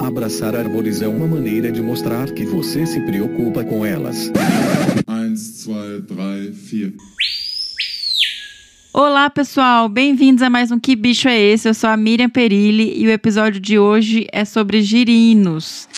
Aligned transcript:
Abraçar 0.00 0.54
árvores 0.54 1.02
é 1.02 1.08
uma 1.08 1.26
maneira 1.26 1.72
de 1.72 1.82
mostrar 1.82 2.30
que 2.30 2.44
você 2.44 2.86
se 2.86 3.00
preocupa 3.00 3.64
com 3.64 3.84
elas. 3.84 4.30
1, 5.08 5.34
2, 5.34 6.04
3, 6.06 6.56
4. 6.56 6.92
Olá, 8.92 9.28
pessoal! 9.28 9.88
Bem-vindos 9.88 10.42
a 10.42 10.48
mais 10.48 10.70
um 10.70 10.78
Que 10.78 10.94
Bicho 10.94 11.28
é 11.28 11.38
Esse? 11.38 11.68
Eu 11.68 11.74
sou 11.74 11.90
a 11.90 11.96
Miriam 11.96 12.30
Perilli 12.30 13.00
e 13.00 13.06
o 13.06 13.10
episódio 13.10 13.60
de 13.60 13.78
hoje 13.78 14.26
é 14.32 14.44
sobre 14.44 14.82
girinos. 14.82 15.88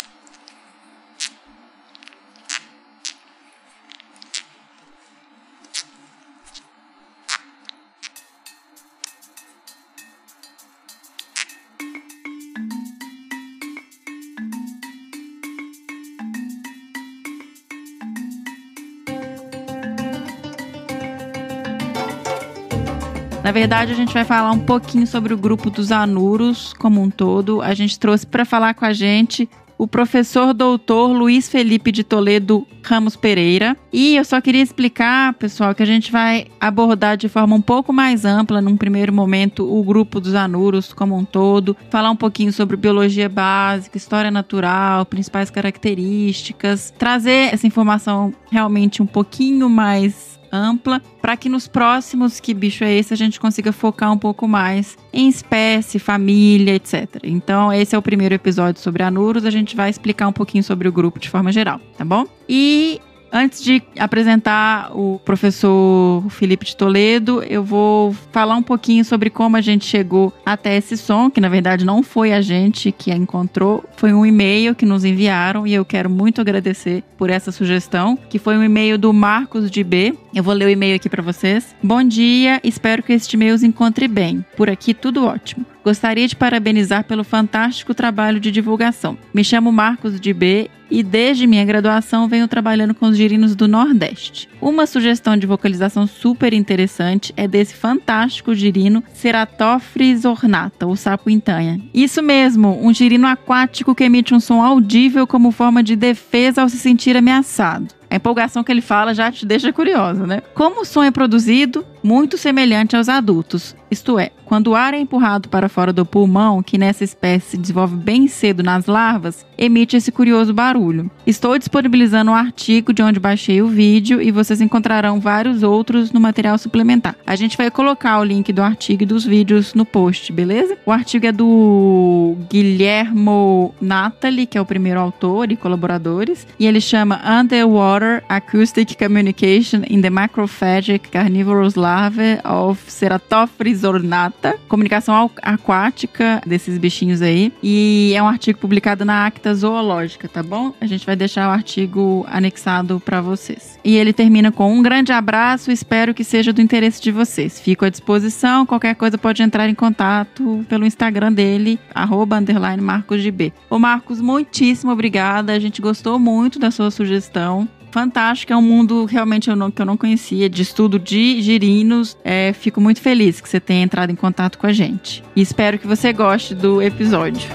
Na 23.51 23.53
verdade, 23.53 23.91
a 23.91 23.97
gente 23.97 24.15
vai 24.15 24.25
falar 24.25 24.53
um 24.53 24.61
pouquinho 24.61 25.05
sobre 25.09 25.35
o 25.35 25.37
grupo 25.37 25.71
dos 25.71 25.91
Anuros 25.91 26.73
como 26.73 27.03
um 27.03 27.11
todo. 27.11 27.61
A 27.61 27.75
gente 27.75 27.99
trouxe 27.99 28.25
para 28.25 28.45
falar 28.45 28.75
com 28.75 28.85
a 28.85 28.93
gente 28.93 29.51
o 29.77 29.89
professor 29.89 30.55
doutor 30.55 31.09
Luiz 31.09 31.49
Felipe 31.49 31.91
de 31.91 32.05
Toledo 32.05 32.65
Ramos 32.81 33.17
Pereira. 33.17 33.77
E 33.93 34.15
eu 34.15 34.25
só 34.25 34.41
queria 34.41 34.63
explicar, 34.63 35.35
pessoal, 35.35 35.75
que 35.75 35.83
a 35.83 35.87
gente 35.87 36.13
vai 36.13 36.47
abordar 36.61 37.17
de 37.17 37.29
forma 37.29 37.57
um 37.57 37.61
pouco 37.61 37.93
mais 37.93 38.25
ampla, 38.25 38.61
num 38.61 38.77
primeiro 38.77 39.13
momento, 39.13 39.69
o 39.69 39.83
grupo 39.83 40.21
dos 40.21 40.37
anuros 40.37 40.93
como 40.93 41.17
um 41.17 41.25
todo, 41.25 41.77
falar 41.91 42.13
um 42.13 42.17
pouquinho 42.17 42.53
sobre 42.53 42.77
biologia 42.77 43.29
básica, 43.29 43.97
história 43.97 44.31
natural, 44.31 45.05
principais 45.07 45.51
características, 45.51 46.95
trazer 46.97 47.53
essa 47.53 47.67
informação 47.67 48.33
realmente 48.49 49.03
um 49.03 49.07
pouquinho 49.07 49.69
mais 49.69 50.39
ampla, 50.53 51.01
para 51.21 51.37
que 51.37 51.49
nos 51.49 51.69
próximos 51.69 52.41
Que 52.41 52.55
Bicho 52.55 52.85
é 52.85 52.93
Esse 52.93 53.15
a 53.15 53.17
gente 53.17 53.41
consiga 53.41 53.73
focar 53.73 54.13
um 54.13 54.19
pouco 54.19 54.49
mais 54.49 54.97
em 55.13 55.29
espécie, 55.29 55.99
família, 55.99 56.75
etc. 56.75 57.21
Então, 57.25 57.73
esse 57.73 57.95
é 57.95 57.99
o 57.99 58.03
primeiro 58.03 58.35
episódio 58.35 58.81
sobre 58.81 59.03
anuros, 59.03 59.45
a 59.45 59.51
gente 59.51 59.77
vai 59.77 59.91
explicar 59.91 60.29
um 60.29 60.33
pouquinho 60.33 60.65
sobre 60.65 60.89
o 60.89 60.93
grupo 60.93 61.19
de 61.19 61.29
forma 61.29 61.53
geral, 61.53 61.81
tá 61.97 62.05
bom? 62.05 62.27
E 62.49 63.01
Antes 63.33 63.63
de 63.63 63.83
apresentar 63.99 64.91
o 64.93 65.21
professor 65.25 66.29
Felipe 66.31 66.67
de 66.67 66.77
Toledo, 66.77 67.43
eu 67.45 67.63
vou 67.63 68.13
falar 68.33 68.57
um 68.57 68.63
pouquinho 68.63 69.05
sobre 69.05 69.31
como 69.31 69.57
a 69.57 69.61
gente 69.61 69.85
chegou 69.85 70.33
até 70.45 70.77
esse 70.77 70.97
som, 70.97 71.31
que 71.31 71.41
na 71.41 71.49
verdade 71.49 71.85
não 71.85 72.03
foi 72.03 72.33
a 72.33 72.41
gente 72.41 72.91
que 72.91 73.13
a 73.13 73.17
encontrou, 73.17 73.85
foi 73.97 74.13
um 74.13 74.27
e-mail 74.27 74.75
que 74.75 74.85
nos 74.85 75.05
enviaram 75.05 75.67
e 75.67 75.73
eu 75.73 75.85
quero 75.85 76.11
muito 76.11 76.41
agradecer 76.41 77.05
por 77.17 77.31
essa 77.31 77.53
sugestão, 77.53 78.19
que 78.29 78.39
foi 78.39 78.57
um 78.57 78.65
e-mail 78.65 78.99
do 78.99 79.13
Marcos 79.13 79.71
de 79.71 79.85
B. 79.85 80.15
Eu 80.35 80.43
vou 80.43 80.55
ler 80.55 80.65
o 80.65 80.71
e-mail 80.71 80.97
aqui 80.97 81.09
para 81.09 81.23
vocês. 81.23 81.75
Bom 81.83 82.03
dia, 82.03 82.61
espero 82.65 83.03
que 83.03 83.13
este 83.13 83.35
e-mail 83.35 83.55
os 83.55 83.63
encontre 83.63 84.09
bem. 84.09 84.45
Por 84.57 84.69
aqui 84.69 84.93
tudo 84.93 85.25
ótimo. 85.25 85.65
Gostaria 85.85 86.27
de 86.27 86.37
parabenizar 86.37 87.05
pelo 87.05 87.25
fantástico 87.25 87.95
trabalho 87.95 88.41
de 88.41 88.51
divulgação. 88.51 89.17
Me 89.33 89.43
chamo 89.43 89.73
Marcos 89.73 90.21
de 90.21 90.33
B 90.33 90.71
e 90.91 91.03
desde 91.03 91.47
minha 91.47 91.65
graduação 91.65 92.29
venho 92.29 92.49
trabalhando 92.49 92.95
com 92.95 93.07
os 93.07 93.17
girinos 93.17 93.55
do 93.55 93.69
Nordeste. 93.69 94.49
Uma 94.61 94.87
sugestão 94.87 95.37
de 95.37 95.47
vocalização 95.47 96.07
super 96.07 96.53
interessante 96.53 97.33
é 97.37 97.47
desse 97.47 97.75
fantástico 97.75 98.55
girino 98.55 99.03
Ceratophrys 99.15 100.25
ornata, 100.25 100.87
o 100.87 100.97
sapo 100.97 101.31
intanha. 101.31 101.81
Isso 101.95 102.23
mesmo, 102.23 102.79
um 102.83 102.93
girino 102.93 103.27
aquático 103.27 103.95
que 103.95 104.05
emite 104.05 104.35
um 104.35 104.41
som 104.41 104.63
audível 104.63 105.27
como 105.27 105.51
forma 105.51 105.83
de 105.83 105.97
defesa 105.97 106.63
ao 106.63 106.69
se 106.69 106.79
sentir 106.79 107.17
ameaçado. 107.17 107.89
A 108.11 108.17
empolgação 108.17 108.65
que 108.65 108.73
ele 108.73 108.81
fala 108.81 109.15
já 109.15 109.31
te 109.31 109.47
deixa 109.47 109.73
curiosa, 109.73 110.27
né? 110.27 110.43
Como 110.53 110.81
o 110.81 110.85
som 110.85 111.05
é 111.05 111.13
produzido? 111.13 111.87
Muito 112.03 112.39
semelhante 112.39 112.97
aos 112.97 113.09
adultos. 113.09 113.77
Isto 113.91 114.19
é, 114.19 114.31
quando 114.45 114.69
o 114.69 114.75
ar 114.77 114.95
é 114.95 115.01
empurrado 115.01 115.49
para 115.49 115.69
fora 115.69 115.93
do 115.93 116.07
pulmão, 116.07 116.63
que 116.63 116.79
nessa 116.79 117.03
espécie 117.03 117.51
se 117.51 117.57
desenvolve 117.57 117.97
bem 117.97 118.29
cedo 118.29 118.63
nas 118.63 118.87
larvas, 118.87 119.45
emite 119.59 119.97
esse 119.97 120.13
curioso 120.13 120.55
barulho. 120.55 121.11
Estou 121.27 121.59
disponibilizando 121.59 122.31
um 122.31 122.35
artigo 122.35 122.93
de 122.93 123.03
onde 123.03 123.19
baixei 123.19 123.61
o 123.61 123.67
vídeo 123.67 124.23
e 124.23 124.31
vocês 124.31 124.61
encontrarão 124.61 125.21
vários 125.21 125.63
outros 125.63 126.13
no 126.13 126.21
material 126.21 126.57
suplementar. 126.57 127.17
A 127.27 127.35
gente 127.35 127.57
vai 127.57 127.71
colocar 127.71 128.19
o 128.21 128.25
link 128.25 128.53
do 128.53 128.63
artigo 128.63 129.03
e 129.03 129.07
dos 129.07 129.25
vídeos 129.25 129.75
no 129.75 129.85
post, 129.85 130.33
beleza? 130.33 130.79
O 130.87 130.93
artigo 130.93 131.27
é 131.27 131.33
do 131.33 132.37
Guilhermo 132.49 133.75
Natali, 133.81 134.47
que 134.47 134.57
é 134.57 134.61
o 134.61 134.67
primeiro 134.67 135.01
autor 135.01 135.51
e 135.51 135.57
colaboradores, 135.57 136.47
e 136.59 136.67
ele 136.67 136.81
chama 136.81 137.21
Underwater 137.25 137.91
Water 138.01 138.23
Acoustic 138.29 138.97
Communication 138.97 139.83
in 139.89 140.01
the 140.01 140.11
Macrophagic 140.11 141.11
Carnivorous 141.11 141.75
Larvae 141.91 142.39
of 142.45 142.81
Ceratophrys 142.87 143.83
ornata, 143.83 144.57
comunicação 144.69 145.29
aquática 145.43 146.41
desses 146.47 146.79
bichinhos 146.79 147.21
aí, 147.21 147.53
e 147.61 148.13
é 148.15 148.23
um 148.23 148.29
artigo 148.29 148.61
publicado 148.61 149.05
na 149.05 149.27
Acta 149.27 149.53
Zoológica, 149.53 150.29
tá 150.29 150.41
bom? 150.41 150.73
A 150.81 150.87
gente 150.87 151.05
vai 151.05 151.17
deixar 151.17 151.49
o 151.49 151.51
artigo 151.51 152.25
anexado 152.29 153.01
para 153.05 153.21
vocês. 153.21 153.77
E 153.83 153.97
ele 153.97 154.13
termina 154.13 154.53
com 154.53 154.73
um 154.73 154.81
grande 154.83 155.11
abraço, 155.11 155.73
espero 155.73 156.15
que 156.15 156.23
seja 156.23 156.53
do 156.53 156.61
interesse 156.61 157.03
de 157.03 157.11
vocês. 157.11 157.59
Fico 157.59 157.85
à 157.85 157.89
disposição, 157.89 158.65
qualquer 158.65 158.95
coisa 158.95 159.19
pode 159.19 159.43
entrar 159.43 159.69
em 159.69 159.75
contato 159.75 160.65
pelo 160.69 160.87
Instagram 160.87 161.33
dele, 161.33 161.77
arroba, 161.93 162.37
underline 162.37 162.81
Marcos 162.81 163.21
de 163.21 163.33
B. 163.33 163.53
Ô 163.69 163.81
Marcos, 163.81 164.21
muitíssimo 164.21 164.93
obrigada, 164.93 165.53
a 165.53 165.59
gente 165.59 165.83
gostou 165.83 166.21
muito 166.21 166.57
da 166.57 166.71
sua 166.71 166.93
sugestão 166.93 167.69
fantástico, 167.91 168.53
é 168.53 168.57
um 168.57 168.63
mundo 168.63 169.05
realmente 169.05 169.51
eu 169.51 169.57
não, 169.57 169.71
que 169.71 169.81
eu 169.81 169.87
não 169.87 169.97
conhecia, 169.97 170.49
de 170.49 170.63
estudo 170.63 170.99
de 170.99 171.41
girinos. 171.43 172.17
É, 172.25 172.53
fico 172.53 172.81
muito 172.81 173.01
feliz 173.01 173.41
que 173.41 173.49
você 173.49 173.61
tenha 173.61 173.83
entrado 173.83 174.11
em 174.11 174.17
contato 174.17 174.59
com 174.59 174.67
a 174.67 174.73
gente. 174.73 175.23
E 175.35 175.41
espero 175.41 175.79
que 175.79 175.87
você 175.87 176.13
goste 176.13 176.55
do 176.55 176.81
episódio. 176.83 177.49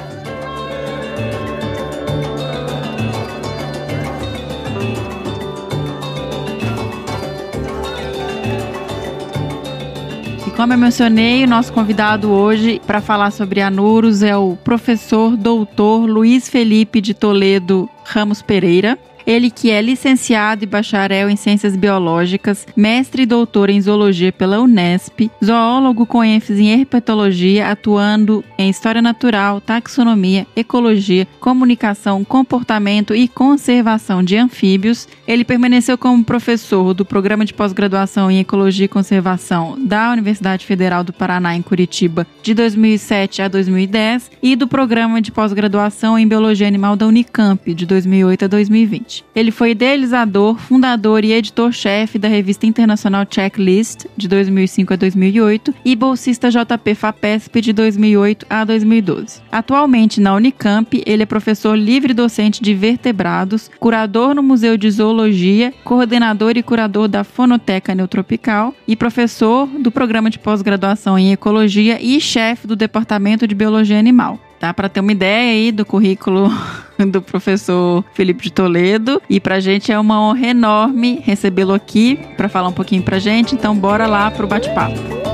Como 10.55 10.71
eu 10.71 10.77
mencionei, 10.77 11.43
o 11.43 11.47
nosso 11.47 11.73
convidado 11.73 12.31
hoje 12.31 12.81
para 12.87 13.01
falar 13.01 13.31
sobre 13.31 13.59
anuros 13.59 14.23
é 14.23 14.37
o 14.37 14.55
professor 14.55 15.35
doutor 15.35 16.09
Luiz 16.09 16.47
Felipe 16.47 17.01
de 17.01 17.13
Toledo 17.13 17.89
Ramos 18.05 18.41
Pereira. 18.41 18.97
Ele 19.25 19.49
que 19.49 19.71
é 19.71 19.81
licenciado 19.81 20.63
e 20.63 20.67
bacharel 20.67 21.29
em 21.29 21.35
Ciências 21.35 21.75
Biológicas, 21.75 22.67
mestre 22.75 23.23
e 23.23 23.25
doutor 23.25 23.69
em 23.69 23.81
Zoologia 23.81 24.31
pela 24.31 24.59
Unesp, 24.59 25.31
zoólogo 25.43 26.05
com 26.05 26.23
ênfase 26.23 26.61
em 26.61 26.79
herpetologia, 26.79 27.69
atuando 27.69 28.43
em 28.57 28.69
História 28.69 29.01
Natural, 29.01 29.59
Taxonomia, 29.59 30.45
Ecologia, 30.55 31.27
Comunicação, 31.39 32.23
Comportamento 32.23 33.15
e 33.15 33.27
Conservação 33.27 34.23
de 34.23 34.37
Anfíbios. 34.37 35.07
Ele 35.27 35.43
permaneceu 35.43 35.97
como 35.97 36.23
professor 36.23 36.93
do 36.93 37.03
Programa 37.03 37.45
de 37.45 37.53
Pós-Graduação 37.53 38.29
em 38.29 38.39
Ecologia 38.39 38.85
e 38.85 38.89
Conservação 38.89 39.75
da 39.79 40.11
Universidade 40.11 40.65
Federal 40.65 41.03
do 41.03 41.11
Paraná, 41.11 41.55
em 41.55 41.61
Curitiba, 41.61 42.27
de 42.43 42.53
2007 42.53 43.41
a 43.41 43.47
2010, 43.47 44.29
e 44.41 44.55
do 44.55 44.67
Programa 44.67 45.19
de 45.19 45.31
Pós-Graduação 45.31 46.17
em 46.17 46.27
Biologia 46.27 46.67
Animal 46.67 46.95
da 46.95 47.07
Unicamp, 47.07 47.73
de 47.73 47.85
2008 47.85 48.45
a 48.45 48.47
2020. 48.47 49.14
Ele 49.35 49.51
foi 49.51 49.71
idealizador, 49.71 50.57
fundador 50.57 51.23
e 51.23 51.31
editor-chefe 51.31 52.17
da 52.17 52.27
revista 52.27 52.65
internacional 52.65 53.25
Checklist, 53.29 54.05
de 54.17 54.27
2005 54.27 54.93
a 54.93 54.95
2008, 54.95 55.73
e 55.85 55.95
bolsista 55.95 56.49
JP 56.49 56.95
FAPESP, 56.95 57.61
de 57.61 57.73
2008 57.73 58.45
a 58.49 58.63
2012. 58.63 59.41
Atualmente, 59.51 60.19
na 60.19 60.33
Unicamp, 60.33 61.01
ele 61.05 61.23
é 61.23 61.25
professor 61.25 61.75
livre 61.75 62.13
docente 62.13 62.61
de 62.61 62.73
vertebrados, 62.73 63.69
curador 63.79 64.33
no 64.33 64.43
Museu 64.43 64.77
de 64.77 64.89
Zoologia, 64.89 65.73
coordenador 65.83 66.57
e 66.57 66.63
curador 66.63 67.07
da 67.07 67.23
Fonoteca 67.23 67.93
Neotropical 67.93 68.73
e 68.87 68.95
professor 68.95 69.67
do 69.67 69.91
programa 69.91 70.29
de 70.29 70.39
pós-graduação 70.39 71.17
em 71.17 71.31
Ecologia 71.31 72.01
e 72.01 72.19
chefe 72.19 72.67
do 72.67 72.75
Departamento 72.75 73.47
de 73.47 73.55
Biologia 73.55 73.99
Animal 73.99 74.39
tá? 74.65 74.73
Para 74.73 74.89
ter 74.89 74.99
uma 74.99 75.11
ideia 75.11 75.51
aí 75.51 75.71
do 75.71 75.85
currículo 75.85 76.51
do 77.11 77.21
professor 77.21 78.03
Felipe 78.13 78.45
de 78.45 78.51
Toledo. 78.51 79.21
E 79.29 79.39
pra 79.39 79.59
gente 79.59 79.91
é 79.91 79.99
uma 79.99 80.19
honra 80.19 80.47
enorme 80.47 81.21
recebê-lo 81.23 81.73
aqui 81.73 82.19
para 82.35 82.49
falar 82.49 82.69
um 82.69 82.73
pouquinho 82.73 83.03
pra 83.03 83.19
gente. 83.19 83.53
Então 83.53 83.75
bora 83.75 84.07
lá 84.07 84.31
pro 84.31 84.47
bate-papo. 84.47 85.25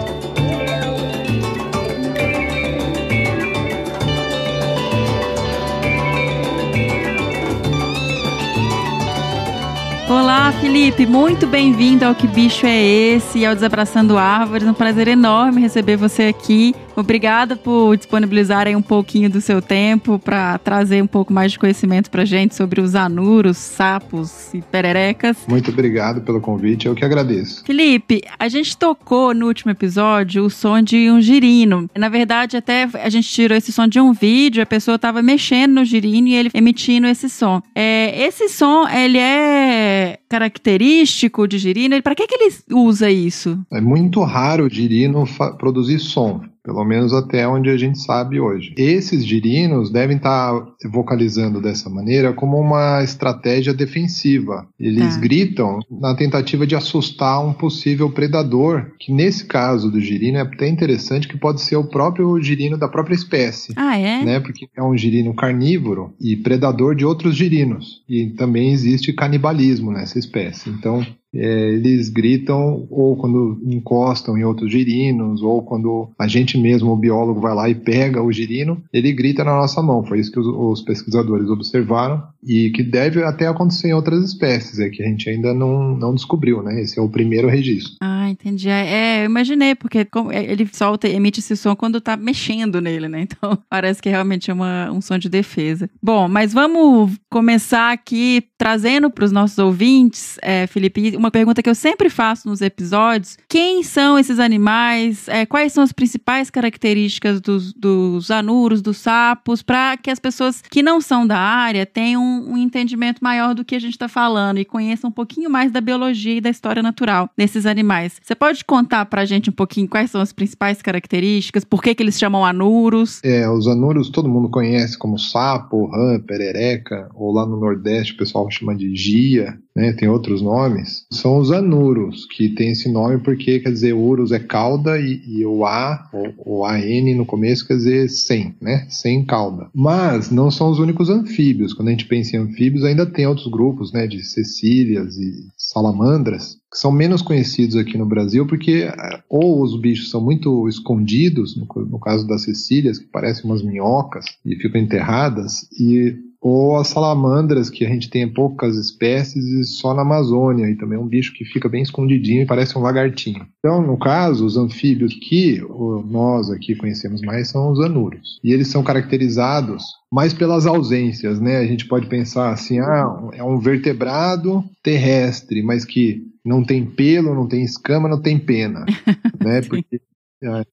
Olá, 10.10 10.52
Felipe, 10.60 11.06
muito 11.06 11.48
bem-vindo 11.48 12.04
ao 12.04 12.14
Que 12.14 12.28
Bicho 12.28 12.66
é 12.66 12.84
Esse 12.84 13.40
e 13.40 13.46
ao 13.46 13.56
Desabraçando 13.56 14.18
Árvores. 14.18 14.68
Um 14.68 14.74
prazer 14.74 15.08
enorme 15.08 15.62
receber 15.62 15.96
você 15.96 16.24
aqui. 16.24 16.76
Obrigada 16.96 17.56
por 17.56 17.96
disponibilizar 17.96 18.68
aí 18.68 18.76
um 18.76 18.82
pouquinho 18.82 19.30
do 19.30 19.42
seu 19.42 19.62
tempo 19.62 20.20
para 20.20 20.58
trazer 20.58 21.02
um 21.02 21.08
pouco 21.08 21.34
mais 21.34 21.52
de 21.52 21.60
conhecimento 21.60 22.10
para 22.10 22.26
gente 22.26 22.56
sobre 22.56 22.82
os 22.82 22.96
anuros, 22.96 23.58
sapos 23.58 24.54
e 24.54 24.62
pererecas. 24.62 25.38
Muito 25.48 25.72
obrigado 25.72 26.22
pelo 26.22 26.42
convite, 26.42 26.88
eu 26.88 26.96
que 26.96 27.06
agradeço. 27.06 27.64
Felipe, 27.66 28.22
a 28.38 28.48
gente 28.48 28.78
tocou 28.78 29.34
no 29.34 29.48
último 29.48 29.72
episódio 29.72 30.44
o 30.44 30.50
som 30.50 30.82
de 30.82 31.10
um 31.10 31.22
girino. 31.22 31.90
Na 31.98 32.10
verdade, 32.10 32.58
até 32.58 32.88
a 32.94 33.10
gente 33.10 33.30
tirou 33.30 33.58
esse 33.58 33.72
som 33.72 33.88
de 33.88 34.00
um 34.00 34.14
vídeo, 34.14 34.64
a 34.64 34.66
pessoa 34.66 34.96
estava 34.96 35.22
mexendo 35.22 35.76
no 35.76 35.86
girino 35.86 36.28
e 36.28 36.36
ele 36.36 36.50
emitindo 36.54 37.08
esse 37.08 37.30
som. 37.30 37.62
É, 37.76 38.26
esse 38.26 38.50
som, 38.50 38.88
ele 38.88 39.18
é 39.18 40.21
característico 40.32 41.46
de 41.46 41.58
girino? 41.58 42.02
Para 42.02 42.16
que, 42.16 42.26
que 42.26 42.36
ele 42.36 42.54
usa 42.72 43.12
isso? 43.12 43.60
É 43.70 43.82
muito 43.82 44.24
raro 44.24 44.66
o 44.66 44.70
girino 44.70 45.26
produzir 45.58 46.00
som 46.00 46.42
pelo 46.64 46.84
menos 46.86 47.14
até 47.14 47.48
onde 47.48 47.70
a 47.70 47.78
gente 47.78 48.00
sabe 48.00 48.40
hoje. 48.40 48.74
Esses 48.78 49.26
girinos 49.26 49.92
devem 49.92 50.18
estar 50.18 50.54
vocalizando 50.92 51.62
dessa 51.62 51.90
maneira 51.90 52.34
como 52.34 52.58
uma 52.60 53.04
estratégia 53.04 53.74
defensiva. 53.74 54.68
Eles 54.80 55.16
tá. 55.16 55.22
gritam 55.22 55.80
na 55.90 56.16
tentativa 56.16 56.66
de 56.68 56.76
assustar 56.76 57.44
um 57.44 57.54
possível 57.54 58.10
predador, 58.12 58.92
que 59.00 59.12
nesse 59.12 59.46
caso 59.46 59.90
do 59.90 60.00
girino 60.00 60.38
é 60.38 60.42
até 60.42 60.68
interessante 60.68 61.28
que 61.28 61.38
pode 61.38 61.62
ser 61.62 61.78
o 61.78 61.84
próprio 61.84 62.40
girino 62.42 62.78
da 62.78 62.88
própria 62.88 63.16
espécie. 63.16 63.74
Ah, 63.76 63.98
é? 63.98 64.24
Né? 64.24 64.40
Porque 64.40 64.68
é 64.76 64.84
um 64.84 64.96
girino 64.96 65.34
carnívoro 65.34 66.14
e 66.20 66.36
predador 66.36 66.96
de 66.96 67.06
outros 67.06 67.36
girinos. 67.36 68.04
E 68.08 68.28
também 68.32 68.72
existe 68.72 69.14
canibalismo 69.14 69.92
nessa 69.92 70.20
espécie. 70.22 70.70
Então, 70.70 71.06
é, 71.34 71.70
eles 71.74 72.10
gritam 72.10 72.88
ou 72.90 73.16
quando 73.16 73.62
encostam 73.66 74.38
em 74.38 74.44
outros 74.44 74.72
girinos, 74.72 75.42
ou 75.42 75.62
quando 75.64 76.10
a 76.18 76.28
gente 76.28 76.58
mesmo, 76.58 76.92
o 76.92 76.98
biólogo, 76.98 77.40
vai 77.40 77.54
lá 77.54 77.70
e 77.70 77.76
pega 77.76 78.22
o 78.22 78.32
girino, 78.32 78.82
ele 78.92 79.14
grita 79.14 79.44
na 79.44 79.56
nossa 79.56 79.82
mão. 79.82 80.04
Foi 80.04 80.20
isso 80.20 80.32
que 80.32 80.40
os, 80.40 80.48
os 80.48 80.82
pesquisadores 80.82 81.50
observaram 81.50 82.22
e 82.44 82.72
que 82.72 82.84
deve 82.84 83.24
até 83.24 83.48
acontecer 83.48 83.90
em 83.90 83.94
outras 83.94 84.24
espécies, 84.26 84.80
é 84.80 84.90
que 84.90 85.04
a 85.04 85.06
gente 85.06 85.30
ainda 85.30 85.54
não, 85.54 85.96
não 85.96 86.16
descobriu, 86.16 86.62
né? 86.64 86.82
Esse 86.82 86.98
é 86.98 87.02
o 87.02 87.10
primeiro 87.10 87.48
registro. 87.48 87.94
Ah, 88.02 88.30
entendi. 88.30 88.68
É, 88.68 88.88
é 88.88 89.22
eu 89.22 89.26
imaginei, 89.26 89.76
porque 89.76 90.00
é, 90.00 90.52
ele 90.52 90.68
solta, 90.72 91.08
emite 91.08 91.40
esse 91.40 91.56
som 91.56 91.76
quando 91.76 92.02
tá 92.02 92.18
mexendo 92.18 92.82
nele, 92.82 93.08
né? 93.08 93.28
Então 93.32 93.58
parece 93.70 94.02
que 94.02 94.10
realmente 94.10 94.52
é 94.52 94.54
uma, 94.54 94.92
um 94.92 95.00
som 95.00 95.18
de 95.18 95.30
defesa. 95.30 95.90
Bom, 96.04 96.28
mas 96.28 96.54
vamos 96.54 97.12
começar 97.30 97.92
aqui 97.92 98.44
trazendo 98.58 99.10
para 99.10 99.24
os 99.24 99.32
nossos 99.32 99.58
ouvintes, 99.58 100.38
é, 100.42 100.68
Felipe, 100.68 101.18
uma 101.22 101.32
pergunta 101.32 101.62
que 101.62 101.70
eu 101.70 101.76
sempre 101.76 102.10
faço 102.10 102.50
nos 102.50 102.62
episódios: 102.62 103.38
quem 103.48 103.84
são 103.84 104.18
esses 104.18 104.40
animais? 104.40 105.28
É, 105.28 105.46
quais 105.46 105.72
são 105.72 105.84
as 105.84 105.92
principais 105.92 106.50
características 106.50 107.40
dos, 107.40 107.72
dos 107.74 108.32
anuros, 108.32 108.82
dos 108.82 108.98
sapos, 108.98 109.62
para 109.62 109.96
que 109.98 110.10
as 110.10 110.20
pessoas 110.20 110.62
que 110.62 110.82
não 110.82 111.00
são 111.00 111.26
da 111.26 111.38
área 111.38 111.86
tenham 111.86 112.24
um, 112.24 112.58
entendimento 112.58 113.24
maior 113.24 113.54
do 113.54 113.64
que 113.64 113.76
a 113.76 113.80
gente 113.80 113.94
está 113.94 114.08
falando 114.08 114.58
e 114.58 114.66
conheçam 114.66 115.10
um 115.10 115.14
pouquinho 115.14 115.50
mais 115.50 115.72
da 115.72 115.80
biologia 115.80 116.36
e 116.36 116.42
da 116.42 116.50
história 116.50 116.82
natural 116.82 117.30
desses 117.38 117.66
animais. 117.66 118.20
Você 118.22 118.36
pode 118.36 118.66
contar 118.66 119.06
para 119.06 119.22
a 119.22 119.26
gente 119.26 119.50
um 119.50 119.54
pouquinho 119.54 119.88
quais 119.88 120.10
são 120.10 120.22
as 120.22 120.34
principais 120.34 120.82
características? 120.82 121.64
Por 121.64 121.82
que, 121.82 121.94
que 121.94 122.02
eles 122.02 122.18
chamam 122.18 122.46
anuros? 122.46 123.20
É, 123.24 123.50
os 123.50 123.68
anuros 123.68 124.10
todo 124.10 124.30
mundo 124.30 124.50
conhece 124.50 124.98
como 124.98 125.20
sapo, 125.20 125.86
rã, 125.88 126.20
perereca, 126.20 127.10
ou 127.14 127.32
lá 127.32 127.46
no 127.46 127.60
Nordeste 127.60 128.14
o 128.14 128.18
pessoal 128.18 128.50
chama 128.50 128.76
de 128.76 128.96
gia, 128.96 129.60
né, 129.76 129.94
tem 129.94 130.10
outros 130.10 130.42
nomes, 130.42 131.06
são 131.12 131.38
os 131.38 131.52
anuros, 131.52 132.26
que 132.26 132.50
tem 132.50 132.72
esse 132.72 132.90
nome 132.90 133.20
porque, 133.20 133.60
quer 133.60 133.72
dizer, 133.72 133.94
urus 133.94 134.32
é 134.32 134.40
cauda 134.40 135.00
e, 135.00 135.22
e 135.26 135.46
o 135.46 135.66
A, 135.66 136.10
o, 136.14 136.60
o 136.60 136.66
AN 136.66 137.16
no 137.16 137.26
começo 137.26 137.66
quer 137.66 137.76
dizer 137.76 138.10
sem, 138.10 138.56
né, 138.62 138.86
sem 138.90 139.26
cauda. 139.26 139.70
Mas 139.74 140.30
não 140.30 140.52
são 140.52 140.70
os 140.70 140.80
únicos 140.80 141.10
anfíbios, 141.10 141.74
quando 141.74 141.88
a 141.88 141.92
gente 141.92 142.06
pensa 142.06 142.36
em 142.36 142.40
anfíbios 142.40 142.84
ainda 142.84 143.06
tem 143.06 143.26
outros 143.26 143.48
grupos, 143.48 143.92
né, 143.94 144.08
de 144.08 144.24
cecílias 144.24 145.18
e 145.18 145.48
salamandras, 145.58 146.58
que 146.72 146.78
são 146.78 146.92
menos 146.92 147.22
conhecidos 147.22 147.76
aqui 147.76 147.98
no 147.98 148.06
Brasil, 148.06 148.46
porque 148.46 148.84
eh, 148.84 149.24
ou 149.30 149.62
os 149.62 149.80
bichos 149.80 150.10
são 150.10 150.22
muito 150.22 150.68
escondidos, 150.68 151.56
no, 151.56 151.68
no 151.86 152.00
caso 152.00 152.28
das 152.28 152.44
cecílias, 152.44 152.98
que 152.98 153.06
parecem 153.06 153.46
umas 153.46 153.62
minhocas 153.62 154.26
e 154.46 154.56
ficam 154.56 154.80
enterradas, 154.80 155.68
e 155.78 156.31
ou 156.42 156.76
as 156.78 156.88
salamandras, 156.88 157.70
que 157.70 157.86
a 157.86 157.90
gente 157.90 158.10
tem 158.10 158.28
poucas 158.28 158.76
espécies 158.76 159.46
e 159.46 159.64
só 159.64 159.94
na 159.94 160.02
Amazônia, 160.02 160.68
e 160.68 160.76
também 160.76 160.98
é 160.98 161.02
um 161.02 161.08
bicho 161.08 161.34
que 161.34 161.46
fica 161.46 161.70
bem 161.70 161.84
escondidinho 161.84 162.42
e 162.42 162.48
parece 162.48 162.76
um 162.76 162.82
lagartinho. 162.82 163.46
Então, 163.60 163.80
no 163.86 163.96
caso, 163.98 164.44
os 164.44 164.58
anfíbios 164.58 165.14
que 165.14 165.62
nós 166.10 166.50
aqui 166.50 166.74
conhecemos 166.74 167.22
mais 167.22 167.50
são 167.50 167.72
os 167.72 167.80
anuros. 167.80 168.40
E 168.44 168.52
eles 168.52 168.70
são 168.70 168.82
caracterizados 168.82 169.84
mais 170.12 170.34
pelas 170.34 170.66
ausências, 170.66 171.40
né? 171.40 171.58
A 171.58 171.66
gente 171.66 171.88
pode 171.88 172.08
pensar 172.08 172.52
assim, 172.52 172.80
ah, 172.80 173.30
é 173.34 173.44
um 173.44 173.60
vertebrado 173.60 174.64
terrestre, 174.82 175.62
mas 175.62 175.86
que 175.86 176.26
não 176.44 176.64
tem 176.64 176.84
pelo, 176.84 177.36
não 177.36 177.48
tem 177.48 177.64
escama, 177.64 178.10
não 178.10 178.20
tem 178.20 178.40
pena, 178.40 178.84
né? 179.40 179.62
Porque 179.62 180.02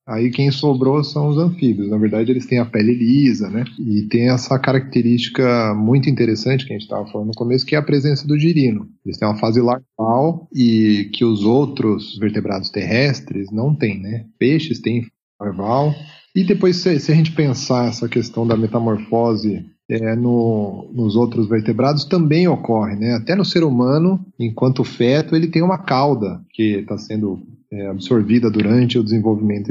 aí 0.07 0.31
quem 0.31 0.51
sobrou 0.51 1.05
são 1.05 1.29
os 1.29 1.39
anfíbios. 1.39 1.91
Na 1.91 1.99
verdade, 1.99 2.31
eles 2.31 2.47
têm 2.47 2.59
a 2.59 2.65
pele 2.65 2.95
lisa, 2.95 3.51
né? 3.51 3.65
E 3.79 4.03
tem 4.03 4.31
essa 4.31 4.59
característica 4.59 5.75
muito 5.75 6.09
interessante 6.09 6.65
que 6.65 6.73
a 6.73 6.75
gente 6.75 6.85
estava 6.85 7.07
falando 7.07 7.29
no 7.29 7.35
começo, 7.35 7.67
que 7.67 7.75
é 7.75 7.79
a 7.79 7.83
presença 7.83 8.27
do 8.27 8.39
girino. 8.39 8.89
Eles 9.05 9.19
têm 9.19 9.29
uma 9.29 9.39
fase 9.39 9.61
larval 9.61 10.49
e 10.55 11.11
que 11.13 11.25
os 11.25 11.45
outros 11.45 12.19
vertebrados 12.19 12.71
terrestres 12.71 13.51
não 13.51 13.75
têm, 13.75 14.01
né? 14.01 14.25
Peixes 14.39 14.81
têm 14.81 15.07
larval. 15.41 15.95
E 16.35 16.45
depois, 16.45 16.77
se, 16.77 16.99
se 17.01 17.13
a 17.13 17.15
gente 17.15 17.33
pensar 17.33 17.89
essa 17.89 18.09
questão 18.09 18.47
da 18.47 18.57
metamorfose 18.57 19.67
é, 19.91 20.15
no, 20.15 20.91
nos 20.93 21.17
outros 21.17 21.49
vertebrados 21.49 22.05
também 22.05 22.47
ocorre, 22.47 22.97
né? 22.97 23.15
Até 23.15 23.35
no 23.35 23.45
ser 23.45 23.65
humano, 23.65 24.25
enquanto 24.39 24.85
feto, 24.85 25.35
ele 25.35 25.49
tem 25.49 25.63
uma 25.63 25.79
cauda 25.79 26.43
que 26.51 26.81
está 26.81 26.99
sendo 26.99 27.43
é, 27.71 27.87
absorvida 27.87 28.51
durante 28.51 28.99
o 28.99 29.05
desenvolvimento 29.05 29.71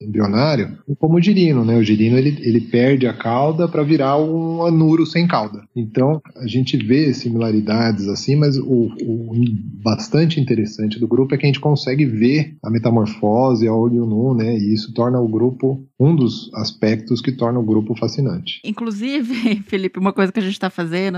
embrionário, 0.00 0.78
como 0.98 1.16
o 1.16 1.20
girino, 1.20 1.64
né? 1.64 1.76
O 1.76 1.82
girino 1.82 2.18
ele, 2.18 2.36
ele 2.40 2.60
perde 2.60 3.06
a 3.06 3.12
cauda 3.12 3.68
para 3.68 3.82
virar 3.82 4.18
um 4.18 4.64
anuro 4.64 5.06
sem 5.06 5.26
cauda. 5.26 5.62
Então 5.74 6.20
a 6.36 6.46
gente 6.46 6.76
vê 6.76 7.12
similaridades 7.14 8.06
assim, 8.08 8.36
mas 8.36 8.56
o, 8.56 8.92
o, 9.02 9.34
bastante 9.82 10.40
interessante 10.40 10.98
do 10.98 11.08
grupo 11.08 11.34
é 11.34 11.38
que 11.38 11.44
a 11.44 11.48
gente 11.48 11.60
consegue 11.60 12.04
ver 12.04 12.56
a 12.62 12.70
metamorfose 12.70 13.66
a 13.66 13.74
olho 13.74 14.06
nu, 14.06 14.34
né? 14.34 14.56
E 14.56 14.74
isso 14.74 14.92
torna 14.92 15.20
o 15.20 15.28
grupo 15.28 15.86
um 15.98 16.14
dos 16.14 16.50
aspectos 16.54 17.20
que 17.20 17.32
torna 17.32 17.58
o 17.58 17.64
grupo 17.64 17.96
fascinante. 17.96 18.60
Inclusive, 18.64 19.62
Felipe, 19.64 19.98
uma 19.98 20.12
coisa 20.12 20.30
que 20.30 20.38
a 20.38 20.42
gente 20.42 20.52
está 20.52 20.68
fazendo 20.68 21.16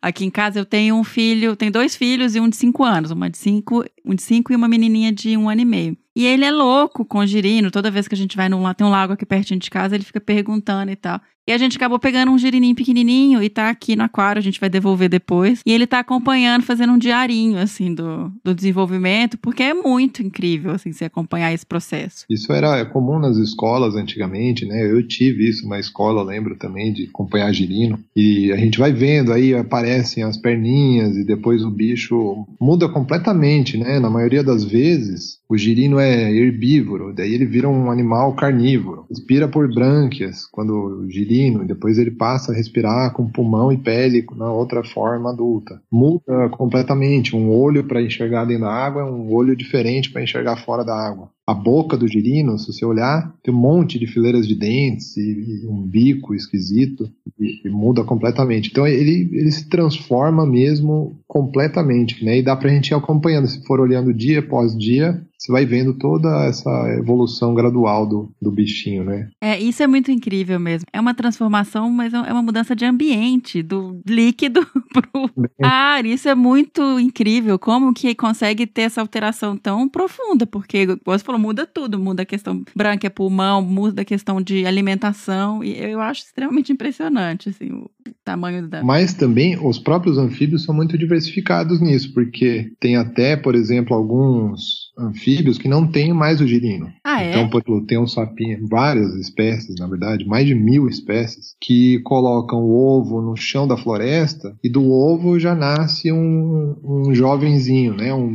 aqui 0.00 0.24
em 0.24 0.30
casa, 0.30 0.58
eu 0.58 0.64
tenho 0.64 0.96
um 0.96 1.04
filho, 1.04 1.56
tenho 1.56 1.72
dois 1.72 1.94
filhos 1.94 2.34
e 2.34 2.40
um 2.40 2.48
de 2.48 2.56
cinco 2.56 2.82
anos, 2.82 3.10
uma 3.10 3.28
de 3.28 3.36
cinco, 3.36 3.84
um 4.04 4.14
de 4.14 4.22
cinco 4.22 4.52
e 4.52 4.56
uma 4.56 4.68
menininha 4.68 5.12
de 5.12 5.36
um 5.36 5.48
ano 5.48 5.60
e 5.60 5.64
meio. 5.64 5.96
E 6.16 6.26
ele 6.26 6.44
é 6.44 6.50
louco 6.52 7.04
com 7.04 7.26
girino. 7.26 7.70
Toda 7.70 7.90
vez 7.90 8.06
que 8.06 8.14
a 8.14 8.18
gente 8.18 8.36
vai 8.36 8.48
num 8.48 8.72
tem 8.74 8.86
um 8.86 8.90
lago 8.90 9.14
aqui 9.14 9.26
pertinho 9.26 9.58
de 9.58 9.68
casa, 9.68 9.94
ele 9.94 10.04
fica 10.04 10.20
perguntando 10.20 10.90
e 10.92 10.96
tal. 10.96 11.20
E 11.46 11.52
a 11.52 11.58
gente 11.58 11.76
acabou 11.76 11.98
pegando 11.98 12.32
um 12.32 12.38
girininho 12.38 12.74
pequenininho 12.74 13.42
e 13.42 13.50
tá 13.50 13.68
aqui 13.68 13.94
no 13.94 14.02
aquário, 14.02 14.40
a 14.40 14.42
gente 14.42 14.58
vai 14.58 14.70
devolver 14.70 15.10
depois. 15.10 15.60
E 15.66 15.72
ele 15.72 15.86
tá 15.86 15.98
acompanhando, 15.98 16.62
fazendo 16.62 16.94
um 16.94 16.98
diarinho, 16.98 17.58
assim, 17.58 17.94
do, 17.94 18.32
do 18.42 18.54
desenvolvimento, 18.54 19.36
porque 19.36 19.62
é 19.62 19.74
muito 19.74 20.22
incrível, 20.22 20.70
assim, 20.70 20.90
se 20.92 21.04
acompanhar 21.04 21.52
esse 21.52 21.66
processo. 21.66 22.24
Isso 22.30 22.50
era 22.50 22.82
comum 22.86 23.18
nas 23.18 23.36
escolas 23.36 23.94
antigamente, 23.94 24.64
né? 24.64 24.90
Eu 24.90 25.06
tive 25.06 25.46
isso 25.46 25.68
na 25.68 25.78
escola, 25.78 26.22
lembro 26.22 26.56
também, 26.56 26.94
de 26.94 27.04
acompanhar 27.04 27.52
girino. 27.52 27.98
E 28.16 28.50
a 28.50 28.56
gente 28.56 28.78
vai 28.78 28.92
vendo, 28.92 29.30
aí 29.30 29.54
aparecem 29.54 30.22
as 30.22 30.38
perninhas 30.38 31.14
e 31.14 31.24
depois 31.24 31.62
o 31.62 31.70
bicho 31.70 32.46
muda 32.58 32.88
completamente, 32.88 33.76
né? 33.76 34.00
Na 34.00 34.08
maioria 34.08 34.42
das 34.42 34.64
vezes, 34.64 35.38
o 35.46 35.58
girino 35.58 35.98
é 35.98 36.32
herbívoro, 36.32 37.12
daí 37.14 37.34
ele 37.34 37.44
vira 37.44 37.68
um 37.68 37.90
animal 37.90 38.34
carnívoro. 38.34 39.04
Respira 39.10 39.46
por 39.46 39.68
brânquias, 39.72 40.46
quando 40.50 40.72
o 40.72 41.10
girino 41.10 41.33
e 41.34 41.66
depois 41.66 41.98
ele 41.98 42.10
passa 42.10 42.52
a 42.52 42.54
respirar 42.54 43.12
com 43.12 43.30
pulmão 43.30 43.72
e 43.72 43.76
pele 43.76 44.24
na 44.36 44.50
outra 44.52 44.84
forma 44.84 45.30
adulta. 45.30 45.80
Muda 45.90 46.48
completamente. 46.50 47.34
Um 47.34 47.50
olho 47.50 47.84
para 47.84 48.02
enxergar 48.02 48.44
dentro 48.44 48.64
da 48.64 48.72
água 48.72 49.02
é 49.02 49.04
um 49.04 49.32
olho 49.32 49.56
diferente 49.56 50.10
para 50.10 50.22
enxergar 50.22 50.56
fora 50.56 50.84
da 50.84 50.94
água. 50.94 51.28
A 51.46 51.52
boca 51.52 51.96
do 51.96 52.08
girino, 52.08 52.58
se 52.58 52.72
você 52.72 52.84
olhar, 52.84 53.34
tem 53.42 53.52
um 53.52 53.58
monte 53.58 53.98
de 53.98 54.06
fileiras 54.06 54.48
de 54.48 54.54
dentes 54.54 55.16
e, 55.16 55.62
e 55.62 55.66
um 55.66 55.82
bico 55.82 56.34
esquisito 56.34 57.10
e, 57.38 57.66
e, 57.66 57.70
muda 57.70 58.02
completamente. 58.02 58.70
Então 58.70 58.86
ele, 58.86 59.28
ele 59.32 59.50
se 59.50 59.68
transforma 59.68 60.46
mesmo 60.46 61.20
completamente, 61.26 62.24
né? 62.24 62.38
E 62.38 62.42
dá 62.42 62.56
pra 62.56 62.70
gente 62.70 62.90
ir 62.90 62.94
acompanhando, 62.94 63.46
se 63.46 63.62
for 63.66 63.78
olhando 63.78 64.14
dia 64.14 64.38
após 64.38 64.76
dia, 64.76 65.22
você 65.44 65.52
vai 65.52 65.66
vendo 65.66 65.92
toda 65.92 66.46
essa 66.46 66.70
evolução 66.98 67.54
gradual 67.54 68.06
do, 68.06 68.32
do 68.40 68.50
bichinho, 68.50 69.04
né? 69.04 69.28
É, 69.42 69.60
isso 69.60 69.82
é 69.82 69.86
muito 69.86 70.10
incrível 70.10 70.58
mesmo. 70.58 70.86
É 70.90 70.98
uma 70.98 71.12
transformação, 71.12 71.90
mas 71.90 72.14
é 72.14 72.32
uma 72.32 72.42
mudança 72.42 72.74
de 72.74 72.86
ambiente, 72.86 73.62
do 73.62 74.00
líquido 74.08 74.66
pro 74.92 75.30
ar. 75.62 76.06
Isso 76.06 76.30
é 76.30 76.34
muito 76.34 76.98
incrível. 76.98 77.58
Como 77.58 77.92
que 77.92 78.14
consegue 78.14 78.66
ter 78.66 78.82
essa 78.82 79.02
alteração 79.02 79.54
tão 79.54 79.86
profunda? 79.86 80.46
Porque, 80.46 80.86
como 80.86 81.00
você 81.04 81.22
falou, 81.22 81.33
muda 81.38 81.66
tudo. 81.66 81.98
Muda 81.98 82.22
a 82.22 82.26
questão 82.26 82.64
branca, 82.74 83.06
é 83.06 83.10
pulmão, 83.10 83.62
muda 83.62 84.02
a 84.02 84.04
questão 84.04 84.40
de 84.40 84.66
alimentação. 84.66 85.62
E 85.62 85.78
eu 85.78 86.00
acho 86.00 86.22
extremamente 86.24 86.72
impressionante, 86.72 87.48
assim, 87.48 87.72
o 87.72 87.90
tamanho 88.24 88.68
da... 88.68 88.82
Mas 88.82 89.14
também 89.14 89.58
os 89.60 89.78
próprios 89.78 90.18
anfíbios 90.18 90.64
são 90.64 90.74
muito 90.74 90.96
diversificados 90.96 91.80
nisso, 91.80 92.12
porque 92.12 92.72
tem 92.80 92.96
até, 92.96 93.36
por 93.36 93.54
exemplo, 93.54 93.94
alguns 93.94 94.92
anfíbios 94.98 95.58
que 95.58 95.68
não 95.68 95.86
têm 95.86 96.12
mais 96.12 96.40
o 96.40 96.46
girino. 96.46 96.90
Ah, 97.04 97.22
é? 97.22 97.30
Então, 97.30 97.48
por 97.48 97.62
exemplo, 97.62 97.86
tem 97.86 97.98
um 97.98 98.06
sapinho, 98.06 98.66
várias 98.68 99.14
espécies, 99.16 99.74
na 99.78 99.86
verdade, 99.86 100.26
mais 100.26 100.46
de 100.46 100.54
mil 100.54 100.88
espécies, 100.88 101.54
que 101.60 101.98
colocam 102.00 102.60
o 102.60 102.74
ovo 102.74 103.20
no 103.20 103.36
chão 103.36 103.66
da 103.66 103.76
floresta 103.76 104.56
e 104.62 104.68
do 104.68 104.90
ovo 104.90 105.38
já 105.38 105.54
nasce 105.54 106.12
um, 106.12 106.76
um 106.82 107.14
jovenzinho, 107.14 107.94
né? 107.94 108.14
Um, 108.14 108.34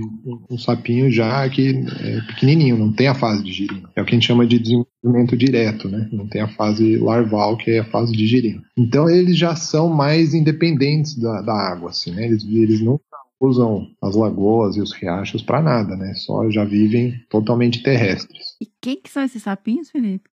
um, 0.49 0.57
sapinho 0.57 1.11
já 1.11 1.47
que 1.49 1.83
é 1.99 2.21
pequenininho, 2.27 2.77
não 2.77 2.91
tem 2.91 3.07
a 3.07 3.15
fase 3.15 3.43
de 3.43 3.51
girino. 3.51 3.89
É 3.95 4.01
o 4.01 4.05
que 4.05 4.11
a 4.11 4.15
gente 4.15 4.27
chama 4.27 4.45
de 4.45 4.59
desenvolvimento 4.59 4.88
direto, 5.37 5.87
né? 5.87 6.09
Não 6.11 6.27
tem 6.27 6.41
a 6.41 6.47
fase 6.47 6.97
larval, 6.97 7.57
que 7.57 7.71
é 7.71 7.79
a 7.79 7.85
fase 7.85 8.11
de 8.11 8.27
girino. 8.27 8.61
Então, 8.77 9.09
eles 9.09 9.37
já 9.37 9.55
são 9.55 9.89
mais 9.89 10.33
independentes 10.33 11.15
da, 11.15 11.41
da 11.41 11.53
água, 11.53 11.89
assim, 11.89 12.11
né? 12.11 12.25
Eles, 12.25 12.43
eles 12.43 12.81
não 12.81 12.99
usam 13.39 13.87
as 14.01 14.15
lagoas 14.15 14.75
e 14.75 14.81
os 14.81 14.91
riachos 14.91 15.41
para 15.41 15.61
nada, 15.61 15.95
né? 15.95 16.13
Só 16.15 16.49
já 16.49 16.65
vivem 16.65 17.13
totalmente 17.29 17.81
terrestres. 17.81 18.57
E 18.61 18.67
quem 18.81 19.01
que 19.01 19.09
são 19.09 19.23
esses 19.23 19.43
sapinhos, 19.43 19.89
Felipe? 19.89 20.29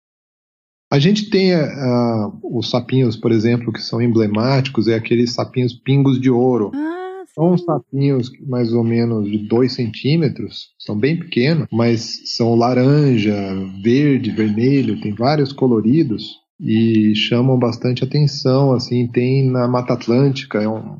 A 0.91 1.00
gente 1.00 1.29
tem 1.29 1.55
uh, 1.55 2.39
os 2.43 2.70
sapinhos, 2.70 3.17
por 3.17 3.32
exemplo, 3.32 3.74
que 3.74 3.82
são 3.82 4.01
emblemáticos, 4.01 4.88
é 4.88 4.96
aqueles 4.96 5.34
sapinhos 5.34 5.74
pingos 5.74 6.22
de 6.22 6.29
ouro. 6.29 6.72
Ah. 6.74 7.03
São 7.34 7.58
sapinhos 7.58 8.32
mais 8.48 8.74
ou 8.74 8.84
menos 8.84 9.30
de 9.30 9.40
2 9.40 9.74
centímetros, 9.74 10.70
são 10.78 10.96
bem 10.98 11.18
pequenos, 11.18 11.68
mas 11.72 12.22
são 12.25 12.54
laranja, 12.56 13.36
verde, 13.82 14.30
vermelho, 14.32 15.02
tem 15.02 15.13
vários 15.13 15.52
coloridos 15.52 16.44
e 16.60 17.16
chamam 17.16 17.58
bastante 17.58 18.04
atenção. 18.04 18.74
Assim, 18.74 19.08
tem 19.08 19.50
na 19.50 19.68
Mata 19.68 19.94
Atlântica, 19.94 20.62
é 20.62 20.70
um, 20.70 20.98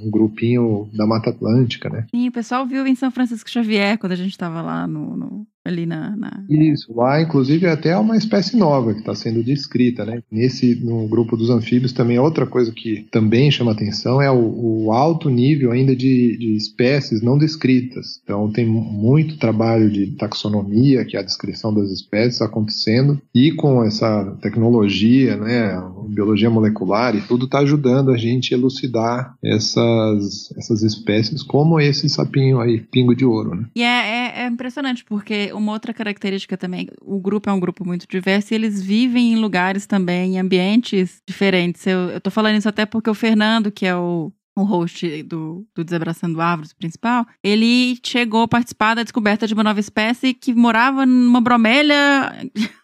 um 0.00 0.10
grupinho 0.10 0.88
da 0.92 1.06
Mata 1.06 1.30
Atlântica, 1.30 1.88
né? 1.88 2.06
Sim, 2.10 2.28
o 2.28 2.32
pessoal 2.32 2.66
viu 2.66 2.86
em 2.86 2.94
São 2.94 3.10
Francisco 3.10 3.48
Xavier 3.48 3.96
quando 3.98 4.12
a 4.12 4.16
gente 4.16 4.32
estava 4.32 4.60
lá 4.60 4.86
no, 4.86 5.16
no, 5.16 5.46
ali 5.66 5.86
na, 5.86 6.16
na, 6.16 6.44
Isso, 6.48 6.92
lá 6.94 7.20
inclusive 7.20 7.66
até 7.66 7.90
é 7.90 7.98
uma 7.98 8.16
espécie 8.16 8.56
nova 8.56 8.92
que 8.92 9.00
está 9.00 9.14
sendo 9.14 9.42
descrita, 9.42 10.04
né? 10.04 10.22
Nesse, 10.30 10.74
no 10.76 11.06
grupo 11.08 11.36
dos 11.36 11.50
anfíbios 11.50 11.92
também, 11.92 12.18
outra 12.18 12.46
coisa 12.46 12.72
que 12.72 13.06
também 13.10 13.50
chama 13.50 13.72
atenção 13.72 14.20
é 14.20 14.30
o, 14.30 14.84
o 14.84 14.92
alto 14.92 15.28
nível 15.28 15.72
ainda 15.72 15.94
de, 15.94 16.36
de, 16.38 16.56
espécies 16.56 17.22
não 17.22 17.36
descritas. 17.36 18.20
Então 18.22 18.50
tem 18.50 18.66
muito 18.66 19.38
trabalho 19.38 19.90
de 19.90 20.08
taxonomia, 20.12 21.04
que 21.04 21.16
é 21.16 21.20
a 21.20 21.24
descrição 21.24 21.74
das 21.74 21.90
espécies 21.90 22.40
acontecendo, 22.40 23.20
e 23.34 23.52
com 23.52 23.82
essa 23.82 24.36
tecnologia, 24.40 25.36
né, 25.36 25.82
biologia 26.08 26.48
molecular 26.48 27.14
e 27.14 27.20
tudo 27.22 27.46
está 27.46 27.58
ajudando 27.60 28.10
a 28.10 28.16
gente 28.16 28.54
a 28.54 28.56
elucidar 28.56 29.34
essas, 29.42 30.50
essas 30.56 30.82
espécies 30.82 31.42
como 31.42 31.80
esse 31.80 32.08
sapinho 32.08 32.60
aí, 32.60 32.80
pingo 32.80 33.14
de 33.14 33.24
ouro, 33.24 33.54
né? 33.54 33.66
E 33.74 33.82
é, 33.82 33.86
é, 33.86 34.42
é 34.42 34.46
impressionante, 34.46 35.04
porque 35.04 35.52
uma 35.56 35.72
outra 35.72 35.92
característica 35.92 36.56
também, 36.56 36.88
o 37.00 37.18
grupo 37.18 37.48
é 37.50 37.52
um 37.52 37.60
grupo 37.60 37.86
muito 37.86 38.06
diverso 38.08 38.52
e 38.52 38.54
eles 38.54 38.82
vivem 38.82 39.32
em 39.32 39.36
lugares 39.36 39.86
também, 39.86 40.34
em 40.34 40.38
ambientes 40.38 41.20
diferentes. 41.26 41.86
Eu, 41.86 42.10
eu 42.10 42.20
tô 42.20 42.30
falando 42.30 42.56
isso 42.56 42.68
até 42.68 42.86
porque 42.86 43.10
o 43.10 43.14
Fernando, 43.14 43.70
que 43.70 43.86
é 43.86 43.96
o 43.96 44.32
o 44.56 44.64
host 44.64 45.22
do, 45.24 45.66
do 45.74 45.84
Desabraçando 45.84 46.40
Árvores 46.40 46.72
principal, 46.72 47.26
ele 47.44 47.98
chegou 48.02 48.42
a 48.42 48.48
participar 48.48 48.94
da 48.94 49.02
descoberta 49.02 49.46
de 49.46 49.52
uma 49.52 49.62
nova 49.62 49.78
espécie 49.78 50.32
que 50.32 50.54
morava 50.54 51.04
numa 51.04 51.40
bromélia 51.42 52.32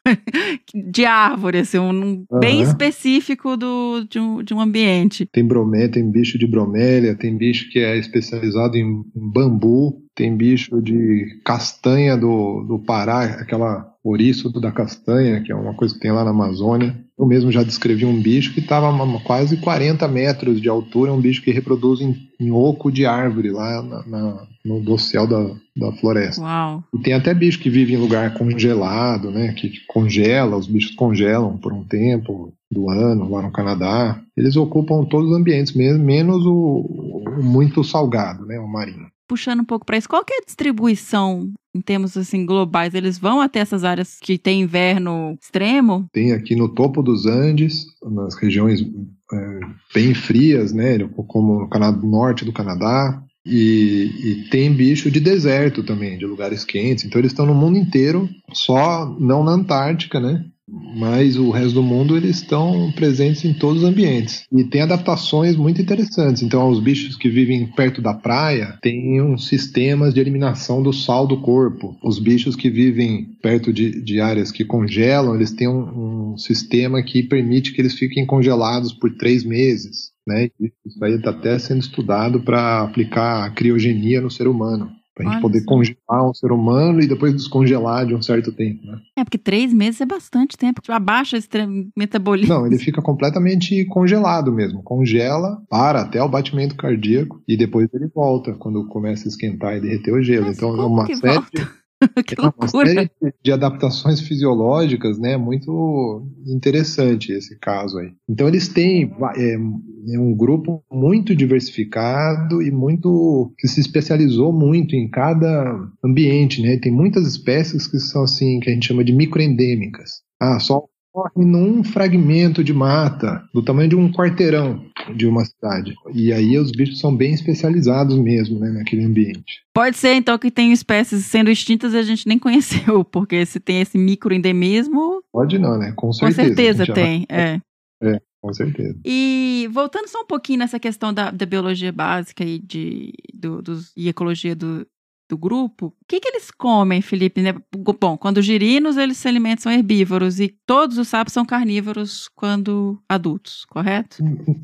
de 0.75 1.05
árvore, 1.07 1.59
assim, 1.59 1.79
um, 1.79 2.27
uhum. 2.31 2.41
bem 2.41 2.61
específico 2.61 3.57
do, 3.57 4.05
de, 4.09 4.21
um, 4.21 4.43
de 4.43 4.53
um 4.53 4.61
ambiente. 4.61 5.27
Tem 5.33 5.45
bromélia, 5.45 5.89
tem 5.89 6.11
bicho 6.11 6.39
de 6.39 6.47
bromélia, 6.47 7.17
tem 7.17 7.37
bicho 7.37 7.71
que 7.71 7.79
é 7.79 7.97
especializado 7.97 8.77
em, 8.77 9.03
em 9.17 9.33
bambu, 9.33 10.03
tem 10.15 10.37
bicho 10.37 10.83
de 10.83 11.41
castanha 11.45 12.17
do, 12.17 12.65
do 12.65 12.79
Pará, 12.79 13.25
aquela 13.25 13.91
ouriço 14.05 14.51
da 14.61 14.73
castanha, 14.73 15.41
que 15.43 15.53
é 15.53 15.55
uma 15.55 15.75
coisa 15.75 15.95
que 15.95 16.01
tem 16.01 16.11
lá 16.11 16.25
na 16.25 16.31
Amazônia. 16.31 17.03
Eu 17.23 17.27
mesmo 17.29 17.53
já 17.53 17.63
descrevi 17.63 18.05
um 18.05 18.21
bicho 18.21 18.53
que 18.53 18.59
estava 18.59 18.89
a 18.89 19.21
quase 19.21 19.57
40 19.59 20.09
metros 20.09 20.61
de 20.61 20.69
altura, 20.69 21.13
um 21.13 21.21
bicho 21.21 21.41
que 21.41 21.53
reproduz 21.53 22.01
em, 22.01 22.17
em 22.41 22.51
oco 22.51 22.91
de 22.91 23.07
árvore 23.07 23.51
lá 23.51 23.81
na, 23.81 24.05
na, 24.05 24.47
no 24.65 24.81
dossel 24.81 25.29
da, 25.29 25.55
da 25.77 25.93
floresta. 25.93 26.43
Uau. 26.43 26.83
E 26.93 26.99
tem 26.99 27.15
até 27.15 27.33
bicho 27.33 27.61
que 27.61 27.71
vive 27.71 27.95
em 27.95 27.97
lugar 27.97 28.35
congelado, 28.35 29.31
né? 29.31 29.53
Que, 29.53 29.69
que 29.69 29.87
congela, 29.87 30.57
os 30.57 30.67
bichos 30.67 30.97
congelam 30.97 31.57
por 31.59 31.73
um 31.73 31.85
tempo 31.85 32.53
do 32.69 32.91
ano 32.91 33.31
lá 33.31 33.41
no 33.41 33.53
Canadá. 33.53 34.21
Eles 34.37 34.57
ocupam 34.57 35.05
todos 35.05 35.31
os 35.31 35.37
ambientes 35.37 35.75
mesmo, 35.75 36.03
menos 36.03 36.45
o, 36.45 37.23
o 37.25 37.41
muito 37.41 37.85
salgado, 37.85 38.45
né? 38.47 38.59
O 38.59 38.67
marinho 38.67 39.12
puxando 39.33 39.61
um 39.61 39.65
pouco 39.65 39.87
para 39.87 39.97
isso, 39.97 40.07
qual 40.07 40.23
que 40.23 40.35
é 40.35 40.37
a 40.37 40.45
distribuição 40.45 41.51
em 41.75 41.81
termos 41.81 42.19
assim 42.19 42.45
globais? 42.45 42.95
Eles 42.95 43.17
vão 43.17 43.41
até 43.41 43.61
essas 43.61 43.83
áreas 43.83 44.19
que 44.21 44.37
tem 44.37 44.61
inverno 44.61 45.39
extremo? 45.41 46.07
Tem 46.13 46.33
aqui 46.33 46.55
no 46.55 46.69
topo 46.69 47.03
dos 47.03 47.25
Andes, 47.25 47.87
nas 48.03 48.35
regiões 48.35 48.83
é, 48.83 49.61
bem 49.95 50.13
frias, 50.13 50.71
né, 50.75 50.99
como 51.27 51.67
no 51.67 52.11
norte 52.11 52.45
do 52.45 52.53
Canadá, 52.53 53.23
e, 53.45 54.11
e, 54.23 54.51
tem 54.51 54.71
bicho 54.71 55.11
de 55.11 55.19
deserto 55.19 55.83
também, 55.83 56.19
de 56.19 56.27
lugares 56.27 56.63
quentes. 56.63 57.05
Então 57.05 57.19
eles 57.19 57.33
estão 57.33 57.47
no 57.47 57.55
mundo 57.55 57.79
inteiro, 57.79 58.29
só 58.53 59.17
não 59.19 59.43
na 59.43 59.53
Antártica, 59.53 60.21
né? 60.21 60.45
Mas 60.73 61.37
o 61.37 61.51
resto 61.51 61.75
do 61.75 61.83
mundo 61.83 62.17
eles 62.17 62.37
estão 62.37 62.91
presentes 62.93 63.45
em 63.45 63.53
todos 63.53 63.83
os 63.83 63.89
ambientes 63.89 64.45
e 64.51 64.65
tem 64.65 64.81
adaptações 64.81 65.55
muito 65.55 65.83
interessantes. 65.83 66.43
Então, 66.43 66.69
os 66.71 66.81
bichos 66.81 67.17
que 67.17 67.29
vivem 67.29 67.67
perto 67.67 68.01
da 68.01 68.15
praia 68.15 68.79
têm 68.81 69.21
uns 69.21 69.49
sistemas 69.49 70.15
de 70.15 70.21
eliminação 70.21 70.83
do 70.83 70.93
sal 70.93 71.27
do 71.27 71.41
corpo. 71.41 71.97
Os 72.03 72.19
bichos 72.19 72.57
que 72.57 72.71
vivem 72.71 73.37
perto 73.43 73.73
de, 73.73 74.03
de 74.03 74.21
áreas 74.21 74.51
que 74.51 74.65
congelam, 74.65 75.35
eles 75.35 75.53
têm 75.53 75.69
um, 75.69 76.33
um 76.33 76.39
sistema 76.39 77.03
que 77.03 77.23
permite 77.23 77.73
que 77.73 77.81
eles 77.81 77.95
fiquem 77.95 78.25
congelados 78.25 78.93
por 78.93 79.15
três 79.17 79.45
meses. 79.45 80.13
Né? 80.27 80.51
Isso 80.87 81.05
aí 81.05 81.15
está 81.15 81.31
até 81.31 81.59
sendo 81.59 81.81
estudado 81.81 82.41
para 82.41 82.83
aplicar 82.83 83.45
a 83.45 83.51
criogenia 83.51 84.21
no 84.21 84.31
ser 84.31 84.49
humano. 84.49 84.91
Pra 85.15 85.31
gente 85.31 85.43
poder 85.43 85.65
congelar 85.65 86.29
um 86.29 86.33
ser 86.33 86.51
humano 86.53 87.01
e 87.03 87.07
depois 87.07 87.35
descongelar 87.35 88.07
de 88.07 88.15
um 88.15 88.23
certo 88.23 88.51
tempo, 88.51 88.87
né? 88.87 88.99
É, 89.17 89.23
porque 89.23 89.37
três 89.37 89.73
meses 89.73 90.01
é 90.01 90.07
bastante 90.07 90.57
tempo. 90.57 90.81
Tipo, 90.81 90.95
abaixa 90.95 91.37
esse 91.37 91.49
metabolismo. 91.95 92.55
Não, 92.55 92.67
ele 92.67 92.79
fica 92.79 93.03
completamente 93.03 93.85
congelado 93.87 94.51
mesmo. 94.51 94.83
Congela, 94.83 95.63
para 95.69 96.01
até 96.01 96.23
o 96.23 96.29
batimento 96.29 96.77
cardíaco 96.77 97.43
e 97.47 97.57
depois 97.57 97.89
ele 97.93 98.09
volta 98.15 98.55
quando 98.55 98.89
começa 98.89 99.27
a 99.27 99.29
esquentar 99.29 99.77
e 99.77 99.81
derreter 99.81 100.15
o 100.15 100.23
gelo. 100.23 100.47
Mas 100.47 100.57
então, 100.57 100.81
é 100.81 100.87
uma 100.87 101.07
série. 101.07 101.21
Volta? 101.21 101.82
que 102.27 102.35
é 102.35 102.43
uma 102.43 102.69
série 102.69 103.11
de 103.43 103.53
adaptações 103.53 104.21
fisiológicas, 104.21 105.19
né? 105.19 105.37
Muito 105.37 106.27
interessante 106.47 107.33
esse 107.33 107.59
caso 107.59 107.99
aí. 107.99 108.13
Então 108.29 108.49
eles 108.49 108.69
têm 108.69 109.13
é, 109.37 109.55
é 109.55 110.19
um 110.19 110.35
grupo 110.35 110.83
muito 110.91 111.35
diversificado 111.35 112.63
e 112.63 112.71
muito 112.71 113.53
que 113.59 113.69
se 113.69 113.81
especializou 113.81 114.53
muito 114.53 114.95
em 114.95 115.09
cada 115.09 115.79
ambiente, 116.05 116.63
né? 116.63 116.77
Tem 116.79 116.93
muitas 116.93 117.27
espécies 117.27 117.87
que 117.87 117.99
são 117.99 118.23
assim 118.23 118.61
que 118.61 118.71
a 118.71 118.73
gente 118.73 118.87
chama 118.87 119.05
de 119.05 119.13
microendêmicas. 119.13 120.23
Ah, 120.41 120.59
só 120.59 120.85
ocorre 121.13 121.45
num 121.45 121.85
fragmento 121.85 122.65
de 122.65 122.73
mata 122.73 123.47
do 123.53 123.63
tamanho 123.63 123.91
de 123.91 123.97
um 123.97 124.11
quarteirão 124.11 124.85
de 125.15 125.27
uma 125.27 125.45
cidade. 125.45 125.95
E 126.15 126.33
aí 126.33 126.59
os 126.59 126.73
bichos 126.73 126.99
são 126.99 127.15
bem 127.15 127.35
especializados 127.35 128.17
mesmo, 128.19 128.59
né, 128.59 128.71
naquele 128.71 129.05
ambiente. 129.05 129.63
Pode 129.75 129.97
ser 129.97 130.15
então 130.15 130.39
que 130.39 130.51
tem 130.51 130.73
espécies 130.73 131.27
sendo 131.27 131.51
extintas 131.51 131.93
e 131.93 131.99
a 131.99 132.03
gente 132.03 132.27
nem 132.27 132.39
conheceu, 132.41 133.05
porque 133.05 133.45
se 133.45 133.61
tem 133.61 133.83
esse 133.83 133.99
microendemismo. 133.99 135.23
Pode 135.31 135.59
não, 135.59 135.79
né? 135.79 135.93
Com 135.95 136.13
certeza. 136.13 136.41
Com 136.41 136.47
certeza 136.47 136.87
tem, 136.95 137.27
é. 137.29 137.61
É, 138.03 138.21
com 138.41 138.53
certeza. 138.53 138.99
E 139.05 139.69
voltando 139.71 140.09
só 140.09 140.23
um 140.23 140.27
pouquinho 140.27 140.61
nessa 140.61 140.81
questão 140.81 141.13
da, 141.13 141.31
da 141.31 141.47
biologia 141.47 141.93
básica 141.93 142.43
e, 142.43 142.59
de, 142.59 143.13
do, 143.33 143.63
dos, 143.63 143.93
e 143.97 144.09
ecologia 144.09 144.57
do, 144.57 144.87
do 145.33 145.39
grupo, 145.39 145.87
o 145.87 145.93
que, 146.07 146.21
que 146.21 146.29
eles 146.29 146.51
comem, 146.51 147.01
Felipe? 147.01 147.41
Né? 147.41 147.55
Bom, 147.99 148.19
quando 148.19 148.37
os 148.37 148.45
girinos, 148.45 148.99
eles 148.99 149.17
se 149.17 149.27
alimentam, 149.27 149.63
são 149.63 149.73
herbívoros, 149.73 150.39
e 150.39 150.55
todos 150.67 150.99
os 150.99 151.09
sapos 151.09 151.33
são 151.33 151.43
carnívoros 151.43 152.29
quando 152.37 152.99
adultos, 153.09 153.65
correto? 153.71 154.19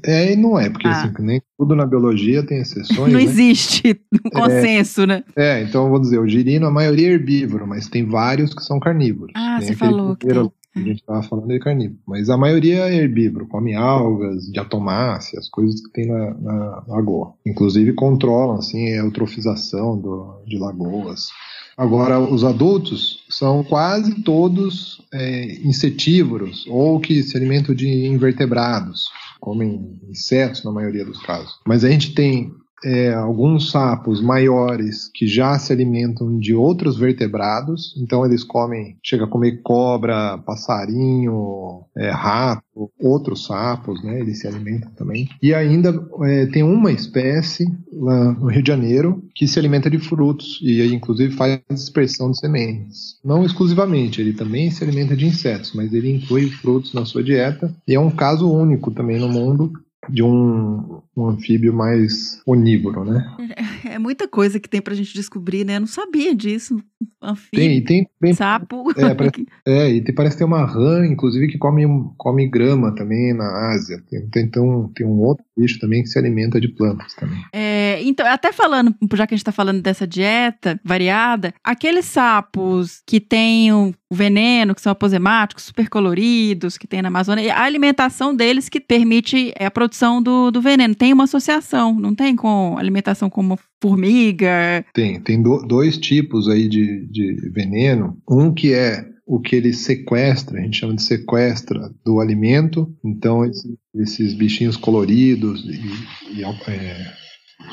É 0.05 0.35
e 0.35 0.37
não 0.37 0.59
é, 0.61 0.69
porque 0.69 0.87
Ah. 0.87 0.91
assim, 1.05 1.13
nem 1.21 1.41
tudo 1.59 1.75
na 1.75 1.87
biologia 1.87 2.43
tem 2.47 2.59
exceções, 2.59 3.11
Não 3.11 3.19
né? 3.19 3.23
existe 3.23 3.99
um 4.27 4.29
consenso, 4.29 5.07
né? 5.07 5.25
É, 5.35 5.63
então 5.63 5.85
eu 5.85 5.91
vou 5.91 5.99
dizer, 5.99 6.19
o 6.19 6.29
girino, 6.29 6.67
a 6.67 6.71
maioria 6.71 7.09
é 7.09 7.13
herbívoro, 7.13 7.67
mas 7.67 7.89
tem 7.89 8.05
vários 8.05 8.53
que 8.53 8.63
são 8.63 8.79
carnívoros. 8.79 9.33
Ah, 9.35 9.57
Nem 9.61 9.69
você 9.69 9.75
falou 9.75 10.17
que 10.17 10.27
tem. 10.27 10.53
A 10.83 10.89
gente 10.89 11.01
estava 11.01 11.23
falando 11.23 11.53
é 11.53 11.59
carnívoro. 11.59 12.01
Mas 12.07 12.31
a 12.31 12.37
maioria 12.37 12.89
é 12.89 12.97
herbívoro, 12.97 13.47
come 13.47 13.75
algas, 13.75 14.51
diatomáceas, 14.51 15.49
coisas 15.49 15.81
que 15.81 15.93
tem 15.93 16.07
na, 16.07 16.35
na 16.35 16.83
lagoa. 16.89 17.35
Inclusive 17.47 17.93
controlam 17.93 18.57
assim, 18.57 18.87
a 18.89 18.97
eutrofização 18.97 19.99
do, 19.99 20.43
de 20.47 20.59
lagoas. 20.59 21.29
Agora, 21.77 22.19
os 22.19 22.43
adultos 22.43 23.25
são 23.31 23.63
quase 23.63 24.23
todos 24.23 25.01
é, 25.15 25.61
insetívoros 25.63 26.67
ou 26.69 26.99
que 26.99 27.23
se 27.23 27.37
alimentam 27.37 27.73
de 27.73 27.87
invertebrados, 28.07 29.09
comem 29.41 30.01
insetos 30.09 30.65
na 30.65 30.73
maioria 30.73 31.05
dos 31.05 31.23
casos. 31.23 31.61
Mas 31.65 31.85
a 31.85 31.89
gente 31.89 32.15
tem 32.15 32.53
é, 32.85 33.13
alguns 33.13 33.71
sapos 33.71 34.21
maiores 34.21 35.11
que 35.13 35.27
já 35.27 35.59
se 35.59 35.73
alimentam 35.73 36.39
de 36.39 36.55
outros 36.55 36.97
vertebrados, 36.97 37.95
então 37.97 38.25
eles 38.25 38.45
comem, 38.45 38.97
chega 39.03 39.25
a 39.25 39.29
comer 39.29 39.61
cobra, 39.63 40.39
passarinho, 40.39 41.85
é, 41.97 42.11
rato, 42.11 42.91
outros 43.01 43.47
sapos, 43.47 44.03
né? 44.03 44.21
Eles 44.21 44.41
se 44.41 44.47
alimentam 44.47 44.91
também. 44.93 45.29
E 45.43 45.53
ainda 45.53 45.93
é, 46.23 46.47
tem 46.47 46.63
uma 46.63 46.93
espécie 46.93 47.67
lá 47.93 48.33
no 48.33 48.47
Rio 48.47 48.63
de 48.63 48.69
Janeiro 48.69 49.25
que 49.35 49.49
se 49.49 49.59
alimenta 49.59 49.91
de 49.91 49.99
frutos 49.99 50.61
e 50.63 50.83
inclusive 50.95 51.35
faz 51.35 51.61
dispersão 51.71 52.31
de 52.31 52.39
sementes. 52.39 53.19
Não 53.25 53.45
exclusivamente, 53.45 54.21
ele 54.21 54.33
também 54.33 54.71
se 54.71 54.85
alimenta 54.85 55.17
de 55.17 55.27
insetos, 55.27 55.73
mas 55.75 55.93
ele 55.93 56.11
inclui 56.11 56.51
frutos 56.51 56.93
na 56.95 57.05
sua 57.05 57.23
dieta 57.23 57.75
e 57.87 57.95
é 57.95 58.01
um 58.01 58.11
caso 58.11 58.51
único 58.51 58.91
também 58.91 59.19
no 59.19 59.29
mundo 59.29 59.73
de 60.09 60.23
um, 60.23 61.01
um 61.17 61.29
anfíbio 61.29 61.73
mais 61.73 62.41
onívoro, 62.47 63.05
né? 63.05 63.37
É 63.85 63.99
muita 63.99 64.27
coisa 64.29 64.59
que 64.59 64.69
tem 64.69 64.81
pra 64.81 64.95
gente 64.95 65.13
descobrir, 65.15 65.65
né? 65.65 65.77
Eu 65.77 65.81
não 65.81 65.87
sabia 65.87 66.35
disso. 66.35 66.77
Tem, 66.77 67.31
Anfíbio, 67.31 67.71
e 67.71 67.81
tem 67.85 68.07
bem 68.21 68.33
sapo. 68.33 68.91
É, 68.97 69.15
parece- 69.15 69.47
É, 69.67 69.91
e 69.91 70.01
tem, 70.03 70.15
parece 70.15 70.37
ter 70.39 70.45
uma 70.45 70.65
rã, 70.65 71.05
inclusive, 71.07 71.49
que 71.49 71.59
come, 71.59 71.85
come 72.17 72.49
grama 72.49 72.95
também 72.95 73.33
na 73.35 73.71
Ásia. 73.73 74.03
Tem, 74.09 74.27
tem, 74.29 74.45
então, 74.45 74.91
tem 74.95 75.07
um 75.07 75.19
outro 75.21 75.45
bicho 75.57 75.79
também 75.81 76.03
que 76.03 76.09
se 76.09 76.19
alimenta 76.19 76.61
de 76.61 76.69
plantas 76.69 77.15
também. 77.15 77.39
É, 77.53 78.01
então, 78.03 78.27
até 78.27 78.53
falando, 78.53 78.95
já 79.15 79.27
que 79.27 79.35
a 79.35 79.37
gente 79.37 79.45
tá 79.45 79.53
falando 79.53 79.83
dessa 79.83 80.07
dieta 80.07 80.81
variada, 80.85 81.53
aqueles 81.65 82.05
sapos 82.07 83.03
que 83.07 83.21
têm 83.21 83.73
o 83.73 83.93
veneno, 84.11 84.75
que 84.75 84.81
são 84.81 84.93
aposemáticos, 84.93 85.65
super 85.65 85.89
coloridos, 85.89 86.79
que 86.79 86.87
tem 86.87 87.03
na 87.03 87.09
Amazônia, 87.09 87.53
a 87.53 87.63
alimentação 87.63 88.35
deles 88.35 88.69
que 88.69 88.81
permite 88.81 89.53
é, 89.59 89.67
a 89.67 89.71
produção 89.71 89.98
do, 90.23 90.51
do 90.51 90.61
veneno. 90.61 90.95
Tem 90.95 91.13
uma 91.13 91.25
associação, 91.25 91.95
não 91.99 92.15
tem 92.15 92.35
com 92.37 92.77
alimentação 92.79 93.29
como 93.29 93.59
formiga. 93.83 94.85
Tem, 94.95 95.21
tem 95.21 95.43
do- 95.43 95.63
dois 95.67 95.99
tipos 95.99 96.49
aí 96.49 96.69
de, 96.69 97.07
de 97.11 97.51
veneno. 97.53 98.17
Um 98.29 98.53
que 98.53 98.73
é 98.73 99.05
o 99.27 99.39
que 99.41 99.55
ele 99.57 99.75
sequestra, 99.75 100.59
a 100.59 100.63
gente 100.63 100.79
chama 100.79 100.95
de 100.95 101.03
sequestra 101.03 101.91
do 102.05 102.21
alimento. 102.21 102.89
Então, 103.05 103.45
esse- 103.45 103.77
esses 103.97 104.35
bichinhos 104.35 104.77
coloridos 104.77 105.63
e, 105.65 106.39
e, 106.41 106.45
é, 106.45 107.13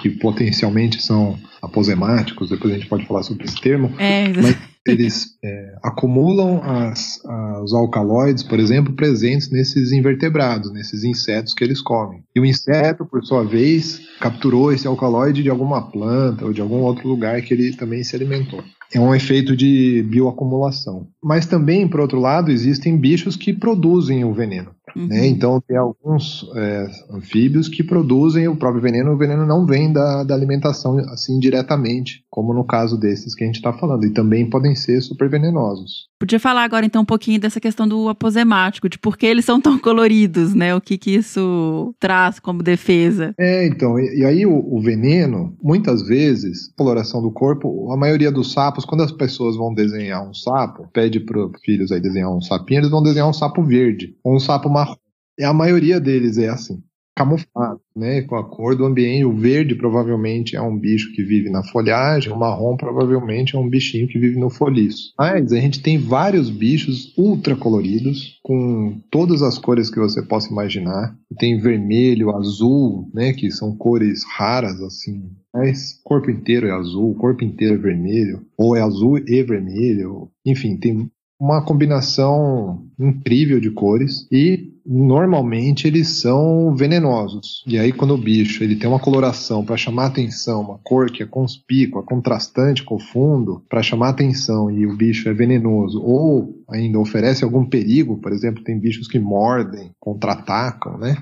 que 0.01 0.09
potencialmente 0.09 1.01
são 1.01 1.37
aposemáticos, 1.61 2.49
depois 2.49 2.73
a 2.73 2.77
gente 2.77 2.89
pode 2.89 3.05
falar 3.05 3.23
sobre 3.23 3.45
esse 3.45 3.59
termo, 3.59 3.91
É, 3.97 4.29
Mas 4.29 4.57
eles 4.87 5.35
é, 5.43 5.75
acumulam 5.83 6.61
as, 6.63 7.19
os 7.63 7.73
alcaloides, 7.73 8.43
por 8.43 8.59
exemplo, 8.59 8.93
presentes 8.93 9.49
nesses 9.49 9.91
invertebrados, 9.91 10.71
nesses 10.71 11.03
insetos 11.03 11.53
que 11.53 11.63
eles 11.63 11.81
comem. 11.81 12.23
E 12.35 12.39
o 12.39 12.45
inseto, 12.45 13.05
por 13.05 13.23
sua 13.25 13.43
vez, 13.43 13.99
capturou 14.19 14.71
esse 14.71 14.87
alcaloide 14.87 15.41
de 15.41 15.49
alguma 15.49 15.89
planta 15.89 16.45
ou 16.45 16.53
de 16.53 16.61
algum 16.61 16.81
outro 16.81 17.07
lugar 17.07 17.41
que 17.41 17.53
ele 17.53 17.75
também 17.75 18.03
se 18.03 18.15
alimentou. 18.15 18.63
É 18.93 18.99
um 18.99 19.15
efeito 19.15 19.55
de 19.55 20.03
bioacumulação. 20.03 21.07
Mas 21.23 21.47
também, 21.47 21.87
por 21.87 21.99
outro 21.99 22.19
lado, 22.19 22.51
existem 22.51 22.95
bichos 22.95 23.35
que 23.35 23.51
produzem 23.51 24.23
o 24.23 24.33
veneno. 24.33 24.74
Uhum. 24.95 25.07
né? 25.07 25.27
Então, 25.27 25.61
tem 25.61 25.77
alguns 25.77 26.49
é, 26.55 26.87
anfíbios 27.11 27.67
que 27.67 27.83
produzem 27.83 28.47
o 28.47 28.55
próprio 28.55 28.81
veneno, 28.81 29.13
o 29.13 29.17
veneno 29.17 29.45
não 29.45 29.65
vem 29.65 29.91
da, 29.91 30.23
da 30.23 30.33
alimentação 30.33 30.97
assim 31.09 31.39
diretamente, 31.39 32.23
como 32.35 32.53
no 32.53 32.65
caso 32.65 32.97
desses 32.97 33.33
que 33.33 33.45
a 33.45 33.47
gente 33.47 33.55
está 33.55 33.71
falando, 33.71 34.05
e 34.05 34.09
também 34.09 34.49
podem 34.49 34.75
ser 34.75 34.99
super 34.99 35.29
venenosos. 35.29 36.09
Podia 36.19 36.37
falar 36.37 36.65
agora 36.65 36.85
então 36.85 37.03
um 37.03 37.05
pouquinho 37.05 37.39
dessa 37.39 37.61
questão 37.61 37.87
do 37.87 38.09
aposemático, 38.09 38.89
de 38.89 38.99
por 38.99 39.17
que 39.17 39.25
eles 39.25 39.45
são 39.45 39.61
tão 39.61 39.79
coloridos, 39.79 40.53
né? 40.53 40.75
O 40.75 40.81
que 40.81 40.97
que 40.97 41.15
isso 41.15 41.95
traz 41.97 42.37
como 42.37 42.61
defesa. 42.61 43.33
É, 43.39 43.65
então, 43.65 43.97
e, 43.97 44.19
e 44.19 44.25
aí 44.25 44.45
o, 44.45 44.51
o 44.53 44.81
veneno, 44.81 45.55
muitas 45.63 46.05
vezes, 46.05 46.73
coloração 46.75 47.21
do 47.21 47.31
corpo, 47.31 47.89
a 47.93 47.95
maioria 47.95 48.29
dos 48.29 48.51
sapos, 48.51 48.83
quando 48.83 49.03
as 49.03 49.13
pessoas 49.13 49.55
vão 49.55 49.73
desenhar 49.73 50.29
um 50.29 50.33
sapo, 50.33 50.89
pede 50.91 51.21
para 51.21 51.39
os 51.39 51.51
filhos 51.63 51.89
aí 51.89 52.01
desenhar 52.01 52.35
um 52.35 52.41
sapinho, 52.41 52.81
eles 52.81 52.91
vão 52.91 53.01
desenhar 53.01 53.29
um 53.29 53.33
sapo 53.33 53.63
verde, 53.63 54.13
ou 54.21 54.35
um 54.35 54.39
sapo 54.41 54.69
marrom. 54.69 54.97
E 55.39 55.43
a 55.45 55.53
maioria 55.53 56.01
deles 56.01 56.37
é 56.37 56.49
assim. 56.49 56.83
Camuflado, 57.15 57.79
né, 57.95 58.21
com 58.23 58.35
a 58.35 58.43
cor 58.43 58.75
do 58.75 58.85
ambiente. 58.85 59.25
O 59.25 59.33
verde 59.33 59.73
provavelmente 59.73 60.55
é 60.55 60.61
um 60.61 60.77
bicho 60.77 61.13
que 61.13 61.23
vive 61.23 61.49
na 61.49 61.63
folhagem, 61.63 62.31
o 62.31 62.37
marrom 62.37 62.75
provavelmente 62.75 63.55
é 63.55 63.59
um 63.59 63.69
bichinho 63.69 64.07
que 64.07 64.19
vive 64.19 64.37
no 64.37 64.49
foliço. 64.49 65.13
Mas 65.17 65.53
a 65.53 65.57
gente 65.57 65.81
tem 65.81 65.97
vários 65.97 66.49
bichos 66.49 67.13
ultra 67.17 67.55
coloridos, 67.55 68.39
com 68.43 68.99
todas 69.09 69.41
as 69.41 69.57
cores 69.57 69.89
que 69.89 69.99
você 69.99 70.21
possa 70.21 70.51
imaginar. 70.51 71.15
Tem 71.37 71.57
vermelho, 71.57 72.35
azul, 72.35 73.09
né, 73.13 73.33
que 73.33 73.49
são 73.49 73.75
cores 73.75 74.23
raras 74.25 74.81
assim. 74.81 75.31
Mas 75.53 75.99
corpo 76.03 76.29
inteiro 76.29 76.67
é 76.67 76.71
azul, 76.71 77.11
o 77.11 77.15
corpo 77.15 77.43
inteiro 77.43 77.75
é 77.75 77.77
vermelho, 77.77 78.41
ou 78.57 78.75
é 78.75 78.81
azul 78.81 79.17
e 79.17 79.41
vermelho. 79.41 80.29
Enfim, 80.45 80.75
tem 80.75 81.09
uma 81.39 81.63
combinação 81.63 82.85
incrível 82.99 83.59
de 83.59 83.69
cores 83.71 84.27
e 84.31 84.74
normalmente 84.85 85.87
eles 85.87 86.19
são 86.21 86.75
venenosos. 86.75 87.63
E 87.65 87.79
aí 87.79 87.91
quando 87.91 88.13
o 88.13 88.17
bicho 88.17 88.63
ele 88.63 88.75
tem 88.75 88.89
uma 88.89 88.99
coloração 88.99 89.65
para 89.65 89.77
chamar 89.77 90.07
atenção, 90.07 90.61
uma 90.61 90.79
cor 90.83 91.09
que 91.09 91.23
é 91.23 91.25
conspícua, 91.25 92.03
contrastante 92.03 92.83
com 92.83 92.95
o 92.95 92.99
fundo, 92.99 93.63
para 93.67 93.81
chamar 93.81 94.09
atenção 94.09 94.69
e 94.69 94.85
o 94.85 94.95
bicho 94.95 95.27
é 95.27 95.33
venenoso 95.33 96.01
ou 96.01 96.63
ainda 96.69 96.99
oferece 96.99 97.43
algum 97.43 97.65
perigo, 97.65 98.17
por 98.17 98.31
exemplo, 98.31 98.63
tem 98.63 98.79
bichos 98.79 99.07
que 99.07 99.19
mordem, 99.19 99.91
contra-atacam, 99.99 100.97
né? 100.97 101.15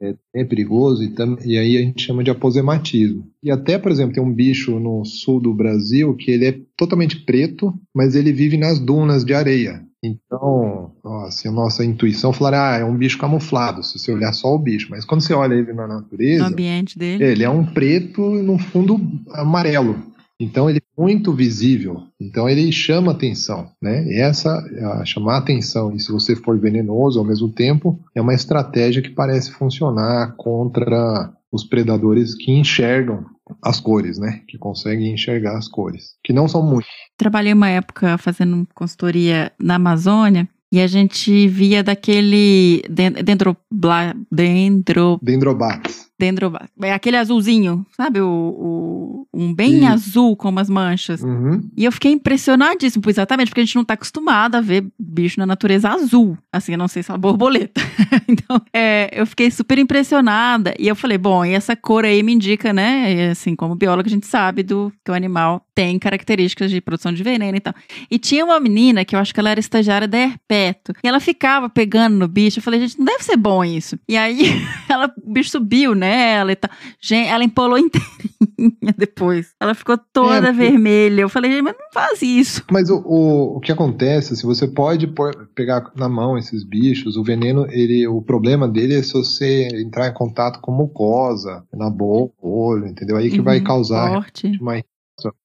É, 0.00 0.14
é 0.34 0.44
perigoso 0.44 1.02
e, 1.02 1.08
tam, 1.08 1.36
e 1.44 1.56
aí 1.56 1.76
a 1.76 1.80
gente 1.80 2.02
chama 2.02 2.24
de 2.24 2.30
aposematismo. 2.30 3.26
E 3.42 3.50
até, 3.50 3.78
por 3.78 3.90
exemplo, 3.90 4.14
tem 4.14 4.22
um 4.22 4.32
bicho 4.32 4.78
no 4.78 5.04
sul 5.04 5.40
do 5.40 5.54
Brasil 5.54 6.14
que 6.14 6.30
ele 6.30 6.46
é 6.46 6.60
totalmente 6.78 7.16
preto, 7.24 7.74
mas 7.94 8.14
ele 8.14 8.32
vive 8.32 8.56
nas 8.56 8.78
dunas 8.78 9.24
de 9.24 9.34
areia. 9.34 9.82
Então, 10.02 10.92
assim, 11.26 11.48
a 11.48 11.52
nossa 11.52 11.84
intuição 11.84 12.32
falar, 12.32 12.74
ah, 12.74 12.78
é 12.78 12.84
um 12.84 12.96
bicho 12.96 13.18
camuflado, 13.18 13.82
se 13.82 13.98
você 13.98 14.12
olhar 14.12 14.32
só 14.32 14.54
o 14.54 14.58
bicho. 14.58 14.86
Mas 14.88 15.04
quando 15.04 15.22
você 15.22 15.34
olha 15.34 15.54
ele 15.54 15.72
na 15.72 15.88
natureza, 15.88 16.44
No 16.44 16.50
ambiente 16.50 16.96
dele. 16.96 17.24
ele 17.24 17.42
é 17.42 17.50
um 17.50 17.66
preto 17.66 18.22
no 18.22 18.58
fundo 18.58 19.00
amarelo. 19.32 19.96
Então 20.40 20.70
ele 20.70 20.78
é 20.78 21.02
muito 21.02 21.32
visível. 21.32 22.02
Então 22.20 22.48
ele 22.48 22.70
chama 22.70 23.10
atenção, 23.10 23.70
né? 23.82 24.06
E 24.06 24.20
essa 24.20 24.56
a 25.00 25.04
chamar 25.04 25.38
atenção 25.38 25.92
e 25.92 25.98
se 25.98 26.12
você 26.12 26.36
for 26.36 26.56
venenoso 26.56 27.18
ao 27.18 27.24
mesmo 27.24 27.48
tempo 27.48 27.98
é 28.14 28.20
uma 28.20 28.34
estratégia 28.34 29.02
que 29.02 29.10
parece 29.10 29.50
funcionar 29.50 30.36
contra 30.36 31.32
os 31.50 31.64
predadores 31.64 32.36
que 32.36 32.52
enxergam 32.52 33.24
as 33.62 33.80
cores, 33.80 34.18
né? 34.18 34.42
Que 34.48 34.58
conseguem 34.58 35.14
enxergar 35.14 35.56
as 35.56 35.68
cores, 35.68 36.16
que 36.24 36.32
não 36.32 36.48
são 36.48 36.62
muitos. 36.62 36.90
Trabalhei 37.16 37.52
uma 37.52 37.68
época 37.68 38.18
fazendo 38.18 38.66
consultoria 38.74 39.52
na 39.60 39.76
Amazônia 39.76 40.48
e 40.70 40.80
a 40.80 40.86
gente 40.86 41.48
via 41.48 41.82
daquele 41.82 42.82
dendrobla, 43.24 44.14
dendro, 44.30 45.18
dendrobates. 45.22 46.07
Dendrobates. 46.18 46.70
É 46.82 46.92
aquele 46.92 47.16
azulzinho, 47.16 47.86
sabe? 47.96 48.20
O, 48.20 48.26
o 48.28 49.28
um 49.32 49.54
bem 49.54 49.80
Sim. 49.80 49.86
azul 49.86 50.36
com 50.36 50.48
umas 50.48 50.68
manchas. 50.68 51.22
Uhum. 51.22 51.60
E 51.76 51.84
eu 51.84 51.92
fiquei 51.92 52.10
impressionadíssimo, 52.10 53.02
exatamente, 53.06 53.48
porque 53.48 53.60
a 53.60 53.64
gente 53.64 53.76
não 53.76 53.84
tá 53.84 53.94
acostumado 53.94 54.56
a 54.56 54.60
ver 54.60 54.84
bicho 54.98 55.38
na 55.38 55.46
natureza 55.46 55.90
azul. 55.90 56.36
Assim, 56.52 56.72
eu 56.72 56.78
não 56.78 56.88
sei 56.88 57.04
se 57.04 57.10
é 57.10 57.14
uma 57.14 57.18
borboleta. 57.18 57.80
então, 58.26 58.60
é, 58.72 59.10
eu 59.12 59.24
fiquei 59.26 59.48
super 59.50 59.78
impressionada. 59.78 60.74
E 60.78 60.88
eu 60.88 60.96
falei, 60.96 61.18
bom, 61.18 61.44
e 61.44 61.52
essa 61.52 61.76
cor 61.76 62.04
aí 62.04 62.20
me 62.22 62.32
indica, 62.32 62.72
né? 62.72 63.14
E, 63.14 63.30
assim, 63.30 63.54
como 63.54 63.76
biólogo, 63.76 64.08
a 64.08 64.10
gente 64.10 64.26
sabe 64.26 64.64
do 64.64 64.92
que 65.04 65.10
o 65.10 65.14
animal 65.14 65.64
tem 65.72 65.96
características 66.00 66.72
de 66.72 66.80
produção 66.80 67.12
de 67.12 67.22
veneno 67.22 67.56
e 67.56 67.60
tal. 67.60 67.74
E 68.10 68.18
tinha 68.18 68.44
uma 68.44 68.58
menina 68.58 69.04
que 69.04 69.14
eu 69.14 69.20
acho 69.20 69.32
que 69.32 69.38
ela 69.38 69.50
era 69.50 69.60
estagiária 69.60 70.08
da 70.08 70.18
Herpeto. 70.18 70.92
E 71.04 71.06
ela 71.06 71.20
ficava 71.20 71.68
pegando 71.68 72.16
no 72.16 72.26
bicho. 72.26 72.58
Eu 72.58 72.62
falei, 72.64 72.80
gente, 72.80 72.98
não 72.98 73.04
deve 73.04 73.22
ser 73.22 73.36
bom 73.36 73.64
isso. 73.64 73.96
E 74.08 74.16
aí, 74.16 74.60
ela, 74.90 75.12
o 75.22 75.32
bicho 75.32 75.50
subiu, 75.50 75.94
né? 75.94 76.07
Nela 76.08 76.52
e 76.52 76.56
tal. 76.56 76.70
Gente, 77.00 77.28
ela 77.28 77.44
empolou 77.44 77.78
inteirinha 77.78 78.94
depois. 78.96 79.52
Ela 79.60 79.74
ficou 79.74 79.98
toda 80.12 80.48
É, 80.48 80.52
vermelha. 80.52 81.22
Eu 81.22 81.28
falei, 81.28 81.60
mas 81.62 81.74
não 81.78 81.86
faz 81.92 82.22
isso. 82.22 82.64
Mas 82.70 82.88
o, 82.90 82.98
o, 83.04 83.56
o 83.56 83.60
que 83.60 83.70
acontece, 83.72 84.36
se 84.36 84.44
você 84.44 84.66
pode 84.66 85.06
pôr- 85.06 85.48
pegar 85.54 85.90
na 85.96 86.08
mão 86.08 86.36
esses 86.38 86.64
bichos, 86.64 87.16
o 87.16 87.22
veneno, 87.22 87.66
ele, 87.70 88.06
o 88.06 88.22
problema 88.22 88.66
dele 88.68 88.94
é 88.98 89.02
se 89.02 89.12
você 89.12 89.68
entrar 89.74 90.08
em 90.08 90.14
contato 90.14 90.60
com 90.60 90.72
mucosa, 90.72 91.64
na 91.72 91.90
boca, 91.90 92.34
olho, 92.40 92.86
entendeu? 92.86 93.16
Aí 93.16 93.30
que 93.30 93.40
vai 93.40 93.58
Uhum, 93.58 93.64
causar 93.64 94.08
Forte. 94.14 94.58
uma. 94.60 94.82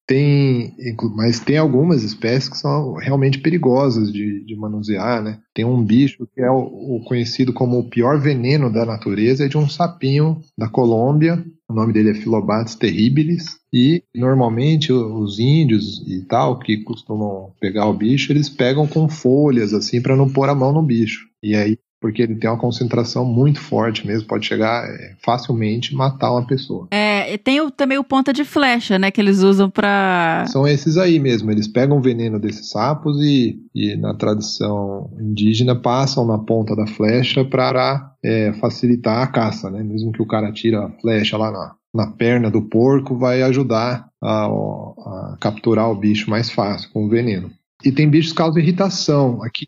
Tem, 0.06 0.74
mas 1.14 1.40
tem 1.40 1.56
algumas 1.56 2.02
espécies 2.02 2.48
que 2.48 2.56
são 2.56 2.94
realmente 2.94 3.38
perigosas 3.38 4.12
de, 4.12 4.44
de 4.44 4.56
manusear, 4.56 5.22
né? 5.22 5.40
Tem 5.52 5.64
um 5.64 5.82
bicho 5.82 6.28
que 6.34 6.40
é 6.40 6.50
o, 6.50 6.96
o 6.96 7.04
conhecido 7.04 7.52
como 7.52 7.78
o 7.78 7.88
pior 7.88 8.20
veneno 8.20 8.72
da 8.72 8.84
natureza, 8.84 9.44
é 9.44 9.48
de 9.48 9.58
um 9.58 9.68
sapinho 9.68 10.40
da 10.56 10.68
Colômbia. 10.68 11.44
O 11.68 11.72
nome 11.72 11.92
dele 11.92 12.10
é 12.10 12.14
Philobates 12.14 12.74
terribilis. 12.74 13.56
E 13.72 14.02
normalmente 14.14 14.92
os 14.92 15.38
índios 15.38 16.04
e 16.06 16.20
tal 16.22 16.58
que 16.58 16.84
costumam 16.84 17.52
pegar 17.60 17.86
o 17.86 17.94
bicho, 17.94 18.30
eles 18.30 18.48
pegam 18.48 18.86
com 18.86 19.08
folhas 19.08 19.72
assim 19.72 20.00
para 20.00 20.16
não 20.16 20.28
pôr 20.28 20.48
a 20.48 20.54
mão 20.54 20.72
no 20.72 20.82
bicho. 20.82 21.26
E 21.42 21.54
aí 21.54 21.78
porque 22.04 22.20
ele 22.20 22.34
tem 22.34 22.50
uma 22.50 22.58
concentração 22.58 23.24
muito 23.24 23.58
forte 23.62 24.06
mesmo, 24.06 24.28
pode 24.28 24.44
chegar 24.44 24.84
é, 24.86 25.14
facilmente 25.24 25.94
matar 25.94 26.32
uma 26.32 26.46
pessoa. 26.46 26.86
É, 26.90 27.32
e 27.32 27.38
tem 27.38 27.62
o- 27.62 27.70
também 27.70 27.96
o 27.96 28.04
ponta 28.04 28.30
de 28.30 28.44
flecha, 28.44 28.98
né? 28.98 29.10
Que 29.10 29.22
eles 29.22 29.38
usam 29.38 29.70
pra. 29.70 30.44
São 30.48 30.68
esses 30.68 30.98
aí 30.98 31.18
mesmo, 31.18 31.50
eles 31.50 31.66
pegam 31.66 31.96
o 31.96 32.02
veneno 32.02 32.38
desses 32.38 32.68
sapos 32.68 33.16
e, 33.22 33.58
e 33.74 33.96
na 33.96 34.12
tradição 34.12 35.10
indígena 35.18 35.74
passam 35.74 36.26
na 36.26 36.36
ponta 36.36 36.76
da 36.76 36.86
flecha 36.86 37.42
para 37.42 38.12
facilitar 38.60 39.22
a 39.22 39.26
caça, 39.26 39.70
né? 39.70 39.82
Mesmo 39.82 40.12
que 40.12 40.20
o 40.20 40.26
cara 40.26 40.52
tira 40.52 40.84
a 40.84 40.90
flecha 41.00 41.38
lá 41.38 41.50
na, 41.50 41.72
na 41.94 42.06
perna 42.10 42.50
do 42.50 42.60
porco, 42.60 43.16
vai 43.16 43.40
ajudar 43.42 44.06
a, 44.22 44.44
a 44.44 45.36
capturar 45.40 45.90
o 45.90 45.94
bicho 45.96 46.28
mais 46.28 46.50
fácil 46.50 46.90
com 46.92 47.06
o 47.06 47.08
veneno. 47.08 47.50
E 47.82 47.90
tem 47.90 48.10
bichos 48.10 48.32
que 48.32 48.36
causam 48.38 48.60
irritação. 48.60 49.42
Aqui 49.42 49.66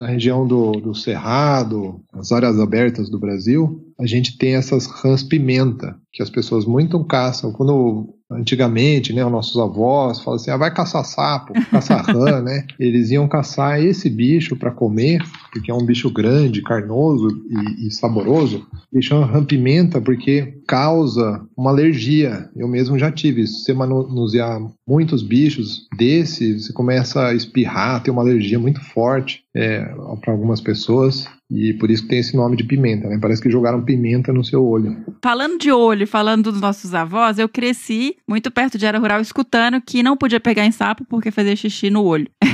na 0.00 0.08
região 0.08 0.46
do, 0.46 0.72
do 0.72 0.94
Cerrado, 0.94 2.00
nas 2.12 2.32
áreas 2.32 2.58
abertas 2.58 3.10
do 3.10 3.18
Brasil, 3.18 3.84
a 4.00 4.06
gente 4.06 4.38
tem 4.38 4.54
essas 4.54 4.86
rãs 4.86 5.22
pimenta, 5.22 5.94
que 6.10 6.22
as 6.22 6.30
pessoas 6.30 6.64
muito 6.64 7.04
caçam. 7.04 7.52
Quando 7.52 8.14
antigamente, 8.30 9.12
né, 9.12 9.24
os 9.24 9.30
nossos 9.30 9.60
avós 9.60 10.18
falavam 10.18 10.36
assim, 10.36 10.50
ah, 10.50 10.56
vai 10.56 10.72
caçar 10.72 11.04
sapo, 11.04 11.52
caçar 11.70 12.04
rã, 12.08 12.40
né? 12.40 12.64
Eles 12.78 13.10
iam 13.10 13.28
caçar 13.28 13.82
esse 13.82 14.08
bicho 14.08 14.56
para 14.56 14.70
comer, 14.70 15.20
porque 15.52 15.70
é 15.70 15.74
um 15.74 15.84
bicho 15.84 16.10
grande, 16.10 16.62
carnoso 16.62 17.28
e, 17.50 17.88
e 17.88 17.90
saboroso. 17.90 18.66
Eles 18.92 19.04
chamam 19.04 19.26
rã 19.26 19.44
pimenta 19.44 20.00
porque 20.00 20.60
causa 20.66 21.44
uma 21.56 21.70
alergia. 21.70 22.48
Eu 22.56 22.68
mesmo 22.68 22.98
já 22.98 23.10
tive 23.12 23.42
isso. 23.42 23.58
Se 23.58 23.64
você 23.64 23.74
manusear 23.74 24.60
muitos 24.88 25.22
bichos 25.22 25.86
desse, 25.98 26.58
você 26.60 26.72
começa 26.72 27.26
a 27.26 27.34
espirrar, 27.34 28.02
ter 28.02 28.10
uma 28.10 28.22
alergia 28.22 28.58
muito 28.58 28.80
forte 28.80 29.42
é, 29.56 29.84
para 30.20 30.32
algumas 30.32 30.60
pessoas. 30.60 31.28
E 31.50 31.74
por 31.74 31.90
isso 31.90 32.02
que 32.04 32.08
tem 32.08 32.18
esse 32.20 32.36
nome 32.36 32.56
de 32.56 32.64
pimenta, 32.64 33.08
né? 33.08 33.18
Parece 33.20 33.42
que 33.42 33.50
jogaram 33.50 33.84
pimenta 33.84 34.32
no 34.32 34.44
seu 34.44 34.64
olho. 34.64 35.04
Falando 35.22 35.58
de 35.58 35.72
olho, 35.72 36.06
falando 36.06 36.52
dos 36.52 36.60
nossos 36.60 36.94
avós, 36.94 37.38
eu 37.38 37.48
cresci 37.48 38.16
muito 38.28 38.50
perto 38.50 38.78
de 38.78 38.86
área 38.86 39.00
rural 39.00 39.20
escutando 39.20 39.80
que 39.80 40.02
não 40.02 40.16
podia 40.16 40.38
pegar 40.38 40.64
em 40.64 40.70
sapo 40.70 41.04
porque 41.04 41.30
fazia 41.32 41.56
xixi 41.56 41.90
no 41.90 42.04
olho. 42.04 42.28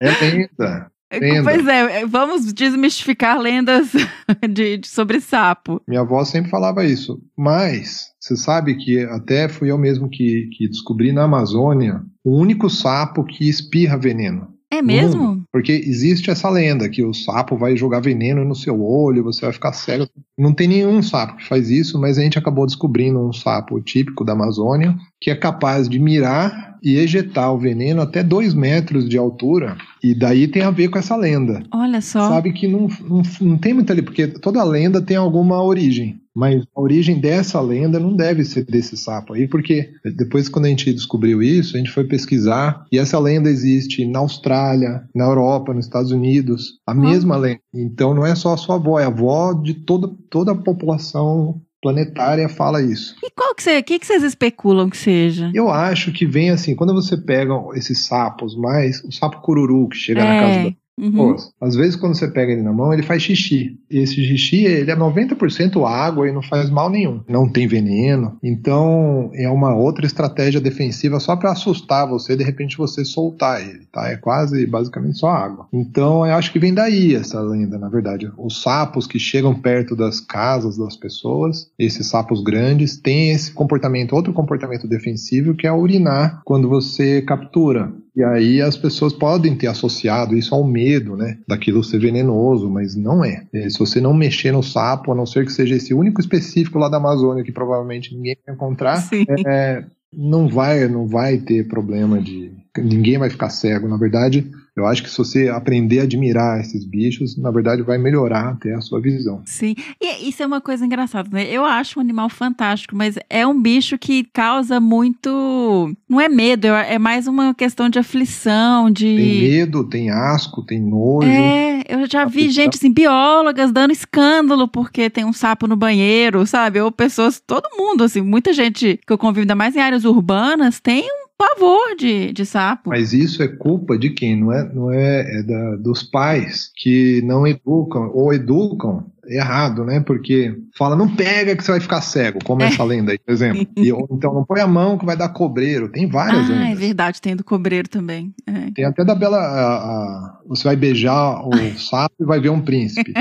É 0.00 0.10
lenda. 0.20 0.90
Lenda. 1.12 1.42
pois 1.44 1.66
é, 1.66 2.06
vamos 2.06 2.52
desmistificar 2.54 3.38
lendas 3.38 3.92
de, 4.50 4.78
de- 4.78 4.88
sobre 4.88 5.20
sapo. 5.20 5.78
Minha 5.86 6.00
avó 6.00 6.24
sempre 6.24 6.50
falava 6.50 6.84
isso. 6.86 7.20
Mas 7.36 8.06
você 8.18 8.34
sabe 8.34 8.74
que 8.76 8.98
até 9.00 9.46
fui 9.46 9.70
eu 9.70 9.76
mesmo 9.76 10.08
que, 10.08 10.48
que 10.56 10.66
descobri 10.66 11.12
na 11.12 11.24
Amazônia 11.24 12.00
o 12.24 12.34
único 12.40 12.70
sapo 12.70 13.24
que 13.24 13.46
espirra 13.46 13.98
veneno. 13.98 14.51
É 14.72 14.80
mesmo? 14.80 15.22
mundo. 15.22 15.44
Porque 15.52 15.72
existe 15.72 16.30
essa 16.30 16.48
lenda 16.48 16.88
que 16.88 17.02
o 17.02 17.12
sapo 17.12 17.58
vai 17.58 17.76
jogar 17.76 18.00
veneno 18.00 18.42
no 18.42 18.54
seu 18.54 18.82
olho, 18.82 19.22
você 19.22 19.42
vai 19.42 19.52
ficar 19.52 19.72
cego. 19.74 20.08
Não 20.38 20.54
tem 20.54 20.66
nenhum 20.66 21.02
sapo 21.02 21.36
que 21.36 21.46
faz 21.46 21.68
isso, 21.68 22.00
mas 22.00 22.16
a 22.16 22.22
gente 22.22 22.38
acabou 22.38 22.64
descobrindo 22.64 23.20
um 23.20 23.32
sapo 23.32 23.80
típico 23.82 24.24
da 24.24 24.32
Amazônia 24.32 24.96
que 25.20 25.30
é 25.30 25.34
capaz 25.36 25.88
de 25.88 25.98
mirar 25.98 26.78
e 26.82 26.96
ejetar 26.96 27.52
o 27.52 27.58
veneno 27.58 28.00
até 28.00 28.22
dois 28.22 28.54
metros 28.54 29.08
de 29.08 29.16
altura. 29.16 29.76
E 30.02 30.14
daí 30.14 30.48
tem 30.48 30.62
a 30.62 30.70
ver 30.70 30.88
com 30.88 30.98
essa 30.98 31.14
lenda. 31.14 31.62
Olha 31.72 32.00
só. 32.00 32.28
Sabe 32.28 32.52
que 32.52 32.66
não, 32.66 32.88
não, 33.08 33.22
não 33.40 33.58
tem 33.58 33.72
muita 33.72 33.92
ali, 33.92 34.02
porque 34.02 34.26
toda 34.26 34.64
lenda 34.64 35.00
tem 35.00 35.16
alguma 35.16 35.62
origem. 35.62 36.21
Mas 36.34 36.64
a 36.74 36.80
origem 36.80 37.20
dessa 37.20 37.60
lenda 37.60 38.00
não 38.00 38.16
deve 38.16 38.44
ser 38.44 38.64
desse 38.64 38.96
sapo 38.96 39.34
aí, 39.34 39.46
porque 39.46 39.90
depois, 40.16 40.48
quando 40.48 40.64
a 40.64 40.68
gente 40.68 40.92
descobriu 40.92 41.42
isso, 41.42 41.76
a 41.76 41.78
gente 41.78 41.90
foi 41.90 42.04
pesquisar 42.04 42.86
e 42.90 42.98
essa 42.98 43.18
lenda 43.18 43.50
existe 43.50 44.06
na 44.06 44.20
Austrália, 44.20 45.02
na 45.14 45.24
Europa, 45.24 45.74
nos 45.74 45.84
Estados 45.84 46.10
Unidos, 46.10 46.80
a 46.86 46.94
mesma 46.94 47.36
lenda. 47.36 47.60
Então 47.74 48.14
não 48.14 48.24
é 48.24 48.34
só 48.34 48.54
a 48.54 48.56
sua 48.56 48.76
avó, 48.76 48.98
é 48.98 49.04
a 49.04 49.08
avó 49.08 49.52
de 49.52 49.74
toda, 49.74 50.10
toda 50.30 50.52
a 50.52 50.56
população 50.56 51.60
planetária 51.82 52.48
fala 52.48 52.80
isso. 52.80 53.16
E 53.22 53.30
qual 53.30 53.54
que, 53.54 53.62
você, 53.62 53.82
que, 53.82 53.98
que 53.98 54.06
vocês 54.06 54.22
especulam 54.22 54.88
que 54.88 54.96
seja? 54.96 55.50
Eu 55.52 55.68
acho 55.68 56.12
que 56.12 56.24
vem 56.24 56.50
assim, 56.50 56.76
quando 56.76 56.94
você 56.94 57.16
pega 57.16 57.52
esses 57.74 58.06
sapos 58.06 58.56
mais, 58.56 59.02
o 59.04 59.10
sapo 59.10 59.40
cururu 59.40 59.88
que 59.88 59.96
chega 59.96 60.24
na 60.24 60.40
casa 60.40 60.62
da 60.62 60.68
É. 60.68 60.81
Uhum. 60.98 61.12
Pô, 61.12 61.36
às 61.60 61.74
vezes 61.74 61.96
quando 61.96 62.14
você 62.14 62.28
pega 62.28 62.52
ele 62.52 62.62
na 62.62 62.72
mão, 62.72 62.92
ele 62.92 63.02
faz 63.02 63.22
xixi. 63.22 63.78
E 63.90 63.98
esse 63.98 64.14
xixi, 64.14 64.64
ele 64.64 64.90
é 64.90 64.96
90% 64.96 65.84
água 65.86 66.28
e 66.28 66.32
não 66.32 66.42
faz 66.42 66.70
mal 66.70 66.90
nenhum. 66.90 67.22
Não 67.28 67.48
tem 67.48 67.66
veneno. 67.66 68.36
Então, 68.42 69.30
é 69.34 69.48
uma 69.48 69.74
outra 69.74 70.06
estratégia 70.06 70.60
defensiva 70.60 71.18
só 71.18 71.36
para 71.36 71.52
assustar 71.52 72.08
você, 72.08 72.36
de 72.36 72.44
repente 72.44 72.76
você 72.76 73.04
soltar 73.04 73.62
ele, 73.62 73.86
tá? 73.92 74.08
É 74.08 74.16
quase, 74.16 74.66
basicamente, 74.66 75.18
só 75.18 75.28
água. 75.28 75.66
Então, 75.72 76.26
eu 76.26 76.34
acho 76.34 76.52
que 76.52 76.58
vem 76.58 76.74
daí 76.74 77.14
essa 77.14 77.40
lenda, 77.40 77.78
na 77.78 77.88
verdade. 77.88 78.30
Os 78.36 78.62
sapos 78.62 79.06
que 79.06 79.18
chegam 79.18 79.54
perto 79.54 79.96
das 79.96 80.20
casas 80.20 80.76
das 80.76 80.96
pessoas, 80.96 81.70
esses 81.78 82.06
sapos 82.06 82.42
grandes, 82.42 82.96
têm 82.96 83.30
esse 83.30 83.52
comportamento, 83.52 84.14
outro 84.14 84.32
comportamento 84.32 84.86
defensivo, 84.86 85.54
que 85.54 85.66
é 85.66 85.72
urinar 85.72 86.42
quando 86.44 86.68
você 86.68 87.22
captura. 87.22 87.92
E 88.14 88.22
aí 88.22 88.60
as 88.60 88.76
pessoas 88.76 89.12
podem 89.12 89.56
ter 89.56 89.68
associado 89.68 90.36
isso 90.36 90.54
ao 90.54 90.62
medo, 90.64 91.16
né? 91.16 91.38
Daquilo 91.48 91.82
ser 91.82 91.98
venenoso, 91.98 92.68
mas 92.68 92.94
não 92.94 93.24
é. 93.24 93.46
É, 93.54 93.70
Se 93.70 93.78
você 93.78 94.00
não 94.00 94.12
mexer 94.12 94.52
no 94.52 94.62
sapo, 94.62 95.12
a 95.12 95.14
não 95.14 95.24
ser 95.24 95.46
que 95.46 95.52
seja 95.52 95.76
esse 95.76 95.94
único 95.94 96.20
específico 96.20 96.78
lá 96.78 96.88
da 96.88 96.98
Amazônia 96.98 97.42
que 97.42 97.52
provavelmente 97.52 98.14
ninguém 98.14 98.36
vai 98.46 98.54
encontrar, 98.54 99.08
é, 99.46 99.84
não 100.12 100.46
vai, 100.46 100.86
não 100.88 101.06
vai 101.06 101.38
ter 101.38 101.66
problema 101.66 102.20
de 102.20 102.52
ninguém 102.78 103.18
vai 103.18 103.30
ficar 103.30 103.50
cego. 103.50 103.88
Na 103.88 103.96
verdade, 103.96 104.50
eu 104.74 104.86
acho 104.86 105.02
que 105.02 105.10
se 105.10 105.18
você 105.18 105.48
aprender 105.48 106.00
a 106.00 106.04
admirar 106.04 106.60
esses 106.60 106.84
bichos, 106.84 107.36
na 107.36 107.50
verdade 107.50 107.82
vai 107.82 107.98
melhorar 107.98 108.50
até 108.50 108.74
a 108.74 108.80
sua 108.80 109.00
visão. 109.00 109.42
Sim. 109.44 109.74
E 110.00 110.28
isso 110.28 110.42
é 110.42 110.46
uma 110.46 110.60
coisa 110.60 110.86
engraçada, 110.86 111.28
né? 111.30 111.44
Eu 111.44 111.64
acho 111.64 111.98
um 111.98 112.02
animal 112.02 112.28
fantástico, 112.30 112.96
mas 112.96 113.18
é 113.28 113.46
um 113.46 113.60
bicho 113.60 113.98
que 113.98 114.24
causa 114.32 114.80
muito. 114.80 115.94
Não 116.08 116.20
é 116.20 116.28
medo, 116.28 116.66
é 116.66 116.98
mais 116.98 117.26
uma 117.26 117.54
questão 117.54 117.90
de 117.90 117.98
aflição, 117.98 118.90
de. 118.90 119.04
Tem 119.04 119.40
medo, 119.50 119.84
tem 119.84 120.10
asco, 120.10 120.62
tem 120.62 120.80
nojo. 120.80 121.28
É, 121.28 121.84
eu 121.88 122.06
já 122.10 122.24
vi 122.24 122.40
Aflição. 122.40 122.50
gente, 122.52 122.76
assim, 122.76 122.92
biólogas 122.92 123.72
dando 123.72 123.92
escândalo 123.92 124.66
porque 124.66 125.10
tem 125.10 125.24
um 125.24 125.32
sapo 125.32 125.66
no 125.66 125.76
banheiro, 125.76 126.46
sabe? 126.46 126.80
Ou 126.80 126.90
pessoas, 126.90 127.38
todo 127.46 127.68
mundo, 127.76 128.04
assim, 128.04 128.22
muita 128.22 128.52
gente 128.52 128.98
que 129.06 129.12
eu 129.12 129.18
convivo, 129.18 129.42
ainda 129.42 129.54
mais 129.54 129.76
em 129.76 129.80
áreas 129.80 130.04
urbanas, 130.04 130.80
tem 130.80 131.02
um 131.04 131.21
pavor 131.36 131.96
de, 131.96 132.32
de 132.32 132.44
sapo. 132.46 132.90
Mas 132.90 133.12
isso 133.12 133.42
é 133.42 133.48
culpa 133.48 133.98
de 133.98 134.10
quem? 134.10 134.36
Não 134.40 134.52
é, 134.52 134.74
não 134.74 134.92
é, 134.92 135.40
é 135.40 135.42
da- 135.42 135.76
dos 135.76 136.02
pais 136.02 136.70
que 136.76 137.20
não 137.22 137.46
educam 137.46 138.10
ou 138.14 138.32
educam 138.32 139.11
errado, 139.26 139.84
né? 139.84 140.00
Porque 140.00 140.54
fala, 140.76 140.96
não 140.96 141.14
pega 141.14 141.54
que 141.56 141.62
você 141.64 141.72
vai 141.72 141.80
ficar 141.80 142.00
cego, 142.00 142.38
como 142.44 142.62
É. 142.62 142.66
essa 142.66 142.82
lenda 142.84 143.12
aí, 143.12 143.18
por 143.18 143.32
exemplo. 143.32 143.66
E, 143.76 143.92
ou 143.92 144.08
então 144.10 144.32
não 144.34 144.44
põe 144.44 144.60
a 144.60 144.66
mão 144.66 144.98
que 144.98 145.06
vai 145.06 145.16
dar 145.16 145.28
cobreiro. 145.30 145.88
Tem 145.88 146.06
várias 146.08 146.48
Ah, 146.50 146.52
é 146.54 146.58
lendas. 146.58 146.78
verdade, 146.78 147.20
tem 147.20 147.36
do 147.36 147.44
cobreiro 147.44 147.88
também. 147.88 148.34
É. 148.46 148.70
Tem 148.74 148.84
até 148.84 149.04
da 149.04 149.14
Bela. 149.14 149.38
a- 149.38 149.76
a- 149.76 150.38
você 150.46 150.64
vai 150.64 150.76
beijar 150.76 151.46
o 151.46 151.50
sapo 151.78 152.14
e 152.20 152.24
vai 152.24 152.40
ver 152.40 152.50
um 152.50 152.60
príncipe. 152.60 153.12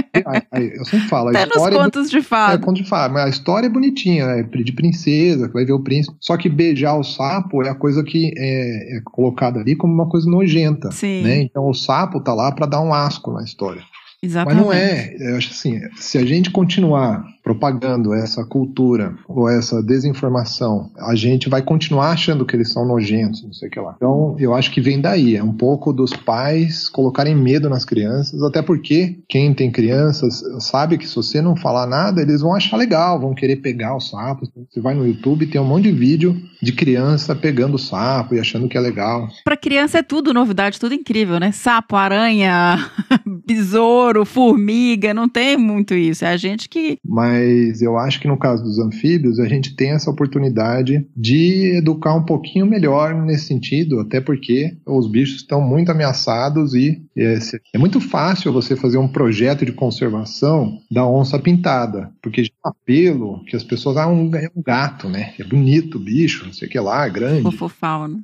Eu 0.75 0.85
sempre 0.85 1.07
falo, 1.07 1.29
Até 1.29 1.45
nos 1.45 1.67
é 1.67 1.71
contos 1.71 2.09
de 2.09 2.17
é 2.17 2.21
fada. 2.21 2.57
conto 2.59 2.81
de 2.81 2.87
fada, 2.89 3.13
mas 3.13 3.25
a 3.25 3.29
história 3.29 3.67
é 3.67 3.69
bonitinha, 3.69 4.25
é 4.25 4.43
de 4.43 4.71
princesa, 4.73 5.47
que 5.47 5.53
vai 5.53 5.65
ver 5.65 5.73
o 5.73 5.79
príncipe. 5.83 6.15
Só 6.19 6.35
que 6.37 6.49
beijar 6.49 6.95
o 6.97 7.03
sapo 7.03 7.63
é 7.63 7.69
a 7.69 7.75
coisa 7.75 8.03
que 8.03 8.33
é, 8.37 8.97
é 8.97 9.01
colocada 9.05 9.59
ali 9.59 9.75
como 9.75 9.93
uma 9.93 10.07
coisa 10.09 10.29
nojenta. 10.29 10.91
Sim. 10.91 11.21
né? 11.23 11.41
Então 11.43 11.67
o 11.67 11.73
sapo 11.73 12.19
tá 12.21 12.33
lá 12.33 12.51
para 12.51 12.65
dar 12.65 12.81
um 12.81 12.93
asco 12.93 13.31
na 13.31 13.43
história. 13.43 13.81
Exatamente. 14.23 14.65
Mas 14.65 14.65
não 14.65 14.73
é. 14.73 15.15
Eu 15.19 15.37
acho 15.37 15.51
assim, 15.51 15.81
se 15.95 16.17
a 16.17 16.25
gente 16.25 16.51
continuar 16.51 17.25
propagando 17.43 18.13
essa 18.13 18.45
cultura 18.45 19.15
ou 19.27 19.49
essa 19.49 19.81
desinformação, 19.81 20.91
a 20.99 21.15
gente 21.15 21.49
vai 21.49 21.61
continuar 21.61 22.11
achando 22.11 22.45
que 22.45 22.55
eles 22.55 22.71
são 22.71 22.85
nojentos, 22.85 23.43
não 23.43 23.53
sei 23.53 23.67
o 23.67 23.71
que 23.71 23.79
lá. 23.79 23.95
Então, 23.97 24.35
eu 24.39 24.53
acho 24.53 24.71
que 24.71 24.79
vem 24.79 25.01
daí, 25.01 25.35
é 25.35 25.43
um 25.43 25.53
pouco 25.53 25.91
dos 25.91 26.13
pais 26.13 26.87
colocarem 26.87 27.35
medo 27.35 27.69
nas 27.69 27.83
crianças, 27.83 28.41
até 28.43 28.61
porque 28.61 29.19
quem 29.27 29.53
tem 29.53 29.71
crianças 29.71 30.43
sabe 30.59 30.97
que 30.97 31.07
se 31.07 31.15
você 31.15 31.41
não 31.41 31.55
falar 31.55 31.87
nada, 31.87 32.21
eles 32.21 32.41
vão 32.41 32.53
achar 32.53 32.77
legal, 32.77 33.19
vão 33.19 33.33
querer 33.33 33.57
pegar 33.57 33.97
os 33.97 34.09
sapos. 34.09 34.49
Você 34.69 34.79
vai 34.79 34.93
no 34.93 35.05
YouTube, 35.05 35.47
tem 35.47 35.59
um 35.59 35.65
monte 35.65 35.83
de 35.83 35.91
vídeo 35.91 36.39
de 36.61 36.71
criança 36.71 37.35
pegando 37.35 37.77
sapo 37.77 38.35
e 38.35 38.39
achando 38.39 38.67
que 38.67 38.77
é 38.77 38.81
legal. 38.81 39.27
Para 39.43 39.57
criança 39.57 39.97
é 39.97 40.03
tudo 40.03 40.33
novidade, 40.33 40.79
tudo 40.79 40.93
incrível, 40.93 41.39
né? 41.39 41.51
Sapo, 41.51 41.95
aranha, 41.95 42.77
besouro, 43.53 44.25
formiga, 44.25 45.13
não 45.13 45.27
tem 45.27 45.57
muito 45.57 45.93
isso. 45.93 46.23
É 46.25 46.29
a 46.29 46.37
gente 46.37 46.69
que. 46.69 46.97
Mas 47.05 47.81
eu 47.81 47.97
acho 47.97 48.19
que 48.19 48.27
no 48.27 48.37
caso 48.37 48.63
dos 48.63 48.79
anfíbios, 48.79 49.39
a 49.39 49.47
gente 49.47 49.75
tem 49.75 49.91
essa 49.91 50.09
oportunidade 50.09 51.05
de 51.15 51.75
educar 51.77 52.15
um 52.15 52.23
pouquinho 52.23 52.65
melhor 52.65 53.13
nesse 53.13 53.45
sentido, 53.45 53.99
até 53.99 54.21
porque 54.21 54.75
os 54.85 55.09
bichos 55.09 55.37
estão 55.37 55.61
muito 55.61 55.91
ameaçados 55.91 56.73
e 56.73 57.01
é, 57.17 57.37
é 57.73 57.77
muito 57.77 57.99
fácil 57.99 58.53
você 58.53 58.75
fazer 58.75 58.97
um 58.97 59.07
projeto 59.07 59.65
de 59.65 59.71
conservação 59.71 60.79
da 60.89 61.05
onça 61.05 61.37
pintada, 61.37 62.11
porque 62.21 62.43
já 62.43 62.51
é 62.65 62.71
pelo 62.85 63.43
que 63.45 63.55
as 63.55 63.63
pessoas 63.63 63.97
ah, 63.97 64.07
um, 64.07 64.33
é 64.35 64.49
um 64.55 64.61
gato, 64.61 65.09
né? 65.09 65.33
É 65.39 65.43
bonito 65.43 65.97
o 65.97 66.01
bicho, 66.01 66.45
não 66.45 66.53
sei 66.53 66.67
o 66.67 66.71
que 66.71 66.79
lá, 66.79 67.05
é 67.05 67.09
grande. 67.09 67.43
Fofofauna. 67.43 68.21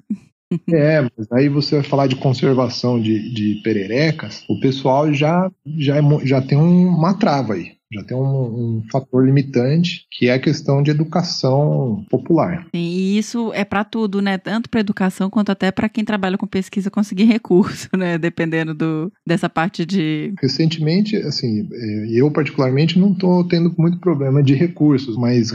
É, 0.74 1.02
mas 1.18 1.32
aí 1.32 1.50
você 1.50 1.76
vai 1.76 1.84
falar 1.84 2.08
de 2.08 2.16
conservação 2.16 3.00
de, 3.02 3.34
de 3.34 3.62
pererecas, 3.64 4.44
o 4.50 4.60
pessoal 4.60 5.14
já, 5.14 5.52
já, 5.78 5.98
é, 5.98 6.02
já 6.26 6.42
tem 6.42 6.58
uma 6.58 7.18
trava 7.18 7.54
aí 7.54 7.77
já 7.92 8.04
tem 8.04 8.18
um, 8.18 8.22
um, 8.22 8.84
fator 8.92 9.26
limitante 9.26 10.06
que 10.12 10.28
é 10.28 10.34
a 10.34 10.40
questão 10.40 10.84
de 10.84 10.92
educação 10.92 12.06
popular. 12.10 12.68
Sim, 12.76 12.82
e 12.82 13.18
isso 13.18 13.52
é 13.54 13.64
para 13.64 13.84
tudo, 13.84 14.22
né? 14.22 14.38
Tanto 14.38 14.70
para 14.70 14.80
educação 14.80 15.30
quanto 15.30 15.52
até 15.52 15.72
para 15.72 15.88
quem 15.88 16.04
trabalha 16.04 16.38
com 16.38 16.46
pesquisa 16.46 16.92
conseguir 16.92 17.24
recurso, 17.26 17.90
né? 17.96 18.18
Dependendo 18.18 18.74
do, 18.74 19.12
dessa 19.26 19.50
parte 19.50 19.86
de. 19.86 20.34
Recentemente, 20.42 21.16
assim, 21.18 21.68
é, 21.72 22.08
eu 22.12 22.30
particularmente 22.32 23.00
não 23.00 23.12
estou 23.14 23.44
tendo 23.48 23.74
muito 23.78 24.00
problema 24.00 24.44
de 24.44 24.54
recursos, 24.54 25.16
mas 25.18 25.52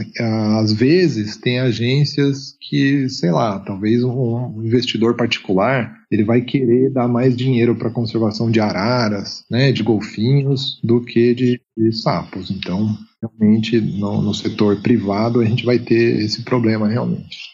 às 0.59 0.73
vezes 0.73 1.37
tem 1.37 1.59
agências 1.59 2.57
que, 2.61 3.09
sei 3.09 3.31
lá, 3.31 3.59
talvez 3.59 4.03
um 4.03 4.62
investidor 4.62 5.14
particular 5.14 6.02
ele 6.12 6.25
vai 6.25 6.42
querer 6.42 6.90
dar 6.90 7.09
mais 7.09 7.35
dinheiro 7.35 7.75
para 7.75 7.88
conservação 7.88 8.51
de 8.51 8.61
araras, 8.61 9.46
né, 9.51 9.72
de 9.72 9.83
golfinhos, 9.83 10.79
do 10.85 11.01
que 11.01 11.35
de, 11.35 11.61
de 11.75 11.90
sapos. 11.90 12.51
Então, 12.51 12.94
realmente, 13.22 13.81
no, 13.81 14.20
no 14.20 14.35
setor 14.35 14.83
privado, 14.83 15.40
a 15.40 15.44
gente 15.46 15.64
vai 15.64 15.79
ter 15.79 16.22
esse 16.22 16.42
problema 16.42 16.87
realmente. 16.87 17.52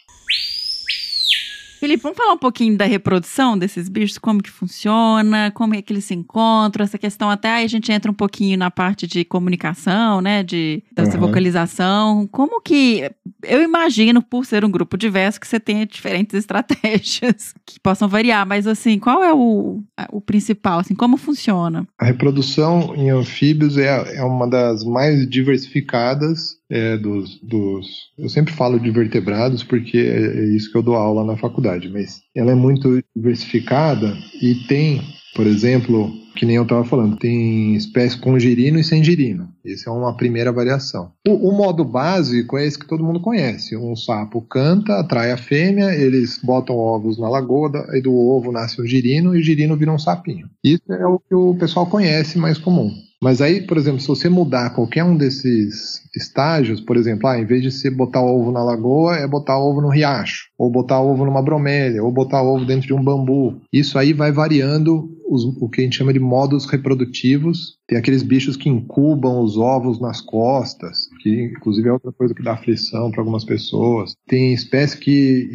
Felipe, 1.79 2.03
vamos 2.03 2.17
falar 2.17 2.33
um 2.33 2.37
pouquinho 2.37 2.77
da 2.77 2.83
reprodução 2.83 3.57
desses 3.57 3.87
bichos, 3.87 4.17
como 4.17 4.43
que 4.43 4.49
funciona, 4.49 5.49
como 5.51 5.73
é 5.73 5.81
que 5.81 5.93
eles 5.93 6.03
se 6.03 6.13
encontram, 6.13 6.83
essa 6.83 6.97
questão 6.97 7.29
até 7.29 7.49
aí 7.49 7.63
a 7.63 7.69
gente 7.69 7.89
entra 7.89 8.11
um 8.11 8.13
pouquinho 8.13 8.57
na 8.57 8.69
parte 8.69 9.07
de 9.07 9.23
comunicação, 9.23 10.19
né, 10.19 10.43
de 10.43 10.83
dessa 10.91 11.15
uhum. 11.17 11.27
vocalização, 11.27 12.27
como 12.27 12.59
que 12.59 13.09
eu 13.43 13.63
imagino 13.63 14.21
por 14.21 14.45
ser 14.45 14.65
um 14.65 14.69
grupo 14.69 14.97
diverso 14.97 15.39
que 15.39 15.47
você 15.47 15.57
tenha 15.57 15.85
diferentes 15.85 16.35
estratégias 16.35 17.53
que 17.65 17.79
possam 17.79 18.09
variar, 18.09 18.45
mas 18.45 18.67
assim, 18.67 18.99
qual 18.99 19.23
é 19.23 19.33
o, 19.33 19.81
o 20.11 20.19
principal, 20.19 20.79
assim, 20.79 20.93
como 20.93 21.15
funciona? 21.15 21.87
A 21.97 22.03
reprodução 22.03 22.93
em 22.93 23.09
anfíbios 23.09 23.77
é, 23.77 24.17
é 24.17 24.23
uma 24.25 24.49
das 24.49 24.83
mais 24.83 25.25
diversificadas 25.29 26.58
é, 26.69 26.97
dos, 26.97 27.39
dos, 27.41 27.87
Eu 28.17 28.29
sempre 28.29 28.53
falo 28.53 28.79
de 28.79 28.91
vertebrados 28.91 29.63
porque 29.63 29.97
é, 29.97 30.19
é, 30.19 30.55
isso 30.55 30.71
que 30.71 30.77
eu 30.77 30.83
dou 30.83 30.95
aula 30.95 31.25
na 31.25 31.37
faculdade, 31.37 31.89
mas 31.89 32.21
ela 32.35 32.51
é 32.51 32.55
muito 32.55 33.03
diversificada 33.15 34.15
e 34.41 34.55
tem, 34.67 35.01
por 35.35 35.47
exemplo, 35.47 36.11
que 36.35 36.45
nem 36.45 36.55
eu 36.55 36.63
estava 36.63 36.85
falando, 36.85 37.17
tem 37.17 37.75
espécies 37.75 38.17
com 38.17 38.39
girino 38.39 38.79
e 38.79 38.83
sem 38.83 39.03
girino. 39.03 39.49
Essa 39.65 39.89
é 39.89 39.93
uma 39.93 40.15
primeira 40.15 40.53
variação. 40.53 41.11
O, 41.27 41.49
o, 41.49 41.51
modo 41.51 41.83
básico 41.83 42.57
é 42.57 42.65
esse 42.65 42.79
que 42.79 42.87
todo 42.87 43.03
mundo 43.03 43.19
conhece. 43.19 43.75
Um 43.75 43.95
sapo 43.95 44.41
canta, 44.41 44.99
atrai 44.99 45.31
a 45.31 45.37
fêmea, 45.37 45.93
eles 45.93 46.39
botam 46.41 46.77
ovos 46.77 47.19
na 47.19 47.27
lagoa, 47.27 47.85
aí 47.89 48.01
do 48.01 48.15
ovo 48.15 48.53
nasce 48.53 48.81
um 48.81 48.85
girino 48.85 49.35
e 49.35 49.39
o 49.39 49.43
girino 49.43 49.75
vira 49.75 49.91
um 49.91 49.99
sapinho. 49.99 50.49
Isso 50.63 50.91
é 50.93 51.05
o 51.05 51.19
que 51.19 51.35
o 51.35 51.55
pessoal 51.55 51.87
conhece 51.87 52.37
mais 52.37 52.57
comum. 52.57 52.93
Mas 53.21 53.41
aí, 53.41 53.61
por 53.67 53.77
exemplo, 53.77 53.99
se 53.99 54.07
você 54.07 54.29
mudar 54.29 54.69
qualquer 54.69 55.03
um 55.03 55.17
desses 55.17 56.01
estágios, 56.15 56.79
por 56.79 56.95
exemplo, 56.95 57.27
ah, 57.27 57.37
em 57.37 57.45
vez 57.45 57.61
de 57.61 57.69
você 57.69 57.89
botar 57.89 58.21
ovo 58.21 58.49
na 58.49 58.63
lagoa, 58.63 59.17
é 59.17 59.27
botar 59.27 59.59
ovo 59.59 59.81
no 59.81 59.89
riacho, 59.89 60.45
ou 60.57 60.71
botar 60.71 61.01
ovo 61.01 61.25
numa 61.25 61.41
bromélia, 61.41 62.01
ou 62.01 62.11
botar 62.11 62.41
ovo 62.41 62.65
dentro 62.65 62.87
de 62.87 62.93
um 62.93 63.03
bambu. 63.03 63.59
Isso 63.73 63.99
aí 63.99 64.13
vai 64.13 64.31
variando 64.31 65.09
os, 65.29 65.43
o 65.43 65.67
que 65.67 65.81
a 65.81 65.83
gente 65.83 65.97
chama 65.97 66.13
de 66.13 66.19
modos 66.19 66.65
reprodutivos. 66.65 67.77
Tem 67.85 67.97
aqueles 67.97 68.23
bichos 68.23 68.55
que 68.55 68.69
incubam 68.69 69.43
os 69.43 69.57
ovos 69.57 69.99
nas 69.99 70.21
costas, 70.21 71.08
que 71.19 71.43
inclusive 71.43 71.87
é 71.87 71.93
outra 71.93 72.11
coisa 72.11 72.33
que 72.33 72.43
dá 72.43 72.53
aflição 72.53 73.11
para 73.11 73.21
algumas 73.21 73.43
pessoas. 73.43 74.13
Tem 74.27 74.53
espécie 74.53 74.97
que 74.97 75.49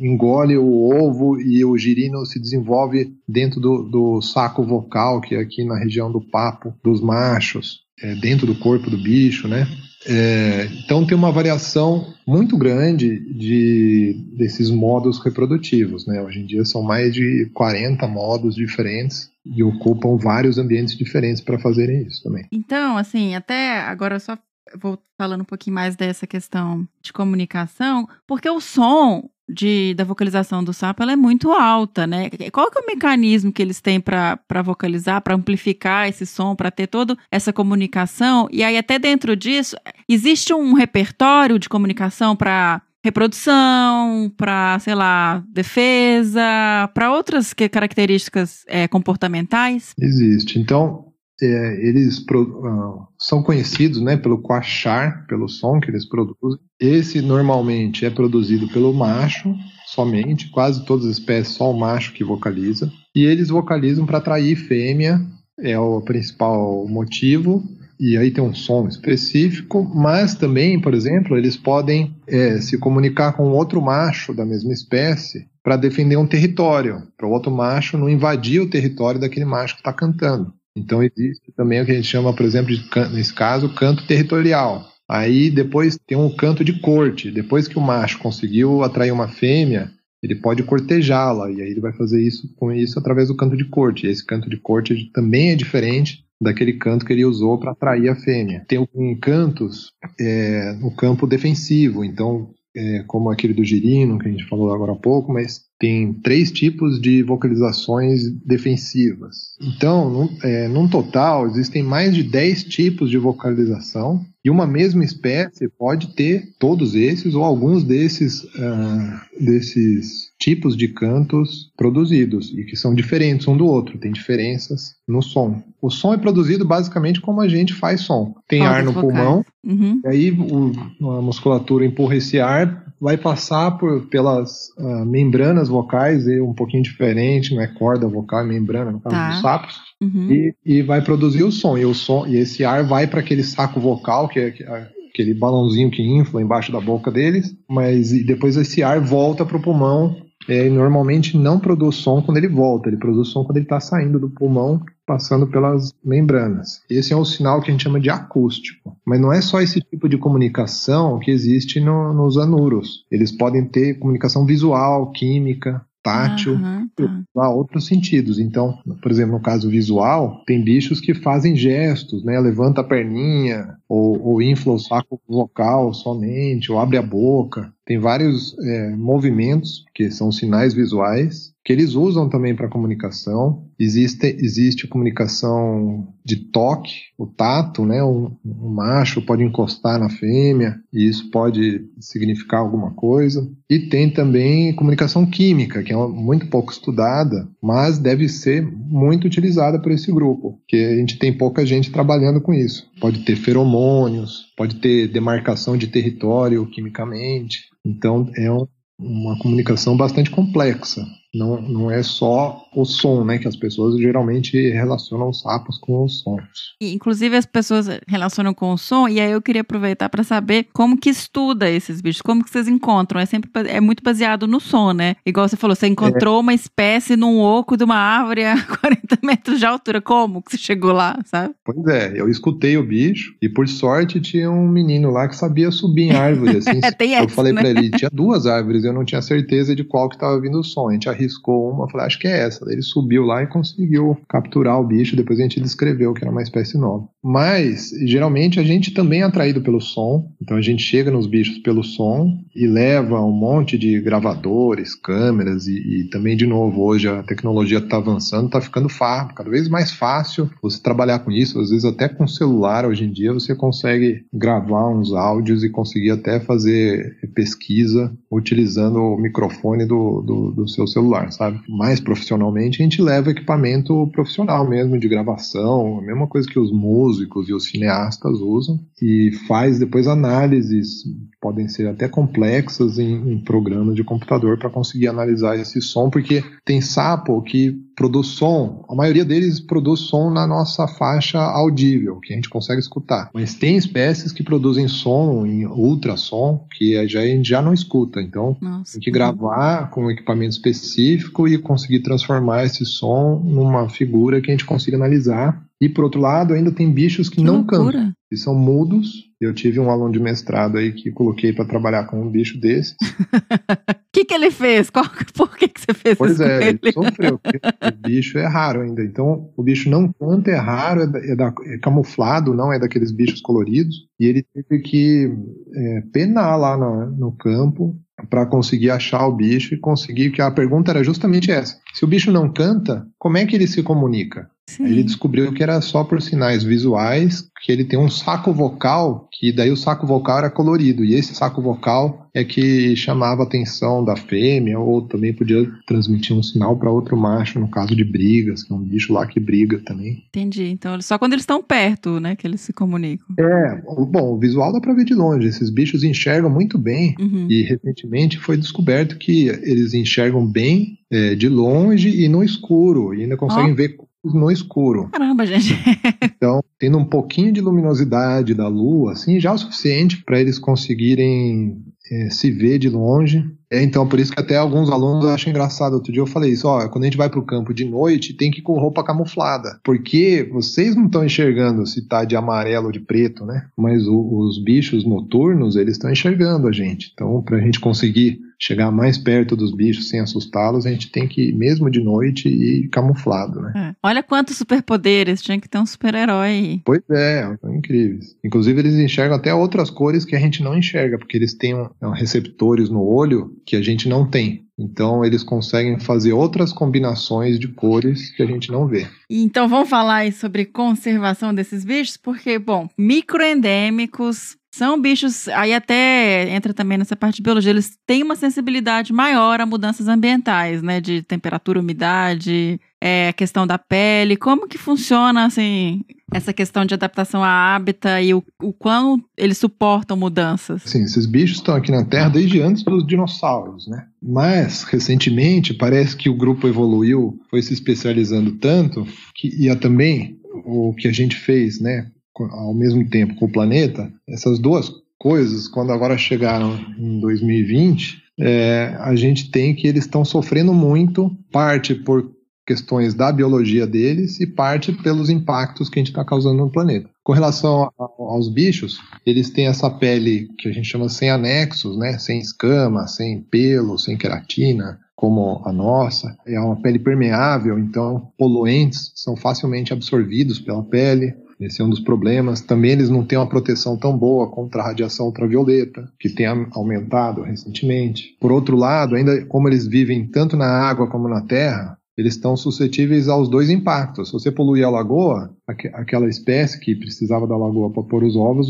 eh, 0.00 0.04
engole 0.04 0.56
o 0.56 0.90
ovo 0.90 1.40
e 1.40 1.64
o 1.64 1.76
girino 1.78 2.24
se 2.26 2.40
desenvolve 2.40 3.12
dentro 3.28 3.60
do, 3.60 3.82
do 3.84 4.20
saco 4.20 4.62
vocal, 4.62 5.20
que 5.20 5.34
é 5.34 5.40
aqui 5.40 5.64
na 5.64 5.78
região 5.78 6.10
do 6.10 6.20
papo 6.20 6.74
dos 6.82 7.00
machos, 7.00 7.86
é, 8.02 8.14
dentro 8.16 8.46
do 8.46 8.54
corpo 8.54 8.90
do 8.90 8.98
bicho, 8.98 9.48
né? 9.48 9.66
É, 10.08 10.68
então 10.84 11.04
tem 11.04 11.16
uma 11.16 11.32
variação 11.32 12.14
muito 12.26 12.56
grande 12.56 13.18
de, 13.34 14.24
desses 14.36 14.70
modos 14.70 15.18
reprodutivos. 15.18 16.06
Né? 16.06 16.22
Hoje 16.22 16.40
em 16.40 16.46
dia 16.46 16.64
são 16.64 16.82
mais 16.82 17.12
de 17.12 17.50
40 17.52 18.06
modos 18.06 18.54
diferentes 18.54 19.30
e 19.44 19.64
ocupam 19.64 20.16
vários 20.16 20.58
ambientes 20.58 20.96
diferentes 20.96 21.42
para 21.42 21.58
fazerem 21.58 22.02
isso 22.02 22.22
também. 22.22 22.46
Então, 22.52 22.96
assim, 22.96 23.34
até 23.34 23.80
agora 23.80 24.20
só 24.20 24.38
vou 24.74 24.98
falando 25.16 25.42
um 25.42 25.44
pouquinho 25.44 25.74
mais 25.74 25.96
dessa 25.96 26.26
questão 26.26 26.86
de 27.02 27.12
comunicação, 27.12 28.08
porque 28.26 28.48
o 28.48 28.60
som 28.60 29.28
de, 29.48 29.94
da 29.94 30.04
vocalização 30.04 30.62
do 30.62 30.72
sapo 30.72 31.02
ela 31.02 31.12
é 31.12 31.16
muito 31.16 31.52
alta, 31.52 32.06
né? 32.06 32.28
Qual 32.52 32.70
que 32.70 32.78
é 32.78 32.82
o 32.82 32.86
mecanismo 32.86 33.52
que 33.52 33.62
eles 33.62 33.80
têm 33.80 34.00
para 34.00 34.62
vocalizar, 34.64 35.20
para 35.20 35.34
amplificar 35.34 36.08
esse 36.08 36.26
som, 36.26 36.54
para 36.56 36.70
ter 36.70 36.88
toda 36.88 37.16
essa 37.30 37.52
comunicação? 37.52 38.48
E 38.50 38.64
aí, 38.64 38.76
até 38.76 38.98
dentro 38.98 39.36
disso, 39.36 39.76
existe 40.08 40.52
um 40.52 40.72
repertório 40.72 41.58
de 41.58 41.68
comunicação 41.68 42.34
para 42.34 42.82
reprodução, 43.04 44.32
para, 44.36 44.80
sei 44.80 44.94
lá, 44.96 45.44
defesa, 45.48 46.90
para 46.92 47.12
outras 47.12 47.54
características 47.54 48.64
é, 48.66 48.88
comportamentais? 48.88 49.92
Existe. 49.96 50.58
Então, 50.58 51.12
é, 51.40 51.86
eles 51.86 52.18
uh, 52.18 53.06
são 53.18 53.42
conhecidos 53.42 54.00
né, 54.00 54.16
pelo 54.16 54.38
quachar, 54.38 55.26
pelo 55.26 55.48
som 55.48 55.80
que 55.80 55.90
eles 55.90 56.08
produzem. 56.08 56.60
Esse 56.80 57.20
normalmente 57.20 58.04
é 58.04 58.10
produzido 58.10 58.68
pelo 58.68 58.92
macho 58.92 59.54
somente, 59.86 60.50
quase 60.50 60.84
todas 60.84 61.06
as 61.06 61.18
espécies 61.18 61.54
só 61.54 61.70
o 61.70 61.78
macho 61.78 62.12
que 62.12 62.24
vocaliza. 62.24 62.90
E 63.14 63.24
eles 63.24 63.48
vocalizam 63.48 64.06
para 64.06 64.18
atrair 64.18 64.56
fêmea, 64.56 65.20
é 65.58 65.78
o 65.78 66.00
principal 66.00 66.86
motivo. 66.88 67.62
E 67.98 68.16
aí 68.18 68.30
tem 68.30 68.44
um 68.44 68.54
som 68.54 68.86
específico, 68.86 69.82
mas 69.94 70.34
também, 70.34 70.78
por 70.78 70.92
exemplo, 70.92 71.36
eles 71.36 71.56
podem 71.56 72.14
é, 72.26 72.60
se 72.60 72.76
comunicar 72.76 73.32
com 73.32 73.44
outro 73.44 73.80
macho 73.80 74.34
da 74.34 74.44
mesma 74.44 74.72
espécie 74.72 75.48
para 75.62 75.78
defender 75.78 76.16
um 76.16 76.26
território, 76.26 77.02
para 77.16 77.26
o 77.26 77.30
outro 77.30 77.50
macho 77.50 77.96
não 77.96 78.08
invadir 78.08 78.60
o 78.60 78.68
território 78.68 79.18
daquele 79.18 79.46
macho 79.46 79.74
que 79.74 79.80
está 79.80 79.94
cantando. 79.94 80.52
Então 80.76 81.02
existe 81.02 81.50
também 81.56 81.80
o 81.80 81.86
que 81.86 81.92
a 81.92 81.94
gente 81.94 82.06
chama, 82.06 82.34
por 82.34 82.44
exemplo, 82.44 82.74
de, 82.74 82.84
nesse 83.14 83.32
caso, 83.32 83.74
canto 83.74 84.06
territorial. 84.06 84.86
Aí 85.08 85.50
depois 85.50 85.98
tem 86.06 86.18
um 86.18 86.34
canto 86.34 86.62
de 86.62 86.80
corte. 86.80 87.30
Depois 87.30 87.66
que 87.66 87.78
o 87.78 87.80
macho 87.80 88.18
conseguiu 88.18 88.82
atrair 88.82 89.12
uma 89.12 89.28
fêmea, 89.28 89.90
ele 90.22 90.34
pode 90.34 90.62
cortejá-la 90.62 91.50
e 91.50 91.62
aí 91.62 91.70
ele 91.70 91.80
vai 91.80 91.92
fazer 91.92 92.20
isso 92.20 92.52
com 92.56 92.72
isso 92.72 92.98
através 92.98 93.28
do 93.28 93.36
canto 93.36 93.56
de 93.56 93.64
corte. 93.64 94.06
E 94.06 94.10
esse 94.10 94.24
canto 94.24 94.50
de 94.50 94.56
corte 94.56 95.10
também 95.12 95.52
é 95.52 95.56
diferente 95.56 96.24
daquele 96.40 96.74
canto 96.74 97.06
que 97.06 97.12
ele 97.12 97.24
usou 97.24 97.58
para 97.58 97.72
atrair 97.72 98.08
a 98.08 98.16
fêmea. 98.16 98.64
Tem 98.68 98.86
cantos 99.20 99.92
é, 100.20 100.72
no 100.74 100.94
campo 100.94 101.26
defensivo, 101.26 102.04
então 102.04 102.50
é, 102.76 103.02
como 103.06 103.30
aquele 103.30 103.54
do 103.54 103.64
girino 103.64 104.18
que 104.18 104.28
a 104.28 104.30
gente 104.30 104.48
falou 104.48 104.72
agora 104.72 104.92
há 104.92 104.96
pouco, 104.96 105.32
mas 105.32 105.64
tem 105.78 106.12
três 106.12 106.50
tipos 106.50 107.00
de 107.00 107.22
vocalizações 107.22 108.30
defensivas. 108.44 109.56
Então, 109.60 110.10
num, 110.10 110.36
é, 110.42 110.68
num 110.68 110.88
total, 110.88 111.46
existem 111.46 111.82
mais 111.82 112.14
de 112.14 112.22
10 112.22 112.64
tipos 112.64 113.10
de 113.10 113.18
vocalização 113.18 114.24
e 114.44 114.50
uma 114.50 114.66
mesma 114.66 115.04
espécie 115.04 115.68
pode 115.68 116.14
ter 116.14 116.50
todos 116.58 116.94
esses 116.94 117.34
ou 117.34 117.42
alguns 117.42 117.82
desses, 117.82 118.44
uh, 118.44 119.20
desses 119.40 120.25
tipos 120.38 120.76
de 120.76 120.88
cantos 120.88 121.70
produzidos 121.76 122.52
e 122.56 122.64
que 122.64 122.76
são 122.76 122.94
diferentes 122.94 123.48
um 123.48 123.56
do 123.56 123.66
outro, 123.66 123.98
tem 123.98 124.12
diferenças 124.12 124.94
no 125.08 125.22
som. 125.22 125.62
O 125.80 125.90
som 125.90 126.12
é 126.12 126.18
produzido 126.18 126.64
basicamente 126.64 127.20
como 127.20 127.40
a 127.40 127.48
gente 127.48 127.72
faz 127.72 128.02
som. 128.02 128.34
Tem 128.48 128.62
ar 128.62 128.82
no 128.84 128.92
vocais. 128.92 129.06
pulmão, 129.14 129.44
Uhum. 129.64 130.00
e 130.04 130.08
aí 130.08 130.30
o- 130.30 131.10
a 131.18 131.22
musculatura 131.22 131.84
empurra 131.86 132.16
esse 132.16 132.38
ar, 132.38 132.84
vai 133.00 133.16
passar 133.16 133.72
por, 133.72 134.06
pelas 134.08 134.68
ah, 134.78 135.04
membranas 135.04 135.68
vocais, 135.68 136.26
e 136.26 136.40
um 136.40 136.52
pouquinho 136.54 136.82
diferente, 136.82 137.54
não 137.54 137.62
é 137.62 137.66
corda 137.66 138.06
vocal, 138.08 138.40
é 138.40 138.44
membrana, 138.46 138.90
no 138.92 139.00
caso 139.00 139.14
Tá. 139.16 139.30
dos 139.30 139.40
sapos, 139.40 139.74
Uhum. 140.02 140.30
e, 140.30 140.54
e 140.64 140.82
vai 140.82 141.00
produzir 141.02 141.42
o 141.44 141.52
som. 141.52 141.76
E, 141.78 141.84
o 141.84 141.94
som, 141.94 142.26
e 142.26 142.36
esse 142.36 142.64
ar 142.64 142.84
vai 142.84 143.06
para 143.06 143.20
aquele 143.20 143.42
saco 143.42 143.80
vocal, 143.80 144.28
que 144.28 144.38
é 144.38 144.50
que- 144.50 144.64
aquele 144.64 145.32
balãozinho 145.34 145.90
que 145.90 146.02
infla 146.02 146.42
embaixo 146.42 146.70
da 146.70 146.80
boca 146.80 147.10
deles, 147.10 147.54
mas 147.68 148.12
e 148.12 148.22
depois 148.22 148.54
esse 148.56 148.82
ar 148.82 149.00
volta 149.00 149.44
para 149.46 149.56
o 149.56 149.62
pulmão. 149.62 150.14
É, 150.48 150.68
normalmente 150.68 151.36
não 151.36 151.58
produz 151.58 151.96
som 151.96 152.22
quando 152.22 152.36
ele 152.36 152.48
volta, 152.48 152.88
ele 152.88 152.96
produz 152.96 153.28
som 153.28 153.44
quando 153.44 153.56
ele 153.56 153.66
está 153.66 153.80
saindo 153.80 154.18
do 154.18 154.30
pulmão, 154.30 154.80
passando 155.04 155.46
pelas 155.46 155.92
membranas. 156.04 156.82
Esse 156.90 157.12
é 157.12 157.16
o 157.16 157.24
sinal 157.24 157.60
que 157.60 157.70
a 157.70 157.72
gente 157.72 157.84
chama 157.84 158.00
de 158.00 158.10
acústico. 158.10 158.96
Mas 159.04 159.20
não 159.20 159.32
é 159.32 159.40
só 159.40 159.60
esse 159.60 159.80
tipo 159.80 160.08
de 160.08 160.18
comunicação 160.18 161.18
que 161.18 161.30
existe 161.30 161.80
no- 161.80 162.12
nos 162.12 162.36
anuros. 162.38 163.04
Eles 163.10 163.30
podem 163.32 163.64
ter 163.66 163.98
comunicação 163.98 164.44
visual, 164.44 165.10
química, 165.12 165.84
tátil 166.02 166.54
Aham, 166.54 166.88
tá. 166.94 167.24
há 167.36 167.50
outros 167.50 167.86
sentidos. 167.86 168.38
Então, 168.38 168.78
por 169.02 169.10
exemplo, 169.10 169.32
no 169.32 169.40
caso 169.40 169.68
visual, 169.68 170.44
tem 170.46 170.62
bichos 170.62 171.00
que 171.00 171.12
fazem 171.14 171.56
gestos, 171.56 172.22
né? 172.24 172.38
Levanta 172.38 172.80
a 172.80 172.84
perninha, 172.84 173.76
ou, 173.88 174.20
ou 174.24 174.40
infla 174.42 174.74
o 174.74 174.78
saco 174.78 175.20
vocal 175.28 175.92
somente, 175.92 176.70
ou 176.70 176.78
abre 176.78 176.96
a 176.96 177.02
boca. 177.02 177.72
Tem 177.86 177.98
vários 177.98 178.58
é, 178.58 178.90
movimentos, 178.96 179.84
que 179.94 180.10
são 180.10 180.32
sinais 180.32 180.74
visuais, 180.74 181.54
que 181.64 181.72
eles 181.72 181.94
usam 181.94 182.28
também 182.28 182.54
para 182.54 182.68
comunicação. 182.68 183.64
Existe, 183.78 184.36
existe 184.40 184.86
comunicação 184.86 186.06
de 186.24 186.36
toque, 186.36 186.94
o 187.18 187.26
tato, 187.26 187.84
né? 187.84 188.02
Um, 188.04 188.30
um 188.44 188.68
macho 188.68 189.20
pode 189.22 189.42
encostar 189.42 189.98
na 189.98 190.08
fêmea, 190.08 190.76
e 190.92 191.08
isso 191.08 191.28
pode 191.30 191.84
significar 192.00 192.60
alguma 192.60 192.92
coisa. 192.92 193.48
E 193.68 193.80
tem 193.80 194.10
também 194.10 194.74
comunicação 194.74 195.26
química, 195.26 195.82
que 195.82 195.92
é 195.92 195.96
muito 195.96 196.46
pouco 196.46 196.72
estudada, 196.72 197.48
mas 197.60 197.98
deve 197.98 198.28
ser 198.28 198.62
muito 198.62 199.26
utilizada 199.26 199.80
por 199.80 199.90
esse 199.90 200.10
grupo, 200.12 200.60
que 200.68 200.76
a 200.76 200.96
gente 200.96 201.18
tem 201.18 201.36
pouca 201.36 201.66
gente 201.66 201.90
trabalhando 201.90 202.40
com 202.40 202.54
isso. 202.54 202.88
Pode 203.00 203.20
ter 203.20 203.36
feromônios, 203.36 204.46
pode 204.56 204.76
ter 204.76 205.08
demarcação 205.08 205.76
de 205.76 205.86
território 205.86 206.66
quimicamente. 206.66 207.64
Então 207.84 208.30
é 208.36 208.50
um- 208.50 208.66
uma 208.98 209.38
comunicação 209.38 209.96
bastante 209.96 210.30
complexa. 210.30 211.06
Não, 211.36 211.60
não 211.60 211.90
é 211.90 212.02
só 212.02 212.62
o 212.74 212.84
som, 212.84 213.24
né? 213.24 213.38
Que 213.38 213.48
as 213.48 213.56
pessoas 213.56 213.98
geralmente 214.00 214.56
relacionam 214.70 215.28
os 215.30 215.40
sapos 215.40 215.78
com 215.78 216.04
os 216.04 216.20
sons. 216.20 216.74
E, 216.80 216.94
Inclusive 216.94 217.36
as 217.36 217.46
pessoas 217.46 217.86
relacionam 218.06 218.54
com 218.54 218.72
o 218.72 218.78
som 218.78 219.06
e 219.08 219.20
aí 219.20 219.30
eu 219.30 219.42
queria 219.42 219.60
aproveitar 219.62 220.08
para 220.08 220.24
saber 220.24 220.66
como 220.72 220.96
que 220.98 221.10
estuda 221.10 221.68
esses 221.70 222.00
bichos, 222.00 222.22
como 222.22 222.42
que 222.44 222.50
vocês 222.50 222.68
encontram? 222.68 223.20
É 223.20 223.26
sempre 223.26 223.50
é 223.68 223.80
muito 223.80 224.02
baseado 224.02 224.46
no 224.46 224.60
som, 224.60 224.92
né? 224.92 225.16
Igual 225.26 225.48
você 225.48 225.56
falou, 225.56 225.74
você 225.76 225.86
encontrou 225.86 226.40
uma 226.40 226.54
espécie 226.54 227.16
num 227.16 227.40
oco 227.40 227.76
de 227.76 227.84
uma 227.84 227.96
árvore 227.96 228.44
a 228.44 228.56
40 228.80 229.18
metros 229.22 229.58
de 229.58 229.66
altura, 229.66 230.00
como 230.00 230.42
que 230.42 230.52
você 230.52 230.58
chegou 230.58 230.92
lá, 230.92 231.18
sabe? 231.24 231.54
Pois 231.64 231.86
é, 231.86 232.12
eu 232.18 232.28
escutei 232.28 232.76
o 232.76 232.82
bicho 232.86 233.34
e 233.42 233.48
por 233.48 233.68
sorte 233.68 234.20
tinha 234.20 234.50
um 234.50 234.68
menino 234.68 235.10
lá 235.10 235.28
que 235.28 235.36
sabia 235.36 235.70
subir 235.70 236.04
em 236.04 236.12
árvore. 236.12 236.56
Assim, 236.58 236.80
É, 236.82 236.90
tem 236.90 237.12
eu 237.14 237.24
essa, 237.24 237.34
falei 237.34 237.52
né? 237.52 237.60
pra 237.60 237.70
ele, 237.70 237.90
tinha 237.90 238.10
duas 238.12 238.46
árvores, 238.46 238.84
eu 238.84 238.92
não 238.92 239.04
tinha 239.04 239.20
certeza 239.22 239.74
de 239.74 239.84
qual 239.84 240.08
que 240.08 240.18
tava 240.18 240.40
vindo 240.40 240.58
o 240.60 240.64
som. 240.64 240.88
A 240.88 240.92
gente 240.92 241.08
arriscou 241.08 241.25
uma, 241.46 241.84
eu 241.84 241.88
falei, 241.88 242.06
acho 242.06 242.18
que 242.18 242.28
é 242.28 242.46
essa. 242.46 242.64
Ele 242.70 242.82
subiu 242.82 243.24
lá 243.24 243.42
e 243.42 243.46
conseguiu 243.46 244.16
capturar 244.28 244.80
o 244.80 244.86
bicho, 244.86 245.16
depois 245.16 245.38
a 245.38 245.42
gente 245.42 245.60
descreveu 245.60 246.12
que 246.12 246.22
era 246.22 246.30
uma 246.30 246.42
espécie 246.42 246.78
nova. 246.78 247.08
Mas, 247.22 247.90
geralmente, 248.04 248.60
a 248.60 248.62
gente 248.62 248.92
também 248.92 249.22
é 249.22 249.24
atraído 249.24 249.60
pelo 249.60 249.80
som, 249.80 250.30
então 250.40 250.56
a 250.56 250.62
gente 250.62 250.82
chega 250.82 251.10
nos 251.10 251.26
bichos 251.26 251.58
pelo 251.58 251.82
som 251.82 252.38
e 252.54 252.66
leva 252.66 253.20
um 253.20 253.32
monte 253.32 253.76
de 253.76 254.00
gravadores, 254.00 254.94
câmeras 254.94 255.66
e, 255.66 255.76
e 255.76 256.08
também, 256.08 256.36
de 256.36 256.46
novo, 256.46 256.82
hoje 256.82 257.08
a 257.08 257.22
tecnologia 257.22 257.78
está 257.78 257.96
avançando, 257.96 258.46
está 258.46 258.60
ficando 258.60 258.88
fácil, 258.88 259.34
cada 259.34 259.50
vez 259.50 259.68
mais 259.68 259.92
fácil 259.92 260.50
você 260.62 260.80
trabalhar 260.80 261.18
com 261.20 261.30
isso, 261.30 261.60
às 261.60 261.70
vezes 261.70 261.84
até 261.84 262.08
com 262.08 262.26
celular 262.26 262.86
hoje 262.86 263.04
em 263.04 263.10
dia 263.10 263.32
você 263.32 263.54
consegue 263.54 264.24
gravar 264.32 264.88
uns 264.88 265.12
áudios 265.12 265.64
e 265.64 265.70
conseguir 265.70 266.10
até 266.10 266.40
fazer 266.40 267.16
pesquisa 267.34 268.16
utilizando 268.30 268.98
o 268.98 269.18
microfone 269.18 269.84
do, 269.84 270.22
do, 270.22 270.52
do 270.52 270.68
seu 270.68 270.86
celular, 270.86 271.05
sabe? 271.30 271.60
Mais 271.68 272.00
profissionalmente 272.00 272.80
a 272.80 272.84
gente 272.84 273.00
leva 273.00 273.30
equipamento 273.30 274.08
profissional 274.12 274.68
mesmo 274.68 274.98
de 274.98 275.08
gravação, 275.08 275.98
a 275.98 276.02
mesma 276.02 276.26
coisa 276.26 276.48
que 276.48 276.58
os 276.58 276.72
músicos 276.72 277.48
e 277.48 277.52
os 277.52 277.64
cineastas 277.66 278.38
usam 278.40 278.78
e 279.00 279.32
faz 279.46 279.78
depois 279.78 280.06
análises, 280.06 281.04
podem 281.46 281.68
ser 281.68 281.86
até 281.86 282.08
complexas 282.08 282.98
em, 282.98 283.34
em 283.34 283.38
programas 283.38 283.94
de 283.94 284.02
computador 284.02 284.58
para 284.58 284.68
conseguir 284.68 285.06
analisar 285.06 285.56
esse 285.56 285.80
som, 285.80 286.10
porque 286.10 286.42
tem 286.64 286.80
sapo 286.80 287.40
que 287.40 287.72
produz 287.94 288.26
som, 288.26 288.84
a 288.88 288.94
maioria 288.96 289.24
deles 289.24 289.60
produz 289.60 290.00
som 290.00 290.28
na 290.28 290.44
nossa 290.44 290.88
faixa 290.88 291.38
audível, 291.38 292.18
que 292.18 292.32
a 292.32 292.36
gente 292.36 292.50
consegue 292.50 292.80
escutar. 292.80 293.30
Mas 293.32 293.54
tem 293.54 293.76
espécies 293.76 294.32
que 294.32 294.42
produzem 294.42 294.88
som 294.88 295.46
em 295.46 295.64
ultrassom, 295.66 296.66
que 296.76 296.96
a 296.96 297.06
gente 297.06 297.48
já 297.48 297.62
não 297.62 297.72
escuta. 297.72 298.20
Então, 298.20 298.56
Nossa. 298.60 298.94
tem 298.94 299.00
que 299.00 299.10
gravar 299.10 299.88
com 299.90 300.06
um 300.06 300.10
equipamento 300.10 300.50
específico 300.56 301.46
e 301.46 301.56
conseguir 301.56 302.00
transformar 302.00 302.64
esse 302.64 302.84
som 302.84 303.40
numa 303.44 303.88
figura 303.88 304.40
que 304.40 304.50
a 304.50 304.52
gente 304.52 304.66
consiga 304.66 304.96
analisar. 304.96 305.64
E 305.80 305.88
por 305.88 306.04
outro 306.04 306.20
lado, 306.20 306.54
ainda 306.54 306.72
tem 306.72 306.90
bichos 306.90 307.28
que, 307.28 307.36
Que 307.36 307.44
não 307.44 307.58
loucura. 307.58 307.92
cantam, 307.92 308.12
que 308.28 308.36
são 308.36 308.54
mudos. 308.54 309.26
Eu 309.40 309.52
tive 309.54 309.78
um 309.78 309.90
aluno 309.90 310.12
de 310.12 310.18
mestrado 310.18 310.78
aí 310.78 310.92
que 310.92 311.10
coloquei 311.10 311.52
para 311.52 311.64
trabalhar 311.66 312.04
com 312.06 312.20
um 312.22 312.30
bicho 312.30 312.58
desse. 312.58 312.94
O 312.94 312.96
que 314.12 314.24
que 314.24 314.34
ele 314.34 314.50
fez? 314.50 314.88
Qual, 314.90 315.04
por 315.34 315.56
que 315.56 315.68
que 315.68 315.80
você 315.80 315.92
fez 315.94 316.16
Pois 316.18 316.32
isso 316.32 316.42
é, 316.42 316.58
com 316.58 316.64
ele 316.64 316.78
ele? 316.82 316.92
sofreu, 316.92 317.38
porque 317.38 317.58
o 317.58 318.08
bicho 318.08 318.38
é 318.38 318.46
raro 318.46 318.80
ainda. 318.82 319.02
Então, 319.04 319.50
o 319.56 319.62
bicho 319.62 319.90
não 319.90 320.10
canta, 320.12 320.50
é 320.50 320.56
raro, 320.56 321.02
é, 321.02 321.06
da- 321.06 321.18
é 321.20 321.36
da- 321.36 321.54
é 321.66 321.78
camuflado, 321.78 322.54
não 322.54 322.72
é 322.72 322.78
daqueles 322.78 323.12
bichos 323.12 323.40
coloridos. 323.40 323.94
E 324.18 324.24
ele 324.26 324.42
teve 324.54 324.82
que 324.82 325.30
é, 325.74 326.00
penar 326.12 326.58
lá 326.58 326.76
no, 326.76 327.06
no 327.14 327.32
campo 327.32 327.94
para 328.30 328.46
conseguir 328.46 328.90
achar 328.90 329.26
o 329.26 329.36
bicho 329.36 329.74
e 329.74 329.78
conseguir, 329.78 330.30
que 330.30 330.40
a 330.40 330.50
pergunta 330.50 330.90
era 330.90 331.04
justamente 331.04 331.50
essa. 331.50 331.76
Se 331.94 332.02
o 332.04 332.08
bicho 332.08 332.32
não 332.32 332.50
canta, 332.50 333.06
como 333.18 333.36
é 333.36 333.44
que 333.44 333.54
ele 333.54 333.66
se 333.66 333.82
comunica? 333.82 334.48
Aí 334.80 334.86
ele 334.86 335.00
Sim. 335.00 335.06
descobriu 335.06 335.52
que 335.52 335.62
era 335.62 335.80
só 335.80 336.02
por 336.02 336.20
sinais 336.20 336.64
visuais, 336.64 337.48
que 337.62 337.70
ele 337.70 337.84
tem 337.84 337.98
um 337.98 338.10
saco 338.10 338.52
vocal, 338.52 339.28
que 339.32 339.52
daí 339.52 339.70
o 339.70 339.76
saco 339.76 340.06
vocal 340.06 340.38
era 340.38 340.50
colorido, 340.50 341.04
e 341.04 341.14
esse 341.14 341.34
saco 341.34 341.62
vocal 341.62 342.26
é 342.34 342.42
que 342.44 342.94
chamava 342.96 343.42
a 343.42 343.46
atenção 343.46 344.04
da 344.04 344.16
fêmea, 344.16 344.78
ou 344.78 345.02
também 345.02 345.32
podia 345.32 345.66
transmitir 345.86 346.36
um 346.36 346.42
sinal 346.42 346.76
para 346.76 346.90
outro 346.90 347.16
macho, 347.16 347.60
no 347.60 347.68
caso 347.68 347.94
de 347.94 348.04
brigas, 348.04 348.64
que 348.64 348.72
é 348.72 348.76
um 348.76 348.82
bicho 348.82 349.12
lá 349.12 349.24
que 349.26 349.38
briga 349.38 349.78
também. 349.86 350.24
Entendi. 350.28 350.64
Então, 350.64 351.00
só 351.00 351.16
quando 351.16 351.32
eles 351.34 351.42
estão 351.44 351.62
perto, 351.62 352.18
né, 352.20 352.34
que 352.34 352.46
eles 352.46 352.60
se 352.60 352.72
comunicam. 352.72 353.26
É, 353.38 353.80
bom, 354.10 354.34
o 354.34 354.38
visual 354.38 354.72
dá 354.72 354.80
para 354.80 354.94
ver 354.94 355.04
de 355.04 355.14
longe, 355.14 355.46
esses 355.46 355.70
bichos 355.70 356.02
enxergam 356.02 356.50
muito 356.50 356.76
bem, 356.76 357.14
Uhum. 357.20 357.46
e 357.48 357.62
recentemente 357.62 358.36
foi 358.38 358.56
descoberto 358.56 359.16
que 359.16 359.46
eles 359.48 359.94
enxergam 359.94 360.44
bem 360.44 360.98
é, 361.10 361.34
de 361.36 361.48
longe 361.48 362.08
e 362.08 362.28
no 362.28 362.42
escuro, 362.42 363.14
e 363.14 363.22
ainda 363.22 363.36
conseguem 363.36 363.74
ver 363.74 363.90
coisas 363.90 364.06
no 364.34 364.50
escuro. 364.50 365.08
Caramba, 365.12 365.44
gente. 365.46 365.74
Então, 366.36 366.62
tendo 366.78 366.98
um 366.98 367.04
pouquinho 367.04 367.50
de 367.50 367.60
luminosidade 367.62 368.52
da 368.54 368.68
lua, 368.68 369.12
assim, 369.12 369.40
já 369.40 369.50
é 369.50 369.54
o 369.54 369.58
suficiente 369.58 370.22
para 370.22 370.38
eles 370.40 370.58
conseguirem 370.58 371.78
é, 372.10 372.30
se 372.30 372.50
ver 372.50 372.78
de 372.78 372.88
longe. 372.90 373.42
É, 373.70 373.82
então, 373.82 374.06
por 374.06 374.20
isso 374.20 374.32
que 374.32 374.38
até 374.40 374.56
alguns 374.56 374.90
alunos 374.90 375.24
acham 375.26 375.50
engraçado. 375.50 375.94
Outro 375.94 376.12
dia 376.12 376.20
eu 376.20 376.26
falei 376.26 376.52
isso, 376.52 376.68
ó, 376.68 376.86
quando 376.88 377.04
a 377.04 377.06
gente 377.06 377.16
vai 377.16 377.28
pro 377.30 377.44
campo 377.44 377.72
de 377.74 377.84
noite, 377.84 378.34
tem 378.34 378.50
que 378.50 378.60
ir 378.60 378.62
com 378.62 378.78
roupa 378.78 379.02
camuflada. 379.02 379.80
Porque 379.82 380.48
vocês 380.52 380.94
não 380.94 381.06
estão 381.06 381.24
enxergando 381.24 381.86
se 381.86 382.06
tá 382.06 382.24
de 382.24 382.36
amarelo 382.36 382.86
ou 382.86 382.92
de 382.92 383.00
preto, 383.00 383.44
né? 383.44 383.66
Mas 383.76 384.06
o- 384.06 384.38
os 384.38 384.62
bichos 384.62 385.04
noturnos, 385.06 385.74
eles 385.74 385.92
estão 385.96 386.12
enxergando 386.12 386.68
a 386.68 386.72
gente. 386.72 387.10
Então, 387.14 387.42
pra 387.42 387.58
gente 387.60 387.80
conseguir 387.80 388.38
chegar 388.58 388.90
mais 388.90 389.18
perto 389.18 389.54
dos 389.56 389.74
bichos 389.74 390.08
sem 390.08 390.20
assustá-los, 390.20 390.86
a 390.86 390.90
gente 390.90 391.10
tem 391.10 391.26
que, 391.28 391.50
ir, 391.50 391.52
mesmo 391.54 391.90
de 391.90 392.02
noite, 392.02 392.48
ir 392.48 392.88
camuflado, 392.88 393.60
né? 393.60 393.72
É. 393.76 393.96
Olha 394.02 394.22
quantos 394.22 394.56
superpoderes. 394.56 395.42
Tinha 395.42 395.60
que 395.60 395.68
ter 395.68 395.78
um 395.78 395.86
super-herói 395.86 396.46
aí. 396.48 396.80
Pois 396.84 397.02
é, 397.10 397.56
são 397.60 397.74
incríveis. 397.74 398.36
Inclusive, 398.44 398.78
eles 398.80 398.94
enxergam 398.94 399.36
até 399.36 399.52
outras 399.54 399.90
cores 399.90 400.24
que 400.24 400.34
a 400.36 400.40
gente 400.40 400.62
não 400.62 400.76
enxerga, 400.76 401.18
porque 401.18 401.36
eles 401.36 401.54
têm 401.54 401.74
um- 401.74 401.88
um 402.02 402.10
receptores 402.10 402.88
no 402.88 403.02
olho 403.02 403.52
que 403.66 403.76
a 403.76 403.82
gente 403.82 404.08
não 404.08 404.28
tem. 404.28 404.64
Então, 404.78 405.24
eles 405.24 405.42
conseguem 405.42 405.98
fazer 405.98 406.34
outras 406.34 406.70
combinações 406.70 407.58
de 407.58 407.66
cores 407.68 408.30
que 408.36 408.42
a 408.42 408.46
gente 408.46 408.70
não 408.70 408.86
vê. 408.86 409.06
Então 409.30 409.66
vamos 409.68 409.88
falar 409.88 410.16
aí 410.16 410.32
sobre 410.32 410.66
conservação 410.66 411.54
desses 411.54 411.82
bichos, 411.84 412.16
porque, 412.18 412.58
bom, 412.58 412.86
microendêmicos 412.98 414.56
São 414.76 415.00
bichos, 415.00 415.48
aí 415.48 415.72
até 415.72 416.54
entra 416.54 416.74
também 416.74 416.98
nessa 416.98 417.16
parte 417.16 417.36
de 417.36 417.42
biologia, 417.42 417.70
eles 417.70 417.96
têm 418.06 418.22
uma 418.22 418.36
sensibilidade 418.36 419.10
maior 419.10 419.58
a 419.58 419.64
mudanças 419.64 420.06
ambientais, 420.06 420.82
né? 420.82 421.00
De 421.00 421.22
temperatura, 421.22 421.80
umidade, 421.80 422.78
é, 423.00 423.28
a 423.28 423.32
questão 423.32 423.66
da 423.66 423.78
pele. 423.78 424.36
Como 424.36 424.68
que 424.68 424.76
funciona, 424.76 425.46
assim, 425.46 426.02
essa 426.30 426.52
questão 426.52 426.84
de 426.84 426.92
adaptação 426.92 427.42
a 427.42 427.74
hábitat 427.74 428.22
e 428.22 428.34
o, 428.34 428.44
o 428.62 428.70
quão 428.70 429.18
eles 429.34 429.56
suportam 429.56 430.14
mudanças? 430.14 430.82
Sim, 430.84 431.04
esses 431.04 431.24
bichos 431.24 431.56
estão 431.56 431.74
aqui 431.74 431.90
na 431.90 432.04
Terra 432.04 432.28
desde 432.28 432.60
antes 432.60 432.82
dos 432.82 433.06
dinossauros, 433.06 433.88
né? 433.88 434.04
Mas, 434.22 434.82
recentemente, 434.82 435.72
parece 435.72 436.14
que 436.14 436.28
o 436.28 436.36
grupo 436.36 436.68
evoluiu, 436.68 437.40
foi 437.48 437.62
se 437.62 437.72
especializando 437.72 438.52
tanto, 438.52 439.06
que 439.34 439.48
ia 439.58 439.74
também 439.74 440.38
o 440.66 440.92
que 440.92 441.08
a 441.08 441.12
gente 441.12 441.34
fez, 441.34 441.80
né? 441.80 442.10
Ao 442.44 442.74
mesmo 442.74 443.08
tempo 443.08 443.34
com 443.36 443.46
o 443.46 443.52
planeta, 443.52 444.12
essas 444.28 444.58
duas 444.58 444.90
coisas, 445.18 445.68
quando 445.68 445.92
agora 445.92 446.18
chegaram 446.18 446.78
em 446.98 447.20
2020, 447.20 448.22
é, 448.38 448.96
a 449.00 449.14
gente 449.16 449.50
tem 449.50 449.74
que 449.74 449.86
eles 449.86 450.04
estão 450.04 450.24
sofrendo 450.24 450.74
muito, 450.74 451.34
parte 451.50 451.94
por 451.94 452.30
questões 452.66 453.14
da 453.14 453.30
biologia 453.30 453.86
deles 453.86 454.40
e 454.40 454.46
parte 454.46 454.92
pelos 454.92 455.30
impactos 455.30 455.88
que 455.88 455.98
a 455.98 456.00
gente 456.00 456.10
está 456.10 456.24
causando 456.24 456.58
no 456.58 456.70
planeta. 456.70 457.08
Com 457.22 457.32
relação 457.32 457.90
aos 457.96 458.48
bichos, 458.48 458.98
eles 459.24 459.50
têm 459.50 459.68
essa 459.68 459.88
pele 459.88 460.48
que 460.58 460.68
a 460.68 460.72
gente 460.72 460.88
chama 460.88 461.08
sem 461.08 461.30
anexos, 461.30 461.96
né? 461.96 462.18
sem 462.18 462.40
escama, 462.40 463.06
sem 463.06 463.40
pelo, 463.40 463.96
sem 463.98 464.16
queratina, 464.16 464.98
como 465.14 465.62
a 465.64 465.72
nossa. 465.72 466.36
É 466.44 466.58
uma 466.58 466.76
pele 466.76 466.98
permeável, 466.98 467.78
então 467.78 468.32
poluentes 468.36 469.12
são 469.14 469.36
facilmente 469.36 469.92
absorvidos 469.92 470.58
pela 470.58 470.82
pele. 470.82 471.34
Esse 471.58 471.80
é 471.80 471.84
um 471.84 471.90
dos 471.90 472.00
problemas. 472.00 472.60
Também 472.60 472.92
eles 472.92 473.08
não 473.08 473.24
têm 473.24 473.38
uma 473.38 473.48
proteção 473.48 473.96
tão 473.96 474.16
boa 474.16 474.50
contra 474.50 474.82
a 474.82 474.86
radiação 474.86 475.26
ultravioleta, 475.26 476.10
que 476.18 476.28
tem 476.28 476.46
aumentado 476.46 477.42
recentemente. 477.42 478.36
Por 478.40 478.52
outro 478.52 478.76
lado, 478.76 479.14
ainda 479.14 479.44
como 479.46 479.68
eles 479.68 479.86
vivem 479.86 480.26
tanto 480.26 480.56
na 480.56 480.66
água 480.66 481.08
como 481.08 481.28
na 481.28 481.40
terra, 481.40 481.98
eles 482.16 482.34
estão 482.34 482.56
suscetíveis 482.56 483.28
aos 483.28 483.48
dois 483.48 483.68
impactos. 483.68 484.28
Se 484.28 484.32
você 484.32 484.50
poluir 484.50 484.84
a 484.84 484.90
lagoa, 484.90 485.54
aquela 485.66 486.28
espécie 486.28 486.80
que 486.80 486.94
precisava 486.94 487.46
da 487.46 487.56
lagoa 487.56 487.90
para 487.92 488.02
pôr 488.02 488.24
os 488.24 488.36
ovos 488.36 488.68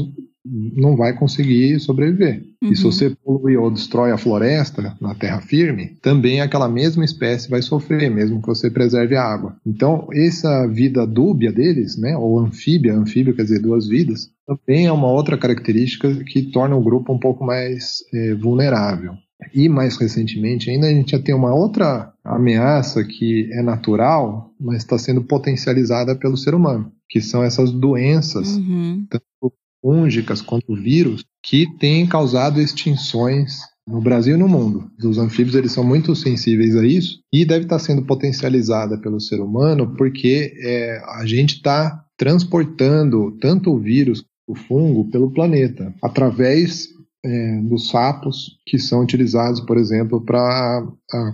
não 0.75 0.97
vai 0.97 1.13
conseguir 1.13 1.81
sobreviver. 1.81 2.43
Uhum. 2.63 2.73
E 2.73 2.77
se 2.77 2.85
uhum. 2.85 2.93
você 2.93 3.11
polui 3.25 3.57
ou 3.57 3.71
destrói 3.71 4.13
a 4.13 4.19
floresta 4.19 4.97
na 5.01 5.15
terra 5.15 5.41
firme, 5.41 5.97
também 6.01 6.41
aquela 6.41 6.69
mesma 6.69 7.05
espécie 7.05 7.51
vai 7.51 7.63
sofrer, 7.63 8.11
mesmo 8.11 8.41
que 8.41 8.47
você 8.47 8.71
preserve 8.71 9.17
a 9.17 9.25
água. 9.25 9.57
Então, 9.67 10.09
essa 10.13 10.67
vida 10.67 11.07
dúbia 11.07 11.53
deles, 11.53 11.97
né, 11.97 12.17
ou 12.17 12.39
anfíbia, 12.39 12.95
anfíbio 12.95 13.35
quer 13.35 13.43
dizer 13.43 13.61
duas 13.61 13.89
vidas, 13.89 14.31
também 14.47 14.87
é 14.87 14.93
uma 14.93 15.11
outra 15.11 15.37
característica 15.37 16.15
que 16.25 16.51
torna 16.51 16.77
o 16.77 16.83
grupo 16.83 17.13
um 17.13 17.19
pouco 17.19 17.45
mais 17.45 17.99
é, 18.15 18.35
vulnerável. 18.35 19.15
E 19.55 19.69
mais 19.69 19.97
recentemente 19.97 20.71
ainda 20.71 20.87
a 20.87 20.91
gente 20.91 21.11
já 21.11 21.19
tem 21.19 21.35
uma 21.35 21.55
outra 21.55 22.13
ameaça 22.25 23.05
que 23.05 23.51
é 23.53 23.63
natural, 23.63 24.55
mas 24.59 24.79
está 24.79 24.97
sendo 24.99 25.23
potencializada 25.23 26.17
pelo 26.17 26.37
ser 26.37 26.55
humano, 26.55 26.91
que 27.09 27.21
são 27.21 27.45
essas 27.45 27.71
doenças, 27.71 28.57
uhum. 28.57 29.07
tanto 29.11 29.53
fúngicas 29.87 30.43
quanto 30.43 30.75
vírus 30.75 31.25
que 31.41 31.65
têm 31.79 32.09
causado 32.09 32.61
extinções 32.61 33.59
no 33.87 34.01
Brasil 34.01 34.35
e 34.35 34.39
no 34.39 34.49
mundo. 34.49 34.91
Os 35.01 35.17
anfíbios 35.17 35.55
eles 35.55 35.71
são 35.71 35.85
muito 35.85 36.17
sensíveis 36.17 36.75
a 36.75 36.85
isso 36.85 37.21
e 37.33 37.45
deve 37.45 37.67
estar 37.67 37.79
sendo 37.79 38.03
potencializada 38.03 38.99
pelo 38.99 39.21
ser 39.21 39.41
humano 39.41 39.95
porque 39.97 40.53
é, 40.61 41.01
a 41.21 41.25
gente 41.25 41.55
está 41.55 42.05
transportando 42.17 43.39
tanto 43.41 43.71
o 43.71 43.79
vírus 43.79 44.25
o 44.49 44.57
fungo 44.57 45.09
pelo 45.09 45.31
planeta 45.31 45.95
através 46.03 46.89
é, 47.25 47.61
dos 47.63 47.89
sapos 47.89 48.59
que 48.67 48.81
são 48.81 49.03
utilizados, 49.03 49.61
por 49.61 49.77
exemplo, 49.77 50.21
para 50.21 50.85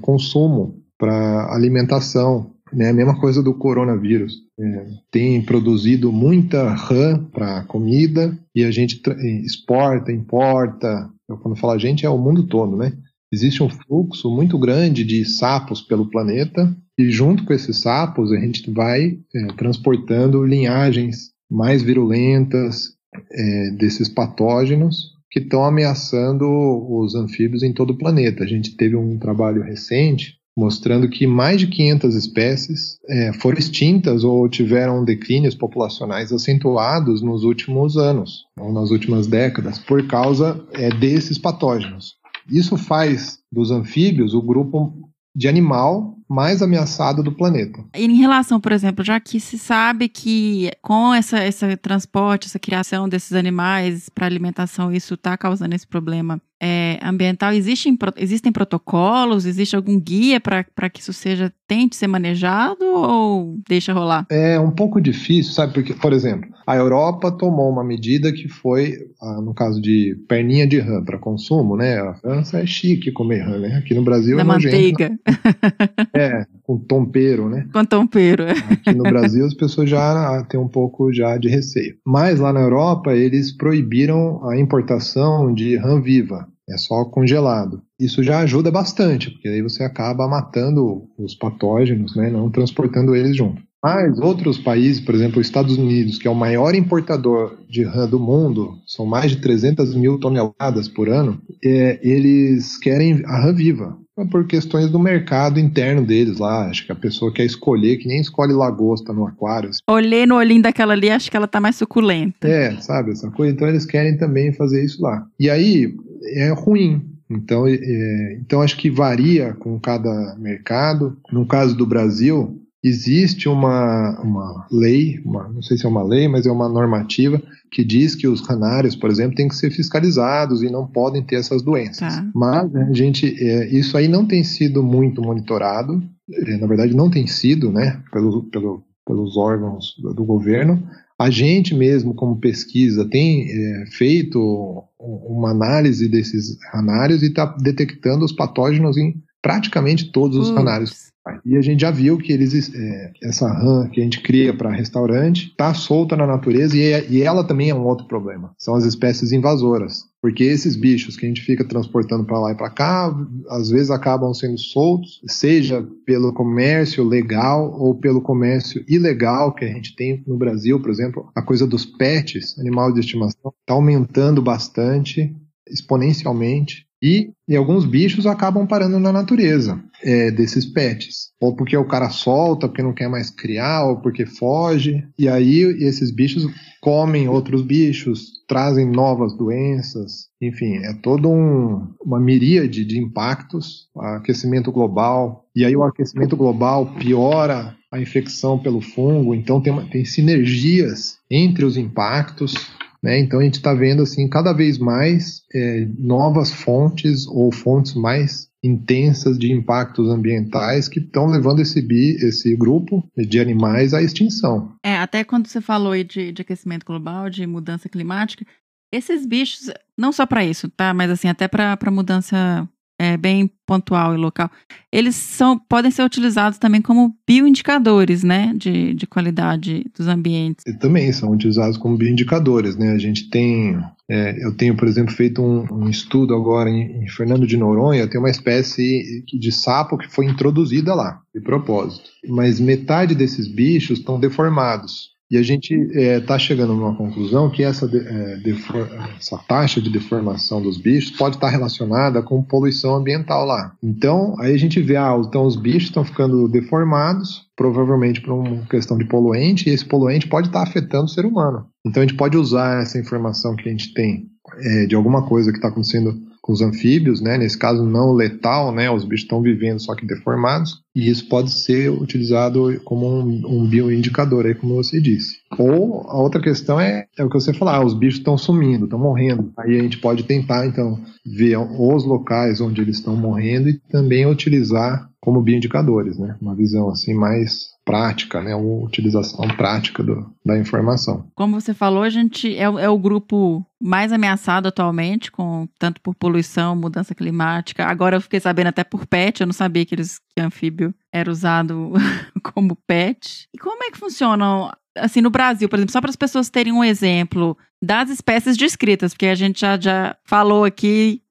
consumo, 0.02 0.82
para 0.98 1.54
alimentação. 1.54 2.51
Né? 2.72 2.88
A 2.88 2.92
mesma 2.92 3.18
coisa 3.20 3.42
do 3.42 3.54
coronavírus 3.54 4.40
é, 4.58 4.86
tem 5.10 5.42
produzido 5.42 6.10
muita 6.10 6.72
rã 6.74 7.22
para 7.32 7.64
comida 7.64 8.36
e 8.54 8.64
a 8.64 8.70
gente 8.70 9.00
exporta, 9.44 10.10
importa. 10.10 11.10
Eu, 11.28 11.36
quando 11.38 11.56
falo 11.56 11.74
a 11.74 11.78
gente, 11.78 12.06
é 12.06 12.10
o 12.10 12.18
mundo 12.18 12.46
todo, 12.46 12.76
né? 12.76 12.92
Existe 13.32 13.62
um 13.62 13.68
fluxo 13.68 14.30
muito 14.30 14.58
grande 14.58 15.04
de 15.04 15.24
sapos 15.24 15.80
pelo 15.80 16.10
planeta 16.10 16.76
e 16.98 17.10
junto 17.10 17.44
com 17.44 17.52
esses 17.52 17.80
sapos 17.80 18.30
a 18.30 18.36
gente 18.36 18.70
vai 18.70 19.18
é, 19.34 19.46
transportando 19.56 20.44
linhagens 20.44 21.30
mais 21.50 21.82
virulentas 21.82 22.94
é, 23.30 23.70
desses 23.70 24.08
patógenos 24.08 25.12
que 25.30 25.40
estão 25.40 25.64
ameaçando 25.64 26.46
os 26.46 27.14
anfíbios 27.14 27.62
em 27.62 27.72
todo 27.72 27.90
o 27.90 27.98
planeta. 27.98 28.44
A 28.44 28.46
gente 28.46 28.76
teve 28.76 28.96
um 28.96 29.18
trabalho 29.18 29.62
recente 29.62 30.36
mostrando 30.56 31.08
que 31.08 31.26
mais 31.26 31.58
de 31.60 31.66
500 31.66 32.14
espécies 32.14 32.98
é, 33.08 33.32
foram 33.32 33.58
extintas 33.58 34.22
ou 34.22 34.48
tiveram 34.48 35.04
declínios 35.04 35.54
populacionais 35.54 36.32
acentuados 36.32 37.22
nos 37.22 37.42
últimos 37.42 37.96
anos 37.96 38.44
ou 38.58 38.72
nas 38.72 38.90
últimas 38.90 39.26
décadas 39.26 39.78
por 39.78 40.06
causa 40.06 40.62
é, 40.72 40.90
desses 40.90 41.38
patógenos. 41.38 42.16
Isso 42.50 42.76
faz 42.76 43.38
dos 43.50 43.70
anfíbios 43.70 44.34
o 44.34 44.42
grupo 44.42 44.92
de 45.34 45.48
animal 45.48 46.14
mais 46.28 46.62
ameaçado 46.62 47.22
do 47.22 47.32
planeta. 47.32 47.84
E 47.94 48.04
em 48.04 48.16
relação, 48.16 48.60
por 48.60 48.72
exemplo, 48.72 49.04
já 49.04 49.18
que 49.18 49.40
se 49.40 49.58
sabe 49.58 50.08
que 50.08 50.70
com 50.82 51.12
essa, 51.12 51.44
esse 51.44 51.76
transporte, 51.76 52.46
essa 52.46 52.58
criação 52.58 53.08
desses 53.08 53.32
animais 53.32 54.08
para 54.08 54.26
alimentação, 54.26 54.92
isso 54.92 55.14
está 55.14 55.36
causando 55.36 55.74
esse 55.74 55.86
problema 55.86 56.40
é, 56.64 57.00
ambiental, 57.02 57.52
existem, 57.52 57.98
existem 58.16 58.52
protocolos, 58.52 59.46
existe 59.46 59.74
algum 59.74 59.98
guia 59.98 60.40
para 60.40 60.88
que 60.88 61.00
isso 61.00 61.12
seja 61.12 61.52
tente 61.66 61.96
ser 61.96 62.06
manejado 62.06 62.84
ou 62.84 63.58
deixa 63.68 63.92
rolar? 63.92 64.26
É 64.30 64.60
um 64.60 64.70
pouco 64.70 65.00
difícil, 65.00 65.52
sabe? 65.52 65.72
Porque, 65.72 65.92
por 65.92 66.12
exemplo, 66.12 66.48
a 66.64 66.76
Europa 66.76 67.32
tomou 67.32 67.68
uma 67.68 67.82
medida 67.82 68.30
que 68.30 68.46
foi, 68.46 68.94
ah, 69.20 69.40
no 69.40 69.52
caso 69.52 69.80
de 69.80 70.16
perninha 70.28 70.64
de 70.64 70.78
rã 70.78 71.02
para 71.02 71.18
consumo, 71.18 71.76
né? 71.76 71.98
A 71.98 72.14
França 72.14 72.60
é 72.60 72.66
chique 72.66 73.10
comer 73.10 73.40
rã, 73.40 73.58
né? 73.58 73.78
Aqui 73.78 73.92
no 73.92 74.04
Brasil 74.04 74.36
da 74.36 74.42
é 74.42 74.44
manteiga. 74.44 75.18
é, 76.14 76.46
com 76.62 76.78
tompeiro, 76.78 77.48
né? 77.48 77.66
Com 77.72 77.84
tompeiro. 77.84 78.44
É. 78.44 78.52
Aqui 78.52 78.94
no 78.94 79.02
Brasil 79.02 79.44
as 79.44 79.54
pessoas 79.54 79.90
já 79.90 80.44
têm 80.48 80.60
um 80.60 80.68
pouco 80.68 81.12
já 81.12 81.36
de 81.36 81.48
receio. 81.48 81.96
Mas 82.06 82.38
lá 82.38 82.52
na 82.52 82.60
Europa 82.60 83.12
eles 83.14 83.50
proibiram 83.50 84.48
a 84.48 84.56
importação 84.56 85.52
de 85.52 85.76
rã 85.76 86.00
viva 86.00 86.51
é 86.68 86.76
só 86.76 87.04
congelado. 87.04 87.82
Isso 87.98 88.22
já 88.22 88.40
ajuda 88.40 88.70
bastante, 88.70 89.30
porque 89.30 89.48
aí 89.48 89.62
você 89.62 89.82
acaba 89.82 90.28
matando 90.28 91.08
os 91.18 91.34
patógenos, 91.34 92.16
né, 92.16 92.30
não 92.30 92.50
transportando 92.50 93.14
eles 93.14 93.36
junto. 93.36 93.62
Mas 93.82 94.16
outros 94.20 94.58
países, 94.58 95.00
por 95.00 95.12
exemplo, 95.12 95.40
os 95.40 95.46
Estados 95.46 95.76
Unidos, 95.76 96.16
que 96.16 96.28
é 96.28 96.30
o 96.30 96.36
maior 96.36 96.72
importador 96.72 97.58
de 97.68 97.82
rã 97.82 98.08
do 98.08 98.20
mundo, 98.20 98.78
são 98.86 99.04
mais 99.04 99.32
de 99.32 99.40
300 99.40 99.96
mil 99.96 100.20
toneladas 100.20 100.86
por 100.86 101.08
ano, 101.08 101.42
é, 101.64 101.98
eles 102.00 102.78
querem 102.78 103.24
a 103.26 103.40
rã 103.40 103.52
viva. 103.52 103.98
É 104.16 104.26
por 104.26 104.46
questões 104.46 104.90
do 104.90 104.98
mercado 104.98 105.58
interno 105.58 106.04
deles 106.04 106.38
lá. 106.38 106.68
Acho 106.68 106.84
que 106.84 106.92
a 106.92 106.94
pessoa 106.94 107.32
quer 107.32 107.44
escolher, 107.44 107.96
que 107.96 108.06
nem 108.06 108.20
escolhe 108.20 108.52
lagosta 108.52 109.10
no 109.12 109.26
aquário. 109.26 109.70
Assim. 109.70 109.80
Olhei 109.88 110.26
no 110.26 110.36
olhinho 110.36 110.62
daquela 110.62 110.92
ali, 110.92 111.10
acho 111.10 111.30
que 111.30 111.36
ela 111.36 111.48
tá 111.48 111.60
mais 111.60 111.76
suculenta. 111.76 112.46
É, 112.46 112.76
sabe, 112.76 113.12
essa 113.12 113.30
coisa. 113.30 113.52
Então 113.52 113.66
eles 113.66 113.86
querem 113.86 114.18
também 114.18 114.52
fazer 114.52 114.84
isso 114.84 115.02
lá. 115.02 115.26
E 115.40 115.48
aí, 115.48 115.94
é 116.24 116.50
ruim. 116.50 117.02
Então, 117.30 117.66
é, 117.66 118.38
então 118.40 118.60
acho 118.60 118.76
que 118.76 118.90
varia 118.90 119.54
com 119.54 119.78
cada 119.80 120.36
mercado. 120.38 121.16
No 121.30 121.46
caso 121.46 121.74
do 121.74 121.86
Brasil, 121.86 122.62
existe 122.82 123.48
uma, 123.48 124.20
uma 124.20 124.66
lei, 124.70 125.20
uma, 125.24 125.48
não 125.48 125.62
sei 125.62 125.78
se 125.78 125.86
é 125.86 125.88
uma 125.88 126.02
lei, 126.02 126.26
mas 126.28 126.46
é 126.46 126.50
uma 126.50 126.68
normativa 126.68 127.40
que 127.70 127.84
diz 127.84 128.14
que 128.14 128.26
os 128.26 128.40
canários, 128.40 128.96
por 128.96 129.08
exemplo, 129.08 129.36
têm 129.36 129.48
que 129.48 129.54
ser 129.54 129.70
fiscalizados 129.70 130.62
e 130.62 130.70
não 130.70 130.86
podem 130.86 131.22
ter 131.22 131.36
essas 131.36 131.62
doenças. 131.62 132.16
Tá. 132.16 132.30
Mas 132.34 132.70
né, 132.70 132.88
a 132.90 132.92
gente, 132.92 133.34
é, 133.42 133.68
isso 133.68 133.96
aí 133.96 134.08
não 134.08 134.26
tem 134.26 134.44
sido 134.44 134.82
muito 134.82 135.22
monitorado. 135.22 136.02
É, 136.30 136.56
na 136.58 136.66
verdade, 136.66 136.94
não 136.94 137.08
tem 137.08 137.26
sido, 137.26 137.70
né, 137.70 138.00
pelo, 138.12 138.42
pelo, 138.44 138.84
pelos 139.06 139.36
órgãos 139.36 139.94
do, 140.02 140.12
do 140.12 140.24
governo. 140.24 140.82
A 141.22 141.30
gente 141.30 141.72
mesmo, 141.72 142.14
como 142.14 142.40
pesquisa, 142.40 143.08
tem 143.08 143.46
é, 143.48 143.86
feito 143.86 144.82
uma 144.98 145.50
análise 145.50 146.08
desses 146.08 146.58
ranários 146.72 147.22
e 147.22 147.26
está 147.26 147.46
detectando 147.46 148.24
os 148.24 148.32
patógenos 148.32 148.96
em 148.96 149.14
praticamente 149.42 150.12
todos 150.12 150.38
os 150.38 150.50
canários. 150.52 151.12
E 151.44 151.56
a 151.56 151.62
gente 151.62 151.80
já 151.80 151.90
viu 151.90 152.18
que 152.18 152.32
eles, 152.32 152.74
é, 152.74 153.12
essa 153.22 153.46
rã 153.46 153.88
que 153.88 154.00
a 154.00 154.04
gente 154.04 154.20
cria 154.20 154.56
para 154.56 154.72
restaurante 154.72 155.48
está 155.50 155.72
solta 155.72 156.16
na 156.16 156.26
natureza 156.26 156.76
e, 156.76 156.82
é, 156.82 157.06
e 157.08 157.22
ela 157.22 157.44
também 157.44 157.70
é 157.70 157.74
um 157.74 157.84
outro 157.84 158.06
problema. 158.08 158.52
São 158.58 158.74
as 158.74 158.84
espécies 158.84 159.30
invasoras. 159.30 160.04
Porque 160.20 160.42
esses 160.42 160.74
bichos 160.74 161.16
que 161.16 161.24
a 161.24 161.28
gente 161.28 161.42
fica 161.42 161.64
transportando 161.64 162.24
para 162.24 162.40
lá 162.40 162.52
e 162.52 162.56
para 162.56 162.70
cá, 162.70 163.14
às 163.50 163.70
vezes 163.70 163.90
acabam 163.90 164.34
sendo 164.34 164.58
soltos, 164.58 165.20
seja 165.26 165.86
pelo 166.04 166.32
comércio 166.32 167.04
legal 167.04 167.72
ou 167.78 167.94
pelo 167.94 168.20
comércio 168.20 168.84
ilegal 168.88 169.54
que 169.54 169.64
a 169.64 169.68
gente 169.68 169.94
tem 169.94 170.22
no 170.26 170.36
Brasil, 170.36 170.80
por 170.80 170.90
exemplo, 170.90 171.30
a 171.36 171.42
coisa 171.42 171.66
dos 171.66 171.84
pets, 171.84 172.58
animais 172.58 172.94
de 172.94 173.00
estimação, 173.00 173.52
está 173.60 173.74
aumentando 173.74 174.42
bastante, 174.42 175.34
exponencialmente. 175.68 176.86
E, 177.02 177.32
e, 177.48 177.56
alguns 177.56 177.84
bichos 177.84 178.26
acabam 178.26 178.64
parando 178.64 178.98
na 179.00 179.10
natureza 179.10 179.82
é, 180.04 180.30
desses 180.30 180.64
pets. 180.64 181.32
Ou 181.40 181.56
porque 181.56 181.76
o 181.76 181.84
cara 181.84 182.10
solta, 182.10 182.68
porque 182.68 182.82
não 182.82 182.92
quer 182.92 183.08
mais 183.08 183.28
criar, 183.28 183.84
ou 183.86 183.96
porque 183.96 184.24
foge. 184.24 185.04
E 185.18 185.28
aí 185.28 185.62
esses 185.84 186.12
bichos 186.12 186.46
comem 186.80 187.28
outros 187.28 187.62
bichos, 187.62 188.30
trazem 188.46 188.86
novas 188.86 189.36
doenças. 189.36 190.28
Enfim, 190.40 190.76
é 190.76 190.92
todo 190.94 191.28
um, 191.28 191.88
uma 192.00 192.20
miríade 192.20 192.84
de 192.84 192.98
impactos. 192.98 193.88
Aquecimento 193.96 194.70
global. 194.70 195.44
E 195.56 195.64
aí 195.64 195.74
o 195.74 195.82
aquecimento 195.82 196.36
global 196.36 196.94
piora 196.94 197.76
a 197.92 198.00
infecção 198.00 198.58
pelo 198.58 198.80
fungo. 198.80 199.34
Então 199.34 199.60
tem, 199.60 199.74
tem 199.88 200.04
sinergias 200.04 201.18
entre 201.30 201.64
os 201.64 201.76
impactos. 201.76 202.54
Né? 203.02 203.18
Então 203.18 203.40
a 203.40 203.42
gente 203.42 203.54
está 203.54 203.74
vendo 203.74 204.02
assim 204.02 204.28
cada 204.28 204.52
vez 204.52 204.78
mais 204.78 205.42
é, 205.52 205.86
novas 205.98 206.52
fontes 206.52 207.26
ou 207.26 207.50
fontes 207.50 207.94
mais 207.94 208.48
intensas 208.64 209.36
de 209.36 209.52
impactos 209.52 210.08
ambientais 210.08 210.88
que 210.88 211.00
estão 211.00 211.26
levando 211.26 211.60
esse, 211.60 211.82
bi, 211.82 212.14
esse 212.24 212.54
grupo 212.54 213.02
de 213.16 213.40
animais 213.40 213.92
à 213.92 214.00
extinção. 214.00 214.72
É, 214.84 214.96
até 214.96 215.24
quando 215.24 215.48
você 215.48 215.60
falou 215.60 215.92
aí 215.92 216.04
de, 216.04 216.30
de 216.30 216.42
aquecimento 216.42 216.86
global, 216.86 217.28
de 217.28 217.44
mudança 217.44 217.88
climática, 217.88 218.46
esses 218.92 219.26
bichos, 219.26 219.70
não 219.98 220.12
só 220.12 220.24
para 220.26 220.44
isso, 220.44 220.68
tá? 220.68 220.94
Mas 220.94 221.10
assim, 221.10 221.26
até 221.26 221.48
para 221.48 221.90
mudança 221.90 222.68
é, 223.02 223.16
bem 223.16 223.50
pontual 223.66 224.14
e 224.14 224.16
local, 224.16 224.48
eles 224.92 225.16
são, 225.16 225.58
podem 225.58 225.90
ser 225.90 226.04
utilizados 226.04 226.56
também 226.56 226.80
como 226.80 227.16
bioindicadores, 227.26 228.22
né, 228.22 228.52
de, 228.56 228.94
de 228.94 229.08
qualidade 229.08 229.90
dos 229.96 230.06
ambientes. 230.06 230.62
E 230.64 230.72
também 230.72 231.10
são 231.10 231.32
utilizados 231.32 231.76
como 231.76 231.96
bioindicadores, 231.96 232.76
né, 232.76 232.92
a 232.92 232.98
gente 232.98 233.28
tem, 233.28 233.76
é, 234.08 234.46
eu 234.46 234.54
tenho, 234.54 234.76
por 234.76 234.86
exemplo, 234.86 235.12
feito 235.12 235.42
um, 235.42 235.66
um 235.72 235.88
estudo 235.88 236.32
agora 236.32 236.70
em, 236.70 237.02
em, 237.02 237.08
Fernando 237.08 237.44
de 237.44 237.56
Noronha, 237.56 238.06
tem 238.06 238.20
uma 238.20 238.30
espécie 238.30 239.24
de 239.26 239.50
sapo 239.50 239.98
que 239.98 240.08
foi 240.08 240.26
introduzida 240.26 240.94
lá, 240.94 241.18
de 241.34 241.40
propósito, 241.40 242.08
mas 242.28 242.60
metade 242.60 243.16
desses 243.16 243.48
bichos 243.48 243.98
estão 243.98 244.20
deformados, 244.20 245.11
e 245.32 245.38
a 245.38 245.42
gente 245.42 245.72
está 245.74 246.34
é, 246.34 246.38
chegando 246.38 246.74
numa 246.74 246.94
conclusão 246.94 247.48
que 247.48 247.62
essa, 247.62 247.86
é, 247.86 248.36
defor, 248.36 248.86
essa 249.18 249.38
taxa 249.38 249.80
de 249.80 249.88
deformação 249.88 250.60
dos 250.60 250.76
bichos 250.76 251.10
pode 251.12 251.36
estar 251.36 251.46
tá 251.46 251.50
relacionada 251.50 252.22
com 252.22 252.42
poluição 252.42 252.94
ambiental 252.96 253.46
lá. 253.46 253.72
Então, 253.82 254.36
aí 254.38 254.52
a 254.52 254.58
gente 254.58 254.78
vê, 254.82 254.94
ah, 254.94 255.18
então 255.26 255.46
os 255.46 255.56
bichos 255.56 255.84
estão 255.84 256.04
ficando 256.04 256.46
deformados, 256.48 257.46
provavelmente 257.56 258.20
por 258.20 258.34
uma 258.34 258.66
questão 258.66 258.98
de 258.98 259.06
poluente, 259.06 259.70
e 259.70 259.72
esse 259.72 259.86
poluente 259.86 260.28
pode 260.28 260.48
estar 260.48 260.64
tá 260.64 260.68
afetando 260.68 261.06
o 261.06 261.08
ser 261.08 261.24
humano. 261.24 261.64
Então 261.82 262.02
a 262.02 262.06
gente 262.06 262.16
pode 262.16 262.36
usar 262.36 262.82
essa 262.82 262.98
informação 262.98 263.56
que 263.56 263.66
a 263.66 263.72
gente 263.72 263.94
tem 263.94 264.26
é, 264.58 264.84
de 264.84 264.94
alguma 264.94 265.26
coisa 265.26 265.50
que 265.50 265.56
está 265.56 265.68
acontecendo 265.68 266.14
com 266.42 266.52
os 266.52 266.60
anfíbios, 266.60 267.20
né? 267.20 267.38
Nesse 267.38 267.56
caso 267.56 267.86
não 267.86 268.12
letal, 268.12 268.74
né? 268.74 268.90
Os 268.90 269.04
bichos 269.04 269.22
estão 269.24 269.40
vivendo 269.40 269.78
só 269.78 269.94
que 269.94 270.04
deformados 270.04 270.82
e 270.94 271.08
isso 271.08 271.28
pode 271.28 271.52
ser 271.52 271.88
utilizado 271.88 272.80
como 272.84 273.06
um, 273.06 273.42
um 273.46 273.66
bioindicador 273.66 274.44
aí, 274.44 274.54
como 274.54 274.74
você 274.74 275.00
disse. 275.00 275.36
Ou 275.56 276.02
a 276.08 276.20
outra 276.20 276.42
questão 276.42 276.80
é, 276.80 277.06
é 277.16 277.24
o 277.24 277.28
que 277.28 277.40
você 277.40 277.54
falou, 277.54 277.72
ah, 277.72 277.84
os 277.84 277.94
bichos 277.94 278.18
estão 278.18 278.36
sumindo, 278.36 278.84
estão 278.84 278.98
morrendo. 278.98 279.52
Aí 279.56 279.78
a 279.78 279.82
gente 279.82 279.98
pode 279.98 280.24
tentar 280.24 280.66
então 280.66 281.00
ver 281.24 281.56
os 281.56 282.04
locais 282.04 282.60
onde 282.60 282.80
eles 282.80 282.96
estão 282.96 283.16
morrendo 283.16 283.68
e 283.68 283.78
também 283.90 284.26
utilizar 284.26 285.08
como 285.22 285.40
bioindicadores, 285.40 286.18
né? 286.18 286.36
Uma 286.42 286.54
visão 286.54 286.90
assim 286.90 287.14
mais 287.14 287.70
prática, 287.84 288.40
né, 288.40 288.54
uma 288.54 288.84
utilização 288.84 289.46
prática 289.56 290.02
do, 290.02 290.32
da 290.44 290.56
informação. 290.56 291.26
Como 291.34 291.60
você 291.60 291.74
falou, 291.74 292.02
a 292.02 292.10
gente 292.10 292.54
é, 292.56 292.62
é, 292.62 292.88
o 292.88 292.98
grupo 292.98 293.64
mais 293.80 294.12
ameaçado 294.12 294.68
atualmente, 294.68 295.32
com 295.32 295.66
tanto 295.78 296.00
por 296.00 296.14
poluição, 296.14 296.76
mudança 296.76 297.12
climática. 297.12 297.84
Agora 297.84 298.16
eu 298.16 298.20
fiquei 298.20 298.38
sabendo 298.38 298.68
até 298.68 298.84
por 298.84 299.04
pet, 299.04 299.40
eu 299.40 299.46
não 299.46 299.52
sabia 299.52 299.84
que, 299.84 299.94
eles, 299.96 300.20
que 300.34 300.40
anfíbio 300.40 300.94
era 301.12 301.30
usado 301.30 301.92
como 302.54 302.76
pet. 302.86 303.48
E 303.52 303.58
como 303.58 303.82
é 303.82 303.90
que 303.90 303.98
funcionam 303.98 304.70
assim, 304.96 305.20
no 305.20 305.30
Brasil, 305.30 305.68
por 305.68 305.76
exemplo, 305.76 305.92
só 305.92 306.00
para 306.00 306.10
as 306.10 306.16
pessoas 306.16 306.50
terem 306.50 306.72
um 306.72 306.84
exemplo 306.84 307.56
das 307.82 308.10
espécies 308.10 308.56
descritas, 308.56 309.12
porque 309.12 309.26
a 309.26 309.34
gente 309.34 309.60
já, 309.60 309.80
já 309.80 310.16
falou 310.24 310.64
aqui 310.64 311.22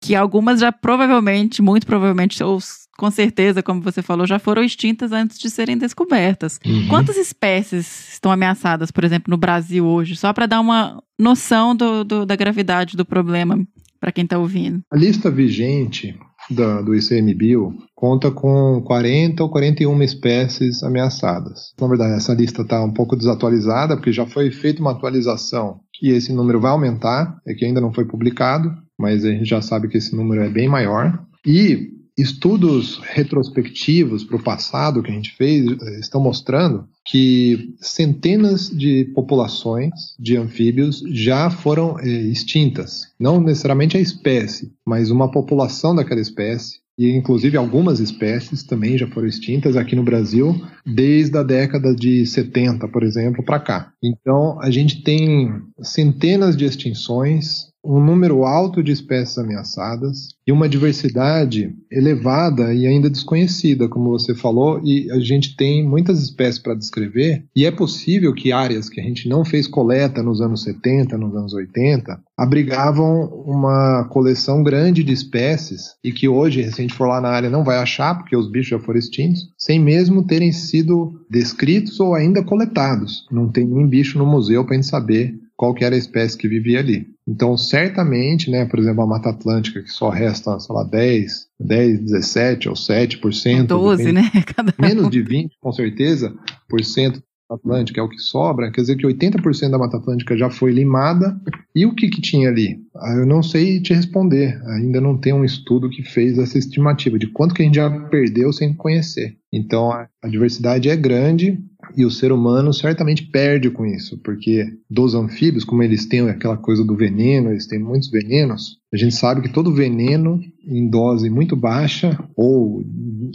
que 0.00 0.14
algumas 0.14 0.60
já 0.60 0.72
provavelmente, 0.72 1.60
muito 1.60 1.86
provavelmente, 1.86 2.42
ou 2.42 2.58
com 2.98 3.12
certeza, 3.12 3.62
como 3.62 3.80
você 3.80 4.02
falou, 4.02 4.26
já 4.26 4.40
foram 4.40 4.62
extintas 4.62 5.12
antes 5.12 5.38
de 5.38 5.48
serem 5.48 5.78
descobertas. 5.78 6.58
Uhum. 6.66 6.88
Quantas 6.88 7.16
espécies 7.16 8.08
estão 8.12 8.32
ameaçadas, 8.32 8.90
por 8.90 9.04
exemplo, 9.04 9.30
no 9.30 9.36
Brasil 9.36 9.86
hoje? 9.86 10.16
Só 10.16 10.32
para 10.32 10.46
dar 10.46 10.60
uma 10.60 11.00
noção 11.16 11.76
do, 11.76 12.02
do, 12.02 12.26
da 12.26 12.34
gravidade 12.34 12.96
do 12.96 13.04
problema 13.04 13.64
para 14.00 14.10
quem 14.10 14.24
está 14.24 14.36
ouvindo. 14.36 14.80
A 14.92 14.96
lista 14.96 15.30
vigente 15.30 16.18
da, 16.50 16.82
do 16.82 16.92
ICMBio 16.92 17.72
conta 17.94 18.32
com 18.32 18.82
40 18.84 19.44
ou 19.44 19.48
41 19.48 20.02
espécies 20.02 20.82
ameaçadas. 20.82 21.72
Na 21.80 21.86
verdade, 21.86 22.14
essa 22.14 22.34
lista 22.34 22.62
está 22.62 22.82
um 22.82 22.92
pouco 22.92 23.16
desatualizada, 23.16 23.96
porque 23.96 24.12
já 24.12 24.26
foi 24.26 24.50
feita 24.50 24.80
uma 24.80 24.90
atualização 24.90 25.78
e 26.02 26.10
esse 26.10 26.32
número 26.32 26.60
vai 26.60 26.72
aumentar, 26.72 27.38
é 27.46 27.54
que 27.54 27.64
ainda 27.64 27.80
não 27.80 27.92
foi 27.92 28.04
publicado, 28.04 28.72
mas 28.98 29.24
a 29.24 29.30
gente 29.30 29.44
já 29.44 29.62
sabe 29.62 29.86
que 29.86 29.98
esse 29.98 30.16
número 30.16 30.42
é 30.42 30.48
bem 30.48 30.68
maior. 30.68 31.16
E 31.46 31.97
estudos 32.18 33.00
retrospectivos 33.04 34.24
para 34.24 34.36
o 34.36 34.42
passado 34.42 35.02
que 35.02 35.10
a 35.10 35.14
gente 35.14 35.34
fez 35.36 35.64
eh, 35.66 36.00
estão 36.00 36.20
mostrando 36.20 36.86
que 37.06 37.74
centenas 37.80 38.68
de 38.68 39.06
populações 39.14 39.92
de 40.18 40.36
anfíbios 40.36 41.02
já 41.10 41.48
foram 41.48 41.98
eh, 42.00 42.06
extintas. 42.06 43.02
Não 43.18 43.40
necessariamente 43.40 43.96
a 43.96 44.00
espécie, 44.00 44.72
mas 44.84 45.10
uma 45.10 45.30
população 45.30 45.94
daquela 45.94 46.20
espécie. 46.20 46.80
E 46.98 47.12
inclusive 47.12 47.56
algumas 47.56 48.00
espécies 48.00 48.64
também 48.64 48.98
já 48.98 49.06
foram 49.06 49.28
extintas 49.28 49.76
aqui 49.76 49.94
no 49.94 50.02
Brasil 50.02 50.60
desde 50.84 51.38
a 51.38 51.44
década 51.44 51.94
de 51.94 52.26
70, 52.26 52.88
por 52.88 53.04
exemplo, 53.04 53.44
para 53.44 53.60
cá. 53.60 53.92
Então 54.02 54.60
a 54.60 54.68
gente 54.68 55.04
tem 55.04 55.48
centenas 55.80 56.56
de 56.56 56.64
extinções 56.64 57.68
um 57.88 58.04
número 58.04 58.44
alto 58.44 58.82
de 58.82 58.92
espécies 58.92 59.38
ameaçadas 59.38 60.28
e 60.46 60.52
uma 60.52 60.68
diversidade 60.68 61.74
elevada 61.90 62.74
e 62.74 62.86
ainda 62.86 63.08
desconhecida, 63.08 63.88
como 63.88 64.10
você 64.10 64.34
falou, 64.34 64.78
e 64.84 65.10
a 65.10 65.18
gente 65.20 65.56
tem 65.56 65.86
muitas 65.86 66.22
espécies 66.22 66.58
para 66.58 66.74
descrever, 66.74 67.44
e 67.56 67.64
é 67.64 67.70
possível 67.70 68.34
que 68.34 68.52
áreas 68.52 68.90
que 68.90 69.00
a 69.00 69.04
gente 69.04 69.26
não 69.26 69.42
fez 69.42 69.66
coleta 69.66 70.22
nos 70.22 70.42
anos 70.42 70.62
70, 70.64 71.16
nos 71.16 71.34
anos 71.34 71.54
80, 71.54 72.20
abrigavam 72.36 73.24
uma 73.46 74.04
coleção 74.10 74.62
grande 74.62 75.02
de 75.02 75.14
espécies 75.14 75.94
e 76.04 76.12
que 76.12 76.28
hoje, 76.28 76.62
se 76.64 76.80
a 76.80 76.82
gente 76.82 76.94
for 76.94 77.06
lá 77.06 77.22
na 77.22 77.30
área, 77.30 77.48
não 77.48 77.64
vai 77.64 77.78
achar, 77.78 78.16
porque 78.16 78.36
os 78.36 78.50
bichos 78.50 78.68
já 78.68 78.78
foram 78.78 78.98
extintos, 78.98 79.48
sem 79.56 79.80
mesmo 79.80 80.26
terem 80.26 80.52
sido 80.52 81.12
descritos 81.30 81.98
ou 82.00 82.14
ainda 82.14 82.44
coletados. 82.44 83.26
Não 83.30 83.48
tem 83.48 83.66
nem 83.66 83.88
bicho 83.88 84.18
no 84.18 84.26
museu 84.26 84.64
para 84.64 84.74
a 84.74 84.76
gente 84.76 84.86
saber 84.86 85.34
qual 85.58 85.74
era 85.80 85.96
a 85.96 85.98
espécie 85.98 86.38
que 86.38 86.46
vivia 86.46 86.78
ali. 86.78 87.08
Então, 87.26 87.56
certamente, 87.56 88.48
né, 88.48 88.64
por 88.64 88.78
exemplo, 88.78 89.02
a 89.02 89.06
Mata 89.06 89.30
Atlântica, 89.30 89.82
que 89.82 89.90
só 89.90 90.08
resta, 90.08 90.58
sei 90.60 90.74
lá, 90.74 90.84
10, 90.84 91.32
10, 91.58 92.00
17 92.04 92.68
ou 92.68 92.74
7%. 92.76 93.66
12, 93.66 94.12
né? 94.12 94.22
Cada 94.54 94.72
menos 94.78 95.10
de 95.10 95.20
20, 95.20 95.56
com 95.60 95.72
certeza, 95.72 96.32
por 96.68 96.82
cento 96.84 97.20
Atlântica 97.50 98.00
é 98.00 98.04
o 98.04 98.08
que 98.08 98.18
sobra, 98.18 98.70
quer 98.70 98.82
dizer 98.82 98.96
que 98.96 99.06
80% 99.06 99.70
da 99.70 99.78
Mata 99.78 99.96
Atlântica 99.96 100.36
já 100.36 100.50
foi 100.50 100.70
limada. 100.70 101.40
E 101.74 101.86
o 101.86 101.94
que, 101.94 102.08
que 102.08 102.20
tinha 102.20 102.50
ali? 102.50 102.78
Ah, 102.94 103.14
eu 103.14 103.26
não 103.26 103.42
sei 103.42 103.80
te 103.80 103.94
responder. 103.94 104.60
Ainda 104.66 105.00
não 105.00 105.16
tem 105.16 105.32
um 105.32 105.44
estudo 105.44 105.88
que 105.88 106.02
fez 106.02 106.38
essa 106.38 106.58
estimativa 106.58 107.18
de 107.18 107.26
quanto 107.26 107.54
que 107.54 107.62
a 107.62 107.64
gente 107.64 107.76
já 107.76 107.90
perdeu 108.08 108.52
sem 108.52 108.74
conhecer. 108.74 109.36
Então 109.52 109.90
a 109.90 110.28
diversidade 110.28 110.90
é 110.90 110.96
grande 110.96 111.58
e 111.96 112.04
o 112.04 112.10
ser 112.10 112.32
humano 112.32 112.72
certamente 112.72 113.26
perde 113.26 113.70
com 113.70 113.84
isso, 113.84 114.18
porque 114.18 114.66
dos 114.88 115.14
anfíbios, 115.14 115.64
como 115.64 115.82
eles 115.82 116.06
têm 116.06 116.28
aquela 116.28 116.56
coisa 116.56 116.84
do 116.84 116.96
veneno, 116.96 117.50
eles 117.50 117.66
têm 117.66 117.78
muitos 117.78 118.10
venenos, 118.10 118.78
a 118.92 118.96
gente 118.96 119.14
sabe 119.14 119.42
que 119.42 119.52
todo 119.52 119.74
veneno 119.74 120.40
em 120.66 120.88
dose 120.88 121.28
muito 121.30 121.54
baixa, 121.56 122.18
ou 122.36 122.82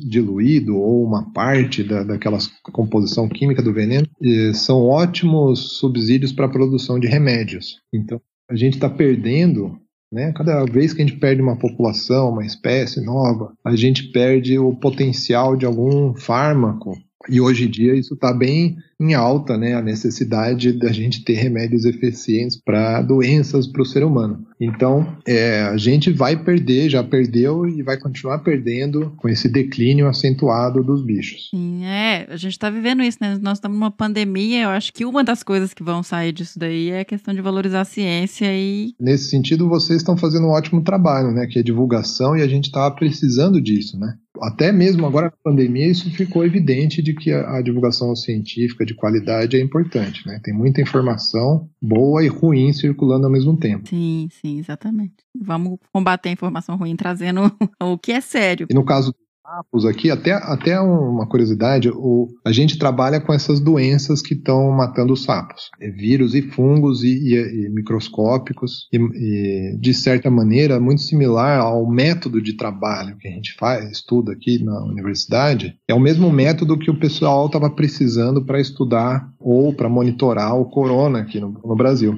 diluído, 0.07 0.75
ou 0.75 1.05
uma 1.05 1.31
parte 1.31 1.83
da, 1.83 2.03
daquela 2.03 2.37
composição 2.71 3.27
química 3.27 3.61
do 3.61 3.73
veneno, 3.73 4.07
são 4.53 4.81
ótimos 4.81 5.77
subsídios 5.79 6.31
para 6.31 6.45
a 6.45 6.49
produção 6.49 6.99
de 6.99 7.07
remédios. 7.07 7.77
Então, 7.93 8.19
a 8.49 8.55
gente 8.55 8.73
está 8.75 8.89
perdendo 8.89 9.77
Né? 10.11 10.31
Cada 10.33 10.63
vez 10.65 10.93
que 10.93 11.01
a 11.01 11.05
gente 11.05 11.17
perde 11.17 11.41
uma 11.41 11.57
população, 11.57 12.29
uma 12.29 12.45
espécie 12.45 13.03
nova, 13.03 13.51
a 13.65 13.75
gente 13.75 14.11
perde 14.11 14.59
o 14.59 14.75
potencial 14.75 15.57
de 15.57 15.65
algum 15.65 16.13
fármaco 16.13 16.93
e 17.29 17.39
hoje 17.39 17.65
em 17.65 17.69
dia 17.69 17.95
isso 17.95 18.13
está 18.13 18.33
bem 18.33 18.77
em 19.03 19.13
alta, 19.13 19.57
né? 19.57 19.75
A 19.75 19.81
necessidade 19.81 20.71
da 20.73 20.91
gente 20.91 21.23
ter 21.23 21.33
remédios 21.33 21.85
eficientes 21.85 22.59
para 22.63 23.01
doenças 23.01 23.67
para 23.67 23.81
o 23.81 23.85
ser 23.85 24.03
humano. 24.03 24.45
Então, 24.59 25.17
é, 25.27 25.63
a 25.63 25.77
gente 25.77 26.11
vai 26.11 26.41
perder, 26.41 26.89
já 26.89 27.03
perdeu 27.03 27.67
e 27.67 27.83
vai 27.83 27.97
continuar 27.97 28.39
perdendo 28.39 29.13
com 29.17 29.27
esse 29.27 29.49
declínio 29.49 30.07
acentuado 30.07 30.83
dos 30.83 31.05
bichos. 31.05 31.49
Sim, 31.49 31.83
é, 31.83 32.27
a 32.29 32.37
gente 32.37 32.53
está 32.53 32.69
vivendo 32.69 33.03
isso, 33.03 33.17
né? 33.19 33.37
Nós 33.41 33.57
estamos 33.57 33.77
numa 33.77 33.91
pandemia, 33.91 34.63
eu 34.63 34.69
acho 34.69 34.93
que 34.93 35.05
uma 35.05 35.23
das 35.23 35.43
coisas 35.43 35.73
que 35.73 35.83
vão 35.83 36.01
sair 36.01 36.31
disso 36.31 36.57
daí 36.57 36.89
é 36.89 37.01
a 37.01 37.05
questão 37.05 37.33
de 37.33 37.41
valorizar 37.41 37.81
a 37.81 37.85
ciência 37.85 38.47
e. 38.49 38.93
Nesse 38.99 39.29
sentido, 39.29 39.67
vocês 39.67 39.97
estão 39.97 40.15
fazendo 40.15 40.47
um 40.47 40.51
ótimo 40.51 40.81
trabalho, 40.81 41.31
né? 41.31 41.45
Que 41.45 41.59
é 41.59 41.63
divulgação 41.63 42.37
e 42.37 42.41
a 42.41 42.47
gente 42.47 42.65
estava 42.65 42.93
precisando 42.95 43.61
disso, 43.61 43.99
né? 43.99 44.13
até 44.41 44.71
mesmo 44.71 45.05
agora 45.05 45.27
na 45.27 45.51
pandemia, 45.51 45.87
isso 45.87 46.09
ficou 46.11 46.45
evidente 46.45 47.01
de 47.01 47.13
que 47.13 47.31
a, 47.31 47.57
a, 47.57 47.61
divulgação 47.61 48.15
científica 48.15 48.85
de 48.93 48.95
qualidade 48.95 49.57
é 49.57 49.59
importante, 49.59 50.25
né? 50.25 50.39
Tem 50.43 50.53
muita 50.53 50.81
informação 50.81 51.67
boa 51.81 52.23
e 52.23 52.27
ruim 52.27 52.71
circulando 52.71 53.25
ao 53.25 53.31
mesmo 53.31 53.57
tempo. 53.57 53.89
Sim, 53.89 54.29
sim, 54.31 54.59
exatamente. 54.59 55.15
Vamos 55.35 55.79
combater 55.91 56.29
a 56.29 56.31
informação 56.31 56.77
ruim 56.77 56.95
trazendo 56.95 57.41
o 57.81 57.97
que 57.97 58.11
é 58.11 58.21
sério. 58.21 58.67
E 58.69 58.73
no 58.73 58.85
caso 58.85 59.13
sapos 59.45 59.85
aqui, 59.85 60.09
até, 60.09 60.31
até 60.31 60.79
uma 60.79 61.27
curiosidade, 61.27 61.89
o, 61.89 62.29
a 62.45 62.51
gente 62.53 62.77
trabalha 62.77 63.19
com 63.19 63.33
essas 63.33 63.59
doenças 63.59 64.21
que 64.21 64.33
estão 64.33 64.71
matando 64.71 65.11
os 65.11 65.23
sapos. 65.23 65.69
É 65.81 65.89
vírus 65.89 66.33
e 66.33 66.41
fungos 66.41 67.03
e, 67.03 67.09
e, 67.09 67.65
e 67.65 67.69
microscópicos 67.69 68.87
e, 68.91 68.97
e, 68.97 69.77
de 69.77 69.93
certa 69.93 70.31
maneira, 70.31 70.79
muito 70.79 71.01
similar 71.01 71.59
ao 71.59 71.85
método 71.85 72.41
de 72.41 72.53
trabalho 72.55 73.17
que 73.17 73.27
a 73.27 73.31
gente 73.31 73.53
faz, 73.55 73.91
estuda 73.91 74.31
aqui 74.31 74.63
na 74.63 74.81
universidade. 74.85 75.75
É 75.89 75.93
o 75.93 75.99
mesmo 75.99 76.31
método 76.31 76.79
que 76.79 76.89
o 76.89 76.97
pessoal 76.97 77.47
estava 77.47 77.69
precisando 77.69 78.45
para 78.45 78.61
estudar 78.61 79.29
ou 79.39 79.73
para 79.73 79.89
monitorar 79.89 80.55
o 80.57 80.69
corona 80.69 81.19
aqui 81.19 81.41
no, 81.41 81.49
no 81.49 81.75
Brasil. 81.75 82.17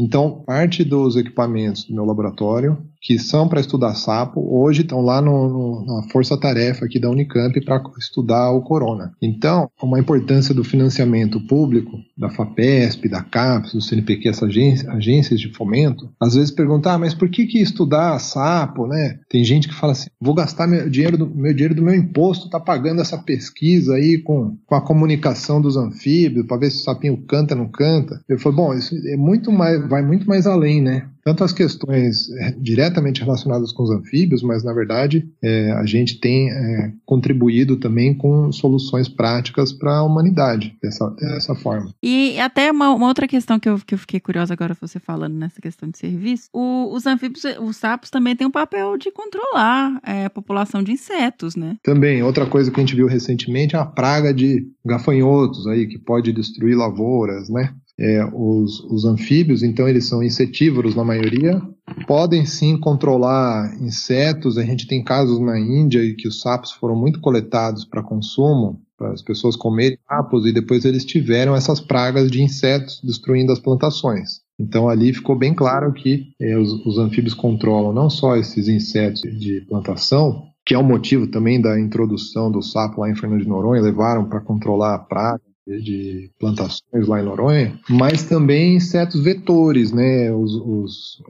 Então, 0.00 0.42
parte 0.46 0.82
dos 0.82 1.16
equipamentos 1.16 1.84
do 1.84 1.94
meu 1.94 2.06
laboratório 2.06 2.78
que 3.02 3.18
são 3.18 3.48
para 3.48 3.60
estudar 3.60 3.94
sapo, 3.94 4.40
hoje 4.48 4.82
estão 4.82 5.00
lá 5.00 5.20
no, 5.20 5.48
no, 5.48 5.84
na 5.84 6.02
força-tarefa 6.04 6.84
aqui 6.84 7.00
da 7.00 7.10
Unicamp 7.10 7.60
para 7.64 7.82
estudar 7.98 8.52
o 8.52 8.62
corona. 8.62 9.12
Então, 9.20 9.68
uma 9.82 9.98
importância 9.98 10.54
do 10.54 10.62
financiamento 10.62 11.44
público, 11.48 11.98
da 12.16 12.30
FAPESP, 12.30 13.08
da 13.08 13.20
CAPES, 13.20 13.72
do 13.72 13.80
CNPq, 13.80 14.28
essas 14.28 14.48
agências, 14.48 14.88
agências 14.88 15.40
de 15.40 15.52
fomento, 15.52 16.08
às 16.20 16.34
vezes 16.34 16.52
perguntar, 16.52 16.94
ah, 16.94 16.98
mas 16.98 17.12
por 17.12 17.28
que, 17.28 17.46
que 17.46 17.60
estudar 17.60 18.18
sapo, 18.20 18.86
né? 18.86 19.18
Tem 19.28 19.42
gente 19.42 19.66
que 19.66 19.74
fala 19.74 19.92
assim, 19.92 20.08
vou 20.20 20.34
gastar 20.34 20.68
meu 20.68 20.88
dinheiro 20.88 21.18
do 21.18 21.26
meu, 21.26 21.52
dinheiro 21.52 21.74
do 21.74 21.82
meu 21.82 21.94
imposto, 21.94 22.48
tá 22.48 22.60
pagando 22.60 23.00
essa 23.00 23.18
pesquisa 23.18 23.94
aí 23.94 24.18
com, 24.18 24.56
com 24.64 24.74
a 24.76 24.80
comunicação 24.80 25.60
dos 25.60 25.76
anfíbios, 25.76 26.46
para 26.46 26.58
ver 26.58 26.70
se 26.70 26.78
o 26.78 26.82
sapinho 26.82 27.16
canta 27.26 27.54
ou 27.54 27.62
não 27.62 27.68
canta. 27.68 28.20
Eu 28.28 28.38
falo, 28.38 28.54
bom, 28.54 28.74
isso 28.74 28.94
é 29.08 29.16
muito 29.16 29.50
mais, 29.50 29.88
vai 29.88 30.02
muito 30.02 30.26
mais 30.26 30.46
além, 30.46 30.80
né? 30.80 31.08
Tanto 31.24 31.44
as 31.44 31.52
questões 31.52 32.30
é, 32.30 32.52
diretamente 32.58 33.22
relacionadas 33.22 33.72
com 33.72 33.82
os 33.82 33.90
anfíbios, 33.90 34.42
mas 34.42 34.64
na 34.64 34.72
verdade 34.72 35.28
é, 35.42 35.72
a 35.72 35.86
gente 35.86 36.18
tem 36.18 36.50
é, 36.50 36.92
contribuído 37.04 37.76
também 37.76 38.14
com 38.14 38.50
soluções 38.52 39.08
práticas 39.08 39.72
para 39.72 39.98
a 39.98 40.02
humanidade 40.02 40.76
dessa, 40.82 41.08
dessa 41.10 41.54
forma. 41.54 41.94
E 42.02 42.38
até 42.38 42.70
uma, 42.70 42.90
uma, 42.90 43.06
outra 43.06 43.28
questão 43.28 43.58
que 43.58 43.68
eu, 43.68 43.78
que 43.78 43.94
eu 43.94 43.98
fiquei 43.98 44.20
curiosa 44.20 44.52
agora 44.52 44.76
você 44.80 44.98
falando 44.98 45.34
nessa 45.34 45.60
questão 45.60 45.88
de 45.88 45.98
serviço, 45.98 46.48
o, 46.52 46.92
os 46.92 47.06
anfíbios, 47.06 47.44
os 47.60 47.76
sapos 47.76 48.10
também 48.10 48.34
têm 48.34 48.46
um 48.46 48.50
papel 48.50 48.96
de 48.96 49.10
controlar 49.10 50.00
é, 50.04 50.26
a 50.26 50.30
população 50.30 50.82
de 50.82 50.92
insetos, 50.92 51.56
né? 51.56 51.76
Também, 51.82 52.22
outra 52.22 52.46
coisa 52.46 52.70
que 52.70 52.80
a 52.80 52.82
gente 52.82 52.96
viu 52.96 53.06
recentemente 53.06 53.76
é 53.76 53.78
a 53.78 53.84
praga 53.84 54.32
de 54.32 54.66
gafanhotos 54.84 55.66
aí 55.66 55.86
que 55.86 55.98
pode 55.98 56.32
destruir 56.32 56.76
lavouras, 56.76 57.48
né? 57.48 57.74
É, 58.02 58.28
os, 58.34 58.80
os 58.90 59.04
anfíbios, 59.04 59.62
então 59.62 59.88
eles 59.88 60.08
são 60.08 60.24
insetívoros 60.24 60.96
na 60.96 61.04
maioria, 61.04 61.62
podem 62.04 62.44
sim 62.44 62.76
controlar 62.76 63.80
insetos. 63.80 64.58
A 64.58 64.64
gente 64.64 64.88
tem 64.88 65.04
casos 65.04 65.38
na 65.38 65.56
Índia 65.58 66.04
em 66.04 66.16
que 66.16 66.26
os 66.26 66.40
sapos 66.40 66.72
foram 66.72 66.96
muito 66.96 67.20
coletados 67.20 67.84
para 67.84 68.02
consumo, 68.02 68.80
para 68.98 69.12
as 69.12 69.22
pessoas 69.22 69.54
comerem 69.54 69.96
sapos, 70.08 70.44
e 70.46 70.52
depois 70.52 70.84
eles 70.84 71.04
tiveram 71.04 71.54
essas 71.54 71.78
pragas 71.78 72.28
de 72.28 72.42
insetos 72.42 73.00
destruindo 73.04 73.52
as 73.52 73.60
plantações. 73.60 74.40
Então 74.58 74.88
ali 74.88 75.12
ficou 75.12 75.38
bem 75.38 75.54
claro 75.54 75.92
que 75.92 76.24
é, 76.40 76.58
os, 76.58 76.72
os 76.84 76.98
anfíbios 76.98 77.34
controlam 77.34 77.92
não 77.92 78.10
só 78.10 78.36
esses 78.36 78.66
insetos 78.66 79.20
de 79.20 79.60
plantação, 79.68 80.42
que 80.66 80.74
é 80.74 80.78
o 80.78 80.84
motivo 80.84 81.28
também 81.28 81.60
da 81.60 81.78
introdução 81.78 82.50
do 82.50 82.62
sapo 82.62 83.00
lá 83.00 83.10
em 83.10 83.14
Fernando 83.14 83.42
de 83.42 83.48
Noronha, 83.48 83.80
levaram 83.80 84.28
para 84.28 84.40
controlar 84.40 84.94
a 84.94 84.98
praga 84.98 85.40
de 85.66 86.30
plantações 86.38 87.06
lá 87.06 87.20
em 87.20 87.24
Noronha, 87.24 87.78
mas 87.88 88.24
também 88.24 88.76
insetos 88.76 89.22
vetores, 89.22 89.92
né? 89.92 90.32
Os, 90.32 90.54
os 90.54 91.22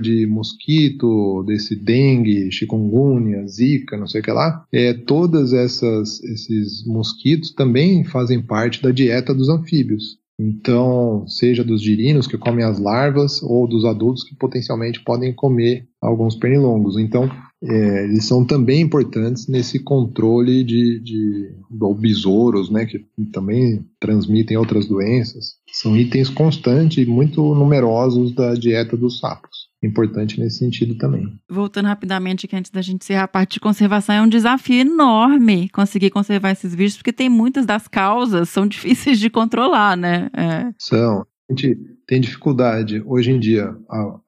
de 0.00 0.26
mosquito, 0.26 1.42
desse 1.44 1.74
dengue, 1.76 2.50
chikungunya, 2.50 3.46
zika, 3.46 3.96
não 3.96 4.06
sei 4.06 4.20
o 4.20 4.24
que 4.24 4.30
lá. 4.30 4.64
É, 4.72 4.92
todas 4.94 5.52
essas 5.52 6.22
esses 6.22 6.86
mosquitos 6.86 7.52
também 7.52 8.04
fazem 8.04 8.40
parte 8.40 8.82
da 8.82 8.90
dieta 8.90 9.34
dos 9.34 9.48
anfíbios. 9.48 10.18
Então, 10.38 11.26
seja 11.28 11.62
dos 11.62 11.82
girinos 11.82 12.26
que 12.26 12.38
comem 12.38 12.64
as 12.64 12.78
larvas 12.78 13.42
ou 13.42 13.68
dos 13.68 13.84
adultos 13.84 14.24
que 14.24 14.34
potencialmente 14.34 15.02
podem 15.04 15.32
comer 15.32 15.86
alguns 16.00 16.34
pernilongos. 16.34 16.98
Então, 16.98 17.30
é, 17.62 18.04
eles 18.04 18.24
são 18.26 18.44
também 18.44 18.80
importantes 18.80 19.46
nesse 19.46 19.78
controle 19.78 20.64
de, 20.64 20.98
de 21.00 21.54
ou 21.80 21.94
besouros, 21.94 22.70
né, 22.70 22.84
que 22.86 22.98
também 23.32 23.84
transmitem 24.00 24.56
outras 24.56 24.86
doenças. 24.86 25.54
São 25.72 25.96
itens 25.96 26.28
constantes 26.28 27.06
e 27.06 27.08
muito 27.08 27.54
numerosos 27.54 28.34
da 28.34 28.54
dieta 28.54 28.96
dos 28.96 29.20
sapos. 29.20 29.70
Importante 29.82 30.38
nesse 30.38 30.58
sentido 30.58 30.96
também. 30.96 31.26
Voltando 31.48 31.86
rapidamente 31.86 32.46
aqui 32.46 32.54
antes 32.54 32.70
da 32.70 32.82
gente 32.82 33.02
encerrar 33.02 33.24
a 33.24 33.28
parte 33.28 33.54
de 33.54 33.60
conservação, 33.60 34.14
é 34.14 34.22
um 34.22 34.28
desafio 34.28 34.80
enorme 34.80 35.68
conseguir 35.70 36.10
conservar 36.10 36.52
esses 36.52 36.74
bichos, 36.74 36.98
porque 36.98 37.12
tem 37.12 37.28
muitas 37.28 37.64
das 37.64 37.88
causas, 37.88 38.48
são 38.48 38.66
difíceis 38.68 39.18
de 39.18 39.30
controlar, 39.30 39.96
né? 39.96 40.28
É. 40.36 40.72
São. 40.78 41.24
A 41.52 41.54
gente 41.54 41.76
tem 42.06 42.20
dificuldade 42.20 43.02
hoje 43.04 43.30
em 43.30 43.38
dia. 43.38 43.74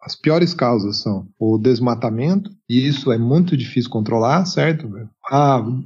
As 0.02 0.14
piores 0.14 0.52
causas 0.52 0.98
são 0.98 1.26
o 1.38 1.56
desmatamento, 1.58 2.50
e 2.68 2.86
isso 2.86 3.10
é 3.10 3.18
muito 3.18 3.56
difícil 3.56 3.90
controlar, 3.90 4.44
certo? 4.44 4.88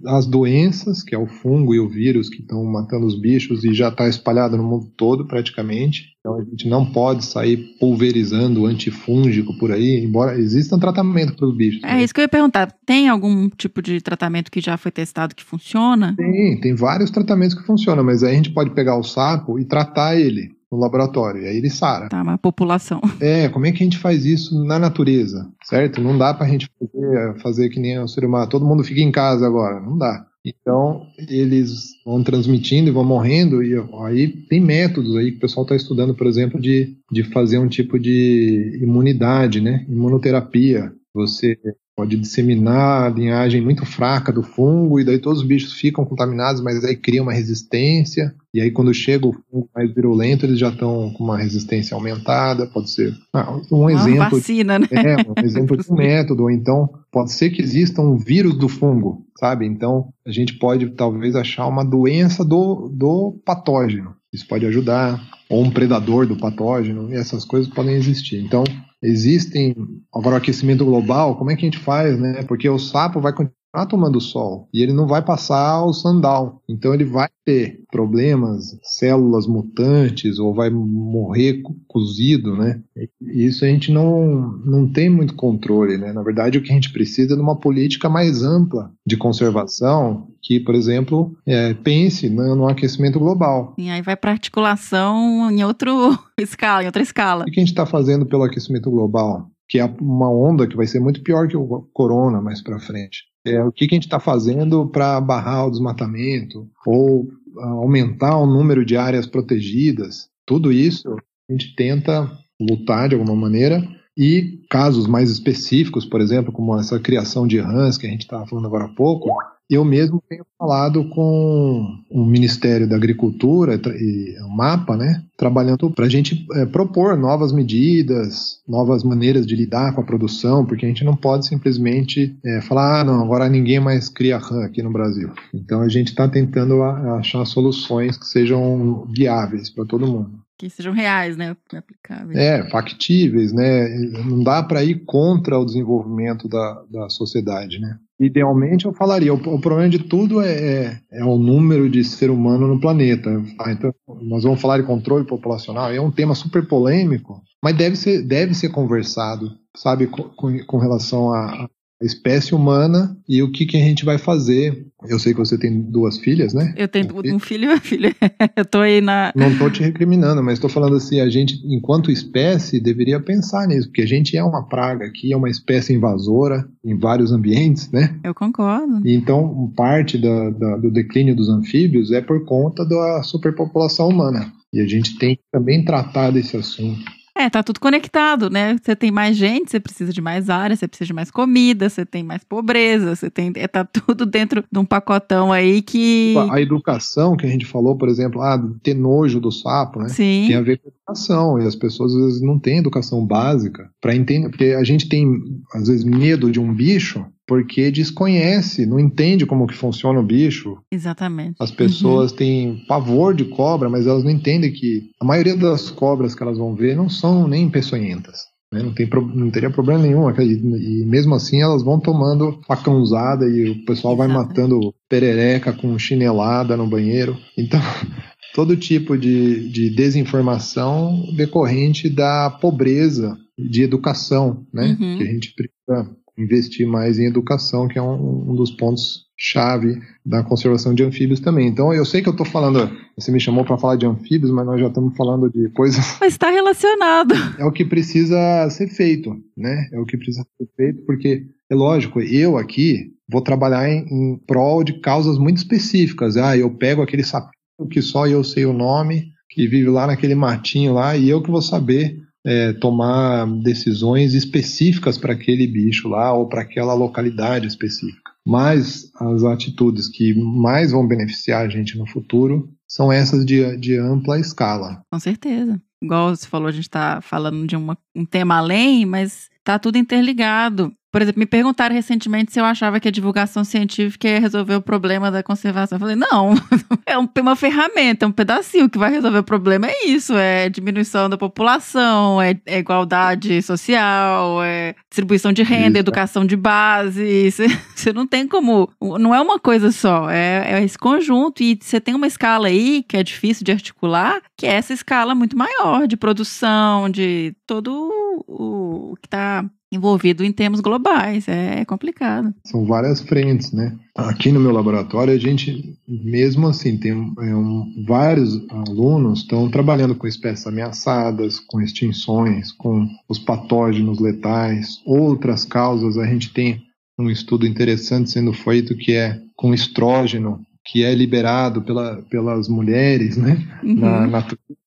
as 0.05 0.27
doenças, 0.27 1.03
que 1.03 1.15
é 1.15 1.19
o 1.19 1.29
fungo 1.29 1.73
e 1.73 1.79
o 1.79 1.89
vírus 1.89 2.29
que 2.29 2.41
estão 2.41 2.65
matando 2.65 3.07
os 3.07 3.19
bichos 3.19 3.63
e 3.63 3.73
já 3.73 3.89
está 3.89 4.09
espalhado 4.09 4.57
no 4.57 4.65
mundo 4.65 4.91
todo 4.97 5.27
praticamente. 5.27 6.17
Então 6.19 6.35
a 6.35 6.45
gente 6.45 6.69
não 6.69 6.85
pode 6.85 7.25
sair 7.25 7.57
pulverizando 7.79 8.67
antifúngico 8.67 9.57
por 9.57 9.71
aí, 9.71 10.05
embora 10.05 10.39
exista 10.39 10.75
um 10.75 10.81
tratamento 10.81 11.37
para 11.37 11.47
os 11.47 11.57
bichos. 11.57 11.83
É 11.85 11.95
né? 11.95 12.03
isso 12.03 12.13
que 12.13 12.21
eu 12.21 12.25
ia 12.25 12.29
perguntar. 12.29 12.75
Tem 12.85 13.09
algum 13.09 13.49
tipo 13.49 13.81
de 13.81 14.01
tratamento 14.01 14.51
que 14.51 14.61
já 14.61 14.77
foi 14.77 14.91
testado 14.91 15.37
que 15.37 15.45
funciona? 15.45 16.17
Tem, 16.17 16.61
tem 16.61 16.75
vários 16.75 17.11
tratamentos 17.11 17.57
que 17.57 17.65
funcionam, 17.65 18.03
mas 18.03 18.25
aí 18.25 18.33
a 18.33 18.37
gente 18.37 18.51
pode 18.51 18.71
pegar 18.71 18.97
o 18.97 19.05
sapo 19.05 19.59
e 19.59 19.65
tratar 19.65 20.17
ele 20.17 20.58
no 20.71 20.79
laboratório. 20.79 21.43
E 21.43 21.49
aí 21.49 21.57
ele 21.57 21.71
sara. 21.71 22.09
Tá, 22.09 22.23
uma 22.23 22.39
população. 22.39 23.01
É, 23.21 23.49
como 23.49 23.67
é 23.67 23.73
que 23.73 23.83
a 23.83 23.87
gente 23.87 23.99
faz 23.99 24.25
isso 24.25 24.65
na 24.65 24.79
natureza, 24.79 25.51
certo? 25.65 26.01
Não 26.01 26.17
dá 26.17 26.33
pra 26.33 26.47
gente 26.47 26.69
fazer, 26.79 27.41
fazer 27.41 27.69
que 27.69 27.81
nem 27.81 27.99
o 27.99 28.07
ser 28.07 28.25
humano. 28.25 28.49
Todo 28.49 28.65
mundo 28.65 28.85
fica 28.85 29.01
em 29.01 29.11
casa 29.11 29.47
agora. 29.47 29.81
Não 29.81 29.99
dá. 29.99 30.25
Então, 30.45 31.07
eles 31.29 31.95
vão 32.05 32.23
transmitindo 32.23 32.89
e 32.89 32.93
vão 32.93 33.05
morrendo, 33.05 33.63
e 33.63 33.75
aí 34.05 34.29
tem 34.29 34.61
métodos 34.61 35.17
aí 35.17 35.33
que 35.33 35.39
o 35.39 35.41
pessoal 35.41 35.65
está 35.65 35.75
estudando, 35.75 36.15
por 36.15 36.27
exemplo, 36.27 36.61
de, 36.61 36.97
de 37.11 37.25
fazer 37.25 37.59
um 37.59 37.69
tipo 37.69 37.99
de 37.99 38.79
imunidade, 38.81 39.61
né? 39.61 39.85
Imunoterapia. 39.89 40.93
Você 41.13 41.59
pode 41.99 42.17
disseminar 42.17 43.07
a 43.07 43.09
linhagem 43.09 43.61
muito 43.61 43.85
fraca 43.85 44.33
do 44.33 44.41
fungo 44.41 45.01
e 45.01 45.05
daí 45.05 45.19
todos 45.19 45.41
os 45.41 45.45
bichos 45.45 45.73
ficam 45.73 46.05
contaminados, 46.05 46.63
mas 46.63 46.85
aí 46.85 46.95
cria 46.95 47.21
uma 47.21 47.33
resistência 47.33 48.33
e 48.55 48.61
aí 48.61 48.71
quando 48.71 48.95
chega 48.95 49.27
o 49.27 49.33
fungo 49.33 49.69
mais 49.75 49.93
virulento 49.93 50.47
eles 50.47 50.61
já 50.61 50.69
estão 50.69 51.13
com 51.13 51.25
uma 51.25 51.37
resistência 51.37 51.97
aumentada, 51.97 52.69
pode 52.69 52.93
ser 52.93 53.13
ah, 53.35 53.53
um 53.73 53.81
uma 53.81 53.93
exemplo, 53.93 54.39
vacina, 54.39 54.79
né? 54.79 54.87
é 54.93 55.17
um 55.17 55.35
exemplo 55.45 55.77
de 55.77 55.91
um 55.91 55.97
método, 55.97 56.45
ou 56.45 56.51
então 56.53 56.89
pode 57.11 57.33
ser 57.33 57.51
que 57.51 57.61
exista 57.61 58.01
um 58.01 58.17
vírus 58.17 58.57
do 58.57 58.69
fungo, 58.69 59.27
sabe? 59.37 59.67
Então 59.67 60.11
a 60.25 60.31
gente 60.31 60.57
pode 60.57 60.91
talvez 60.91 61.35
achar 61.35 61.67
uma 61.67 61.85
doença 61.85 62.45
do, 62.45 62.89
do 62.95 63.41
patógeno, 63.45 64.15
isso 64.33 64.47
pode 64.47 64.65
ajudar, 64.67 65.21
ou 65.51 65.65
um 65.65 65.71
predador 65.73 66.29
do 66.29 66.37
patógeno, 66.37 67.13
e 67.13 67.17
essas 67.17 67.45
coisas 67.45 67.69
podem 67.69 67.97
existir. 67.97 68.39
Então 68.39 68.63
existem 69.03 69.75
agora 70.13 70.37
o 70.37 70.39
aquecimento 70.39 70.85
global, 70.85 71.37
como 71.37 71.51
é 71.51 71.57
que 71.57 71.63
a 71.63 71.71
gente 71.71 71.79
faz, 71.79 72.19
né? 72.19 72.43
Porque 72.43 72.69
o 72.69 72.79
sapo 72.79 73.21
vai 73.21 73.33
continuar 73.69 73.87
tomando 73.87 74.21
sol 74.21 74.69
e 74.73 74.83
ele 74.83 74.93
não 74.93 75.07
vai 75.07 75.23
passar 75.23 75.85
o 75.85 75.93
sundown. 75.93 76.61
Então 76.69 76.95
ele 76.95 77.05
vai 77.05 77.29
ter 77.45 77.81
problemas, 77.91 78.79
células 78.83 79.47
mutantes 79.47 80.39
ou 80.39 80.55
vai 80.55 80.71
morrer 80.71 81.63
cozido, 81.87 82.57
né? 82.57 82.81
Isso 83.21 83.65
a 83.65 83.69
gente 83.69 83.93
não, 83.93 84.59
não 84.65 84.91
tem 84.91 85.09
muito 85.09 85.35
controle, 85.35 85.97
né? 85.97 86.13
Na 86.13 86.23
verdade, 86.23 86.59
o 86.59 86.63
que 86.63 86.71
a 86.71 86.75
gente 86.75 86.93
precisa 86.93 87.35
é 87.35 87.37
de 87.37 87.43
uma 87.43 87.59
política 87.59 88.09
mais 88.09 88.43
ampla 88.43 88.91
de 89.07 89.17
conservação 89.17 90.29
que, 90.43 90.61
por 90.61 90.75
exemplo, 90.75 91.37
é, 91.47 91.75
pense 91.75 92.29
no, 92.29 92.55
no, 92.55 92.69
aquecimento 92.69 93.19
global. 93.19 93.75
E 93.77 93.89
aí 93.91 94.01
vai 94.03 94.17
para 94.17 94.31
articulação 94.31 95.51
em 95.51 95.65
outro 95.65 96.17
escala, 96.39 96.83
em 96.83 96.87
outra 96.87 97.03
escala. 97.03 97.45
O 97.45 97.51
que 97.51 97.61
a 97.61 97.63
gente 97.63 97.73
está 97.73 97.85
fazendo 97.85 98.27
pelo 98.27 98.45
aquecimento 98.45 98.91
global? 98.91 99.51
Que 99.69 99.79
é 99.79 99.85
uma 100.01 100.31
onda 100.31 100.67
que 100.67 100.77
vai 100.77 100.87
ser 100.87 101.01
muito 101.01 101.23
pior 101.23 101.47
que 101.49 101.57
o 101.57 101.89
corona 101.93 102.41
mais 102.41 102.63
para 102.63 102.79
frente. 102.79 103.29
É, 103.49 103.65
o 103.65 103.73
que, 103.73 103.87
que 103.87 103.95
a 103.95 103.97
gente 103.97 104.07
está 104.07 104.21
fazendo 104.21 104.87
para 104.87 105.21
barrar 105.21 105.67
o 105.67 105.71
desmatamento 105.71 106.69
ou 106.87 107.29
ah, 107.59 107.67
aumentar 107.67 108.37
o 108.37 108.47
número 108.47 108.85
de 108.85 108.97
áreas 108.97 109.27
protegidas? 109.27 110.29
Tudo 110.47 110.73
isso 110.73 111.17
a 111.49 111.53
gente 111.53 111.75
tenta 111.75 112.31
lutar 112.61 113.09
de 113.09 113.15
alguma 113.15 113.35
maneira 113.35 113.83
e 114.17 114.61
casos 114.69 115.07
mais 115.07 115.31
específicos, 115.31 116.05
por 116.05 116.21
exemplo, 116.21 116.53
como 116.53 116.77
essa 116.79 116.99
criação 116.99 117.47
de 117.47 117.59
rãs 117.61 117.97
que 117.97 118.07
a 118.07 118.11
gente 118.11 118.23
estava 118.23 118.47
falando 118.47 118.67
agora 118.67 118.87
há 118.87 118.89
pouco, 118.89 119.31
eu 119.69 119.85
mesmo 119.85 120.23
tenho 120.29 120.47
falado 120.59 121.09
com 121.11 121.87
o 122.11 122.25
Ministério 122.25 122.89
da 122.89 122.97
Agricultura 122.97 123.75
e 123.75 124.35
o 124.43 124.49
MAPA, 124.49 124.97
né, 124.97 125.23
trabalhando 125.37 125.91
para 125.91 126.07
a 126.07 126.09
gente 126.09 126.47
é, 126.55 126.65
propor 126.65 127.17
novas 127.17 127.53
medidas, 127.53 128.61
novas 128.67 129.05
maneiras 129.05 129.47
de 129.47 129.55
lidar 129.55 129.95
com 129.95 130.01
a 130.01 130.05
produção, 130.05 130.65
porque 130.65 130.87
a 130.87 130.89
gente 130.89 131.05
não 131.05 131.15
pode 131.15 131.47
simplesmente 131.47 132.37
é, 132.45 132.61
falar, 132.63 133.01
ah, 133.01 133.05
não, 133.05 133.23
agora 133.23 133.49
ninguém 133.49 133.79
mais 133.79 134.09
cria 134.09 134.39
rã 134.39 134.65
aqui 134.65 134.83
no 134.83 134.93
Brasil. 134.93 135.31
Então 135.53 135.83
a 135.83 135.89
gente 135.89 136.09
está 136.09 136.27
tentando 136.27 136.83
achar 136.83 137.45
soluções 137.45 138.17
que 138.17 138.27
sejam 138.27 139.07
viáveis 139.15 139.71
para 139.71 139.85
todo 139.85 140.07
mundo 140.07 140.49
que 140.59 140.69
sejam 140.69 140.93
reais, 140.93 141.37
né, 141.37 141.57
aplicáveis. 141.73 142.37
É, 142.37 142.69
factíveis, 142.69 143.53
né? 143.53 143.89
Não 144.25 144.43
dá 144.43 144.61
para 144.61 144.83
ir 144.83 145.05
contra 145.07 145.57
o 145.57 145.65
desenvolvimento 145.65 146.49
da, 146.49 146.83
da 146.91 147.09
sociedade, 147.09 147.79
né? 147.79 147.97
Idealmente, 148.21 148.85
eu 148.85 148.93
falaria, 148.93 149.33
o, 149.33 149.37
o 149.37 149.61
problema 149.61 149.89
de 149.89 150.01
tudo 150.01 150.41
é, 150.41 150.51
é, 150.53 151.01
é, 151.13 151.25
o 151.25 151.39
número 151.39 151.89
de 151.89 152.03
ser 152.03 152.31
humano 152.31 152.67
no 152.67 152.81
planeta. 152.81 153.31
Ah, 153.61 153.71
então, 153.71 153.95
nós 154.23 154.43
vamos 154.43 154.61
falar 154.61 154.79
de 154.79 154.87
controle 154.87 155.25
populacional, 155.25 155.93
é 155.93 156.01
um 156.01 156.11
tema 156.11 156.35
super 156.35 156.67
polêmico, 156.67 157.41
mas 157.63 157.77
deve 157.77 157.95
ser, 157.95 158.23
deve 158.23 158.55
ser 158.55 158.71
conversado, 158.71 159.53
sabe, 159.77 160.09
com, 160.09 160.25
com 160.67 160.79
relação 160.79 161.33
a, 161.33 161.65
a 161.65 161.69
espécie 162.03 162.55
humana 162.55 163.17
e 163.29 163.43
o 163.43 163.51
que, 163.51 163.67
que 163.67 163.77
a 163.77 163.81
gente 163.81 164.05
vai 164.05 164.19
fazer. 164.19 164.87
Eu 165.09 165.19
sei 165.19 165.33
que 165.33 165.39
você 165.39 165.59
tem 165.59 165.81
duas 165.81 166.19
filhas, 166.19 166.55
né? 166.55 166.75
Eu 166.77 166.89
tenho 166.89 167.07
um, 167.35 167.39
filho 167.39 167.65
e 167.65 167.69
uma 167.69 167.81
filha. 167.81 168.15
eu 168.57 168.65
tô 168.65 168.79
aí 168.79 169.01
na. 169.01 169.33
Não 169.35 169.57
tô 169.59 169.71
te 169.71 169.83
recriminando, 169.83 170.43
mas 170.43 170.55
estou 170.55 170.71
falando 170.71 170.97
assim, 170.97 171.21
a 171.21 171.29
gente, 171.29 171.61
enquanto 171.67 172.11
espécie, 172.11 172.81
deveria 172.81 173.21
pensar 173.21 173.67
nisso, 173.67 173.89
porque 173.89 174.03
a 174.03 174.07
gente 174.07 174.37
é 174.37 174.43
uma 174.43 174.69
praga 174.69 175.07
aqui, 175.07 175.33
é 175.33 175.37
uma 175.37 175.51
espécie 175.51 175.93
invasora 175.93 176.69
em 176.85 176.97
vários 176.97 177.33
ambientes, 177.33 177.91
né? 177.91 178.17
Eu 178.23 178.35
concordo. 178.35 179.07
E 179.07 179.15
então, 179.15 179.73
parte 179.77 180.19
da, 180.19 180.51
da, 180.51 180.77
do 180.77 180.91
declínio 180.91 181.35
dos 181.35 181.49
anfíbios 181.49 182.13
é 182.13 182.21
por 182.21 182.45
conta 182.45 182.85
da 182.85 183.23
superpopulação 183.23 184.09
humana. 184.09 184.53
E 184.73 184.81
a 184.81 184.87
gente 184.87 185.19
tem 185.19 185.37
que 185.37 185.43
também 185.51 185.85
tratar 185.85 186.31
desse 186.31 186.57
assunto. 186.57 187.18
É, 187.39 187.49
tá 187.49 187.63
tudo 187.63 187.79
conectado, 187.79 188.51
né? 188.51 188.77
Você 188.83 188.97
tem 188.97 189.13
mais 189.13 189.37
gente, 189.37 189.71
você 189.71 189.79
precisa 189.79 190.13
de 190.13 190.21
mais 190.21 190.51
área, 190.51 190.75
você 190.75 190.89
precisa 190.89 191.07
de 191.07 191.13
mais 191.13 191.31
comida, 191.31 191.89
você 191.89 192.05
tem 192.05 192.25
mais 192.25 192.43
pobreza, 192.43 193.15
você 193.15 193.31
tem. 193.31 193.53
É, 193.55 193.69
tá 193.69 193.85
tudo 193.85 194.27
dentro 194.27 194.65
de 194.71 194.79
um 194.79 194.85
pacotão 194.85 195.53
aí 195.53 195.81
que. 195.81 196.35
A 196.51 196.61
educação 196.61 197.37
que 197.37 197.47
a 197.47 197.49
gente 197.49 197.65
falou, 197.65 197.97
por 197.97 198.09
exemplo, 198.09 198.43
ah, 198.43 198.61
ter 198.83 198.95
nojo 198.95 199.39
do 199.39 199.53
sapo, 199.53 200.01
né? 200.01 200.09
Sim. 200.09 200.47
Tem 200.49 200.57
a 200.57 200.61
ver 200.63 200.79
com 200.79 200.89
educação. 200.89 201.61
E 201.61 201.67
as 201.67 201.77
pessoas 201.77 202.13
às 202.13 202.25
vezes 202.25 202.41
não 202.41 202.59
têm 202.59 202.79
educação 202.79 203.25
básica 203.25 203.89
para 204.01 204.17
entender. 204.17 204.49
Porque 204.49 204.75
a 204.77 204.83
gente 204.83 205.09
tem, 205.09 205.41
às 205.73 205.87
vezes, 205.87 206.05
medo 206.05 206.51
de 206.51 206.59
um 206.59 206.75
bicho 206.75 207.25
porque 207.49 207.91
desconhece, 207.91 208.85
não 208.85 209.01
entende 209.01 209.47
como 209.47 209.67
que 209.67 209.75
funciona 209.75 210.21
o 210.21 210.23
bicho. 210.23 210.77
Exatamente. 210.93 211.57
As 211.59 211.71
pessoas 211.71 212.31
uhum. 212.31 212.37
têm 212.37 212.85
pavor 212.87 213.35
de 213.35 213.47
cobra, 213.47 213.89
mas 213.89 214.07
elas 214.07 214.23
não 214.23 214.31
entendem 214.31 214.71
que 214.71 215.11
a 215.19 215.25
maioria 215.25 215.57
das 215.57 215.91
cobras 215.91 216.35
que 216.35 216.43
elas 216.43 216.59
vão 216.59 216.75
ver 216.75 216.95
não 216.95 217.09
são 217.09 217.49
nem 217.49 217.71
peçonhentas. 217.71 218.43
Né? 218.71 218.83
Não, 218.83 218.93
tem, 218.93 219.09
não 219.35 219.51
teria 219.51 219.71
problema 219.71 220.03
nenhum. 220.03 220.29
E 220.31 221.07
mesmo 221.07 221.35
assim 221.35 221.63
elas 221.63 221.83
vão 221.83 221.99
tomando 221.99 222.61
facãozada 222.67 223.47
e 223.47 223.71
o 223.71 223.85
pessoal 223.87 224.15
vai 224.15 224.29
matando 224.29 224.95
perereca 225.09 225.73
com 225.73 225.99
chinelada 225.99 226.77
no 226.77 226.87
banheiro. 226.87 227.35
Então, 227.57 227.81
todo 228.55 228.77
tipo 228.77 229.17
de, 229.17 229.71
de 229.71 229.89
desinformação 229.89 231.25
decorrente 231.35 232.11
da 232.11 232.51
pobreza 232.51 233.39
de 233.59 233.83
educação, 233.83 234.67
né? 234.71 234.97
Uhum. 235.01 235.17
Que 235.17 235.23
a 235.23 235.33
gente 235.33 235.55
precisa 235.55 236.19
investir 236.39 236.87
mais 236.87 237.19
em 237.19 237.27
educação, 237.27 237.89
que 237.89 237.99
é 237.99 238.03
um, 238.03 238.51
um 238.51 238.55
dos 238.55 238.71
pontos 238.71 239.29
chave 239.41 240.01
da 240.27 240.43
conservação 240.43 240.93
de 240.93 241.05
anfíbios 241.05 241.39
também. 241.39 241.69
Então, 241.69 241.95
eu 241.95 242.05
sei 242.05 242.21
que 242.21 242.29
eu 242.29 242.33
estou 242.33 242.45
falando, 242.45 242.91
você 243.17 243.31
me 243.31 243.39
chamou 243.39 243.65
para 243.65 243.79
falar 243.79 243.97
de 243.97 244.05
anfíbios, 244.05 244.51
mas 244.51 244.67
nós 244.67 244.81
já 244.81 244.89
estamos 244.89 245.17
falando 245.17 245.49
de 245.49 245.69
coisas. 245.71 246.05
Mas 246.21 246.33
está 246.33 246.51
relacionado. 246.51 247.35
É 247.57 247.65
o 247.65 247.71
que 247.71 247.85
precisa 247.85 248.69
ser 248.71 248.89
feito, 248.89 249.37
né? 249.57 249.89
É 249.93 250.01
o 250.01 250.05
que 250.05 250.17
precisa 250.17 250.45
ser 250.57 250.69
feito, 250.77 251.05
porque 251.07 251.47
é 251.71 251.75
lógico, 251.75 252.21
eu 252.21 252.57
aqui 252.57 253.13
vou 253.31 253.41
trabalhar 253.41 253.89
em, 253.89 254.07
em 254.11 254.37
prol 254.47 254.83
de 254.83 255.01
causas 255.01 255.39
muito 255.39 255.59
específicas. 255.59 256.37
Ah, 256.37 256.57
eu 256.57 256.71
pego 256.71 257.03
aquele 257.03 257.23
sapinho 257.23 257.53
que 257.91 258.03
só 258.03 258.27
eu 258.27 258.43
sei 258.43 258.67
o 258.67 258.73
nome, 258.73 259.33
que 259.49 259.69
vive 259.69 259.89
lá 259.89 260.07
naquele 260.07 260.35
matinho 260.35 260.95
lá, 260.95 261.17
e 261.17 261.29
eu 261.29 261.41
que 261.41 261.51
vou 261.51 261.63
saber 261.63 262.17
é, 262.49 262.73
tomar 262.73 263.47
decisões 263.61 264.33
específicas 264.33 265.19
para 265.19 265.35
aquele 265.35 265.67
bicho 265.67 266.09
lá 266.09 266.33
ou 266.33 266.49
para 266.49 266.63
aquela 266.63 266.95
localidade 266.95 267.67
específica. 267.67 268.33
Mas 268.47 269.11
as 269.21 269.45
atitudes 269.45 270.09
que 270.09 270.33
mais 270.35 270.93
vão 270.93 271.07
beneficiar 271.07 271.67
a 271.67 271.69
gente 271.69 271.99
no 271.99 272.09
futuro 272.09 272.73
são 272.89 273.13
essas 273.13 273.45
de, 273.45 273.77
de 273.77 273.99
ampla 273.99 274.41
escala. 274.41 275.03
Com 275.13 275.21
certeza. 275.21 275.79
Igual 276.03 276.35
você 276.35 276.47
falou, 276.47 276.69
a 276.69 276.73
gente 276.73 276.85
está 276.85 277.21
falando 277.21 277.67
de 277.67 277.77
uma, 277.77 277.99
um 278.17 278.25
tema 278.25 278.57
além, 278.57 279.05
mas 279.05 279.51
está 279.59 279.79
tudo 279.79 279.99
interligado. 279.99 280.91
Por 281.19 281.23
exemplo, 281.23 281.41
me 281.41 281.47
perguntaram 281.47 281.97
recentemente 281.97 282.53
se 282.53 282.61
eu 282.61 282.65
achava 282.65 283.01
que 283.01 283.09
a 283.09 283.11
divulgação 283.11 283.65
científica 283.65 284.29
ia 284.29 284.39
resolver 284.39 284.77
o 284.77 284.81
problema 284.81 285.33
da 285.33 285.43
conservação. 285.43 285.97
Eu 285.97 286.01
falei, 286.01 286.15
não, 286.15 286.55
é 287.05 287.19
uma 287.19 287.57
ferramenta, 287.57 288.25
é 288.25 288.29
um 288.29 288.31
pedacinho 288.31 288.89
que 288.89 288.97
vai 288.97 289.11
resolver 289.11 289.39
o 289.39 289.43
problema. 289.43 289.89
É 289.89 290.07
isso, 290.07 290.37
é 290.37 290.69
diminuição 290.69 291.29
da 291.29 291.37
população, 291.37 292.41
é, 292.41 292.57
é 292.65 292.79
igualdade 292.79 293.61
social, 293.63 294.63
é 294.63 294.95
distribuição 295.11 295.53
de 295.53 295.65
renda, 295.65 295.99
isso. 295.99 296.05
educação 296.05 296.47
de 296.47 296.55
base. 296.55 297.51
Você 297.97 298.13
não 298.13 298.25
tem 298.25 298.47
como. 298.47 298.89
Não 299.19 299.35
é 299.35 299.41
uma 299.41 299.59
coisa 299.59 299.91
só, 299.91 300.31
é, 300.31 300.75
é 300.75 300.85
esse 300.85 300.97
conjunto. 300.97 301.65
E 301.65 301.77
você 301.83 302.01
tem 302.01 302.15
uma 302.15 302.29
escala 302.29 302.69
aí 302.69 303.03
que 303.03 303.17
é 303.17 303.25
difícil 303.25 303.65
de 303.65 303.73
articular, 303.73 304.41
que 304.57 304.67
é 304.67 304.75
essa 304.75 304.93
escala 304.93 305.35
muito 305.35 305.59
maior 305.59 306.07
de 306.07 306.17
produção, 306.17 307.11
de 307.11 307.57
todo 307.67 308.09
o 308.47 309.17
que 309.21 309.27
está 309.27 309.65
envolvido 309.91 310.45
em 310.45 310.53
termos 310.53 310.81
globais, 310.81 311.49
é 311.49 311.85
complicado. 311.85 312.55
São 312.65 312.85
várias 312.85 313.21
frentes, 313.21 313.73
né? 313.73 313.97
Aqui 314.15 314.53
no 314.53 314.61
meu 314.61 314.73
laboratório, 314.73 315.33
a 315.33 315.39
gente, 315.39 315.97
mesmo 316.07 316.67
assim, 316.69 316.99
tem 316.99 317.13
é, 317.13 317.55
um, 317.55 318.05
vários 318.07 318.61
alunos 318.71 319.41
estão 319.41 319.71
trabalhando 319.71 320.15
com 320.15 320.27
espécies 320.27 320.67
ameaçadas, 320.67 321.59
com 321.61 321.81
extinções, 321.81 322.73
com 322.73 323.09
os 323.29 323.39
patógenos 323.39 324.19
letais, 324.19 325.01
outras 325.07 325.65
causas. 325.65 326.19
A 326.19 326.27
gente 326.27 326.53
tem 326.53 326.83
um 327.19 327.31
estudo 327.31 327.67
interessante 327.67 328.31
sendo 328.31 328.53
feito 328.53 328.97
que 328.97 329.13
é 329.13 329.41
com 329.57 329.73
estrógeno, 329.73 330.61
que 330.85 331.05
é 331.05 331.15
liberado 331.15 331.83
pela, 331.83 332.23
pelas 332.31 332.69
mulheres, 332.69 333.37
né? 333.37 333.67
Uhum. 333.83 333.95
Na 333.97 334.27
natureza 334.27 334.79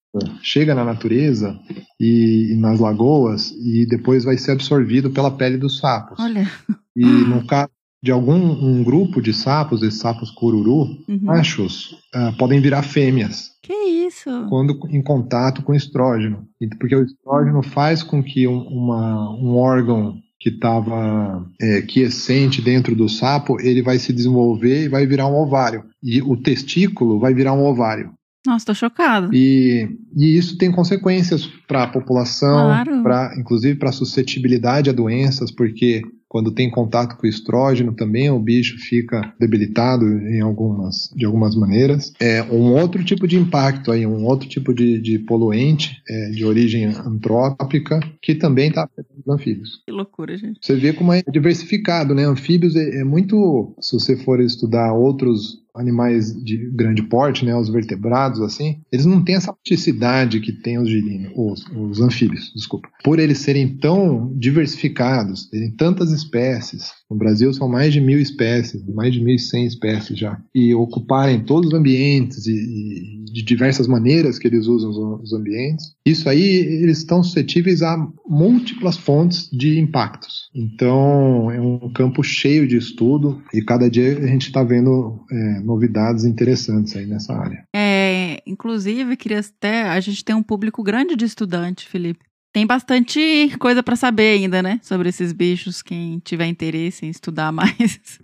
chega 0.42 0.76
na 0.76 0.84
natureza 0.84 1.58
e, 2.00 2.52
e, 2.52 2.56
nas 2.56 2.80
lagoas 2.80 3.52
e 3.52 3.86
depois 3.86 4.24
vai 4.24 4.38
ser 4.38 4.52
absorvido 4.52 5.10
pela 5.12 5.32
pele 5.32 5.58
dos 5.58 5.78
sapos. 5.78 6.20
Olha. 6.20 6.50
E 6.96 7.06
no 7.06 7.46
caso 7.46 7.72
de 8.04 8.12
algum 8.12 8.34
um 8.34 8.84
grupo 8.84 9.22
de 9.22 9.34
sapos, 9.34 9.84
esses 9.84 10.00
sapos 10.00 10.32
cururu, 10.32 10.98
uhum. 11.08 11.20
machos, 11.22 11.92
uh, 12.16 12.36
podem 12.38 12.60
virar 12.60 12.82
fêmeas. 12.82 13.52
Que 13.62 13.74
isso? 13.74 14.30
Quando 14.50 14.80
em 14.90 15.04
contato 15.04 15.62
com 15.62 15.74
estrógeno. 15.74 16.48
Porque 16.80 16.96
o 16.96 17.04
estrógeno 17.04 17.62
faz 17.62 18.02
com 18.02 18.24
que 18.24 18.48
um, 18.48 18.60
uma, 18.64 19.30
um 19.36 19.56
órgão 19.56 20.18
que 20.40 20.50
estava 20.50 21.46
é, 21.62 21.84
quiescente 21.84 22.64
dentro 22.64 22.96
do 22.96 23.08
sapo, 23.08 23.62
ele 23.62 23.84
vai 23.84 24.00
se 24.00 24.12
desenvolver 24.12 24.86
e 24.86 24.90
vai 24.90 25.06
virar 25.06 25.28
um 25.28 25.36
ovário. 25.36 25.84
E 26.02 26.20
o 26.20 26.36
testículo 26.36 27.20
vai 27.20 27.32
virar 27.32 27.54
um 27.54 27.64
ovário. 27.64 28.12
Nossa, 28.46 28.66
tô 28.66 28.74
chocado. 28.74 29.30
E, 29.34 29.88
e 30.16 30.38
isso 30.38 30.58
tem 30.58 30.72
consequências 30.72 31.46
para 31.68 31.84
a 31.84 31.88
população, 31.88 32.66
claro. 32.66 33.04
pra, 33.04 33.36
inclusive 33.38 33.78
para 33.78 33.90
a 33.90 33.94
suscetibilidade 33.94 34.90
a 34.90 34.94
doenças, 34.94 35.52
porque 35.52 36.02
Quando 36.32 36.50
tem 36.54 36.72
contato 36.72 37.18
com 37.18 37.28
o 37.28 37.30
estrógeno 37.30 37.94
também 37.94 38.30
o 38.30 38.40
bicho 38.40 38.78
fica 38.78 39.34
debilitado 39.38 40.08
em 40.08 40.40
algumas, 40.40 41.10
de 41.14 41.26
algumas 41.26 41.58
maneiras. 41.58 42.14
É 42.22 42.42
um 42.44 42.74
outro 42.74 43.04
tipo 43.04 43.28
de 43.28 43.38
impacto 43.38 43.92
aí, 43.92 44.08
um 44.08 44.24
outro 44.24 44.48
tipo 44.48 44.74
de, 44.74 44.98
de 45.02 45.20
poluente 45.20 46.02
é, 46.08 46.30
de 46.30 46.46
origem 46.46 46.86
antrópica 46.86 48.00
que 48.22 48.34
também 48.34 48.70
está 48.70 48.86
afetando 48.86 49.20
os 49.20 49.28
anfíbios. 49.28 49.84
Que 49.86 49.92
loucura, 49.92 50.38
gente. 50.38 50.58
Você 50.62 50.74
vê 50.78 50.94
como 50.94 51.12
é 51.12 51.22
diversificado, 51.30 52.16
né? 52.16 52.24
Anfíbios 52.24 52.78
é, 52.78 53.02
é 53.02 53.04
muito, 53.04 53.76
se 53.82 53.92
você 53.92 54.16
for 54.16 54.40
estudar 54.40 54.94
outros 54.94 55.61
animais 55.76 56.34
de 56.44 56.70
grande 56.72 57.04
porte, 57.04 57.46
né, 57.46 57.56
os 57.56 57.70
vertebrados, 57.70 58.42
assim, 58.42 58.82
eles 58.92 59.06
não 59.06 59.24
têm 59.24 59.36
essa 59.36 59.54
plasticidade 59.54 60.40
que 60.40 60.52
tem 60.52 60.78
os 60.78 60.90
girinos, 60.90 61.32
os, 61.36 61.66
os 61.68 62.02
anfíbios, 62.02 62.52
desculpa. 62.56 62.90
Por 63.04 63.20
eles 63.20 63.40
serem 63.40 63.78
tão 63.78 64.34
diversificados, 64.38 65.50
terem 65.50 65.72
tantas 65.72 66.12
espécies, 66.12 66.92
no 67.12 67.18
Brasil 67.18 67.54
são 67.54 67.68
mais 67.68 67.92
de 67.92 68.00
mil 68.00 68.20
espécies, 68.20 68.82
mais 68.88 69.14
de 69.14 69.20
1.100 69.20 69.68
espécies 69.68 70.18
já, 70.18 70.42
e 70.56 70.74
ocuparem 70.74 71.42
todos 71.42 71.68
os 71.68 71.78
ambientes 71.78 72.48
e, 72.48 72.54
e 72.54 73.24
de 73.26 73.44
diversas 73.44 73.86
maneiras 73.86 74.40
que 74.40 74.48
eles 74.48 74.66
usam 74.66 74.90
os, 74.90 75.24
os 75.24 75.34
ambientes, 75.34 75.94
isso 76.06 76.30
aí 76.30 76.42
eles 76.42 77.00
estão 77.00 77.22
suscetíveis 77.22 77.82
a 77.82 77.98
múltiplas 78.28 78.96
fontes 78.96 79.50
de 79.52 79.78
impactos. 79.78 80.50
Então 80.56 81.52
é 81.52 81.60
um 81.60 81.92
campo 81.94 82.24
cheio 82.24 82.66
de 82.66 82.78
estudo 82.78 83.42
e 83.54 83.62
cada 83.62 83.90
dia 83.90 84.18
a 84.18 84.28
gente 84.28 84.48
está 84.48 84.64
vendo 84.64 85.20
é, 85.30 85.60
novidades 85.60 86.24
interessantes 86.24 86.96
aí 86.96 87.06
nessa 87.06 87.34
área. 87.34 87.66
É, 87.76 88.42
inclusive, 88.48 89.18
queria 89.18 89.40
até. 89.40 89.84
A 89.84 90.00
gente 90.00 90.24
tem 90.24 90.36
um 90.36 90.44
público 90.44 90.82
grande 90.82 91.16
de 91.16 91.26
estudante, 91.26 91.88
Felipe. 91.88 92.31
Tem 92.54 92.66
bastante 92.66 93.50
coisa 93.60 93.82
para 93.82 93.96
saber 93.96 94.40
ainda, 94.40 94.62
né? 94.62 94.80
Sobre 94.84 95.10
esses 95.10 95.32
bichos, 95.32 95.82
quem 95.82 96.20
tiver 96.20 96.48
interesse 96.48 97.06
em 97.06 97.10
estudar 97.10 97.52
mais. 97.54 98.20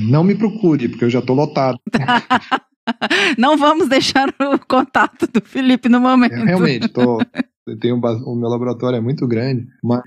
Não 0.00 0.24
me 0.24 0.34
procure, 0.34 0.88
porque 0.88 1.04
eu 1.04 1.10
já 1.10 1.20
tô 1.20 1.34
lotado. 1.34 1.78
Não 3.38 3.56
vamos 3.56 3.88
deixar 3.88 4.28
o 4.28 4.58
contato 4.66 5.26
do 5.26 5.40
Felipe 5.44 5.88
no 5.88 6.00
momento. 6.00 6.34
É, 6.34 6.44
realmente, 6.44 6.88
tô, 6.88 7.18
eu 7.70 7.78
tenho, 7.78 7.96
o 7.96 8.34
meu 8.36 8.48
laboratório 8.48 8.96
é 8.96 9.00
muito 9.00 9.26
grande, 9.26 9.66
mas 9.82 10.02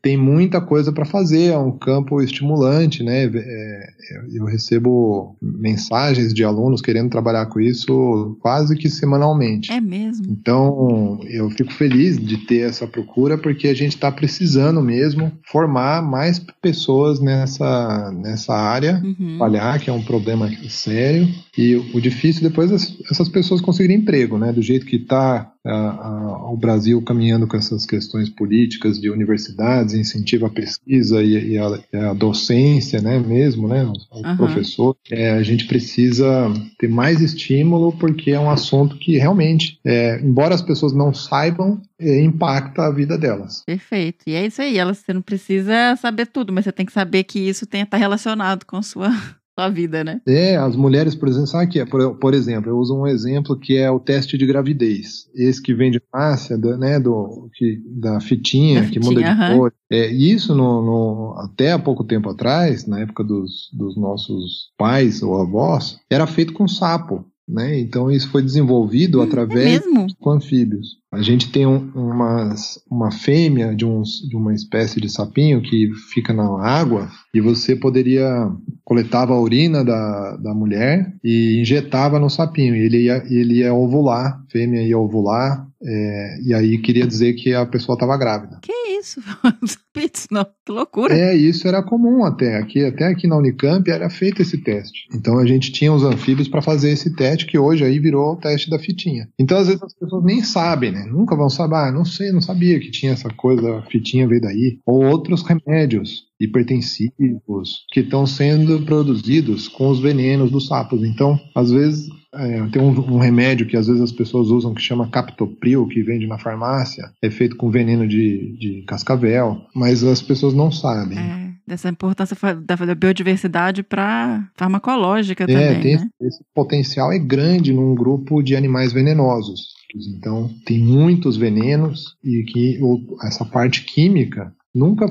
tem 0.00 0.16
muita 0.16 0.60
coisa 0.60 0.92
para 0.92 1.04
fazer, 1.04 1.46
é 1.52 1.58
um 1.58 1.72
campo 1.72 2.20
estimulante, 2.20 3.02
né? 3.02 3.24
É, 3.24 3.92
eu 4.32 4.44
recebo 4.44 5.36
mensagens 5.40 6.32
de 6.34 6.44
alunos 6.44 6.80
querendo 6.80 7.10
trabalhar 7.10 7.46
com 7.46 7.60
isso 7.60 8.36
quase 8.40 8.76
que 8.76 8.88
semanalmente. 8.88 9.72
É 9.72 9.80
mesmo. 9.80 10.26
Então, 10.28 11.20
eu 11.28 11.50
fico 11.50 11.72
feliz 11.72 12.18
de 12.18 12.38
ter 12.38 12.68
essa 12.68 12.86
procura 12.86 13.38
porque 13.38 13.68
a 13.68 13.74
gente 13.74 13.94
está 13.94 14.10
precisando 14.10 14.82
mesmo 14.82 15.32
formar 15.50 16.02
mais 16.02 16.38
pessoas 16.60 17.20
nessa, 17.20 18.10
nessa 18.12 18.54
área, 18.54 19.00
Uhum. 19.02 19.36
trabalhar, 19.38 19.78
que 19.80 19.90
é 19.90 19.92
um 19.92 20.02
problema 20.02 20.50
sério. 20.68 21.28
E 21.56 21.74
o 21.76 22.00
difícil 22.00 22.42
depois 22.42 22.70
é 22.70 22.74
essas 23.10 23.28
pessoas 23.28 23.60
conseguirem 23.60 23.98
emprego, 23.98 24.38
né? 24.38 24.52
Do 24.52 24.62
jeito 24.62 24.86
que 24.86 24.96
está 24.96 25.51
o 25.64 26.56
Brasil 26.56 27.00
caminhando 27.02 27.46
com 27.46 27.56
essas 27.56 27.86
questões 27.86 28.28
políticas 28.28 29.00
de 29.00 29.08
universidades, 29.08 29.94
incentivo 29.94 30.46
à 30.46 30.50
pesquisa 30.50 31.22
e, 31.22 31.56
a, 31.56 32.10
a, 32.10 32.14
docência, 32.14 33.00
né? 33.00 33.18
Mesmo, 33.18 33.68
né? 33.68 33.84
O 34.10 34.26
Aham. 34.26 34.36
professor. 34.36 34.96
É, 35.10 35.30
a 35.30 35.42
gente 35.42 35.66
precisa 35.66 36.52
ter 36.78 36.88
mais 36.88 37.20
estímulo 37.20 37.92
porque 37.92 38.32
é 38.32 38.40
um 38.40 38.50
assunto 38.50 38.96
que 38.98 39.16
realmente, 39.18 39.78
é, 39.84 40.20
embora 40.20 40.54
as 40.54 40.62
pessoas 40.62 40.92
não 40.92 41.14
saibam, 41.14 41.80
é, 41.98 42.20
impacta 42.20 42.82
a 42.82 42.90
vida 42.90 43.16
delas. 43.16 43.62
Perfeito. 43.64 44.24
E 44.26 44.34
é 44.34 44.46
isso 44.46 44.60
aí. 44.60 44.78
Ela, 44.78 44.94
você 44.94 45.12
não 45.12 45.22
precisa 45.22 45.96
saber 45.96 46.26
tudo, 46.26 46.52
mas 46.52 46.64
você 46.64 46.72
tem 46.72 46.86
que 46.86 46.92
saber 46.92 47.24
que 47.24 47.38
isso 47.38 47.66
tem 47.66 47.82
estar 47.82 47.96
relacionado 47.96 48.64
com 48.64 48.76
a 48.76 48.82
sua, 48.82 49.10
sua 49.58 49.68
vida, 49.68 50.02
né? 50.02 50.20
É, 50.26 50.56
as 50.56 50.74
mulheres, 50.76 51.14
por 51.14 51.28
exemplo, 51.28 51.46
sabe 51.46 51.70
que 51.70 51.80
é? 51.80 51.84
Por, 51.86 52.16
por 52.18 52.34
exemplo, 52.34 52.70
eu 52.70 52.78
uso 52.78 52.96
um 52.96 53.06
exemplo 53.06 53.58
que 53.58 53.76
é 53.76 53.90
o 53.90 54.00
teste 54.00 54.38
de 54.38 54.46
gravidez. 54.46 55.28
Esse 55.34 55.60
que 55.60 55.74
vem 55.74 55.90
de 55.90 56.00
farmácia, 56.10 56.56
né, 56.56 56.98
do, 56.98 57.50
que, 57.54 57.80
da 58.00 58.20
fitinha, 58.20 58.82
Da 58.82 58.88
que 58.88 58.98
muda 58.98 59.22
de 59.22 59.28
fitinha, 59.28 59.56
cor. 59.56 59.72
É, 59.90 60.06
isso 60.06 60.54
no, 60.54 60.82
no- 60.82 61.34
até 61.38 61.72
há 61.72 61.78
pouco 61.78 62.04
tempo 62.04 62.30
atrás, 62.30 62.86
na 62.86 63.00
época 63.00 63.22
dos, 63.22 63.68
dos 63.72 63.96
nossos 63.96 64.70
pais 64.78 65.22
ou 65.22 65.40
avós, 65.40 65.98
era 66.10 66.26
feito 66.26 66.52
com 66.52 66.66
sapo. 66.66 67.24
Né? 67.48 67.80
Então 67.80 68.10
isso 68.10 68.30
foi 68.30 68.42
desenvolvido 68.42 69.20
É 69.20 69.24
através 69.24 69.84
mesmo? 69.84 70.06
com 70.20 70.30
anfíbios. 70.30 71.02
A 71.12 71.20
gente 71.20 71.50
tem 71.50 71.66
um, 71.66 71.90
umas, 71.94 72.78
uma 72.90 73.10
fêmea 73.10 73.74
de, 73.74 73.84
uns, 73.84 74.26
de 74.28 74.36
uma 74.36 74.54
espécie 74.54 75.00
de 75.00 75.08
sapinho 75.10 75.60
que 75.60 75.90
fica 76.12 76.32
na 76.32 76.44
água 76.64 77.10
e 77.34 77.40
você 77.40 77.76
poderia 77.76 78.50
coletava 78.84 79.34
a 79.34 79.40
urina 79.40 79.84
da, 79.84 80.36
da 80.36 80.54
mulher 80.54 81.14
e 81.22 81.60
injetava 81.60 82.18
no 82.18 82.30
sapinho. 82.30 82.74
E 82.76 82.86
ele 82.86 83.02
ia, 83.04 83.22
ele 83.28 83.58
ia 83.58 83.74
ovular, 83.74 84.42
fêmea 84.50 84.82
ia 84.82 84.98
ovular, 84.98 85.66
é, 85.84 86.38
e 86.46 86.54
aí 86.54 86.78
queria 86.78 87.06
dizer 87.06 87.34
que 87.34 87.52
a 87.52 87.66
pessoa 87.66 87.94
estava 87.94 88.16
grávida. 88.16 88.58
Que 88.62 88.72
isso? 89.02 89.20
Disso, 89.94 90.28
não. 90.30 90.44
Que 90.44 90.72
loucura. 90.72 91.14
É, 91.14 91.36
isso 91.36 91.68
era 91.68 91.82
comum 91.82 92.24
até 92.24 92.56
aqui, 92.56 92.84
até 92.84 93.06
aqui 93.06 93.26
na 93.26 93.36
Unicamp 93.36 93.90
era 93.90 94.08
feito 94.08 94.40
esse 94.40 94.58
teste. 94.58 95.06
Então 95.14 95.38
a 95.38 95.46
gente 95.46 95.72
tinha 95.72 95.92
os 95.92 96.02
anfíbios 96.02 96.48
para 96.48 96.62
fazer 96.62 96.90
esse 96.90 97.14
teste 97.14 97.46
que 97.46 97.58
hoje 97.58 97.84
aí 97.84 97.98
virou 97.98 98.32
o 98.32 98.36
teste 98.36 98.70
da 98.70 98.78
fitinha. 98.78 99.28
Então 99.38 99.58
às 99.58 99.66
vezes 99.66 99.82
as 99.82 99.94
pessoas 99.94 100.24
nem 100.24 100.42
sabem, 100.42 100.92
né? 100.92 101.04
Nunca 101.04 101.36
vão 101.36 101.50
saber, 101.50 101.74
ah, 101.74 101.92
não 101.92 102.04
sei, 102.04 102.32
não 102.32 102.40
sabia 102.40 102.80
que 102.80 102.90
tinha 102.90 103.12
essa 103.12 103.28
coisa, 103.28 103.78
a 103.78 103.82
fitinha 103.82 104.26
veio 104.26 104.40
daí. 104.40 104.78
Ou 104.86 105.04
outros 105.04 105.42
remédios 105.42 106.24
hipertensivos 106.40 107.84
que 107.92 108.00
estão 108.00 108.26
sendo 108.26 108.82
produzidos 108.84 109.68
com 109.68 109.88
os 109.88 110.00
venenos 110.00 110.50
dos 110.50 110.66
sapos. 110.66 111.04
Então, 111.04 111.38
às 111.54 111.70
vezes 111.70 112.08
é, 112.34 112.66
tem 112.68 112.80
um, 112.80 112.88
um 112.88 113.18
remédio 113.18 113.66
que 113.66 113.76
às 113.76 113.86
vezes 113.86 114.00
as 114.00 114.12
pessoas 114.12 114.48
usam 114.48 114.72
que 114.72 114.80
chama 114.80 115.08
Captopril, 115.08 115.86
que 115.86 116.02
vende 116.02 116.26
na 116.26 116.38
farmácia, 116.38 117.12
é 117.22 117.30
feito 117.30 117.56
com 117.56 117.70
veneno 117.70 118.08
de, 118.08 118.56
de 118.58 118.82
cascavel, 118.92 119.60
mas 119.74 120.04
as 120.04 120.20
pessoas 120.22 120.52
não 120.54 120.70
sabem. 120.70 121.18
É, 121.18 121.50
dessa 121.66 121.88
importância 121.88 122.36
da, 122.66 122.74
da 122.76 122.94
biodiversidade 122.94 123.82
para 123.82 124.48
farmacológica 124.54 125.44
É, 125.44 125.46
também, 125.46 125.80
tem 125.80 125.96
né? 125.96 126.08
esse, 126.20 126.44
potencial 126.54 127.12
é 127.12 127.18
grande 127.18 127.72
num 127.72 127.94
grupo 127.94 128.42
de 128.42 128.54
animais 128.54 128.92
venenosos. 128.92 129.72
Então, 130.16 130.50
tem 130.66 130.78
muitos 130.78 131.36
venenos 131.36 132.16
e 132.24 132.42
que 132.44 132.78
o- 132.82 133.16
essa 133.26 133.44
parte 133.44 133.84
química 133.84 134.52
nunca 134.74 135.04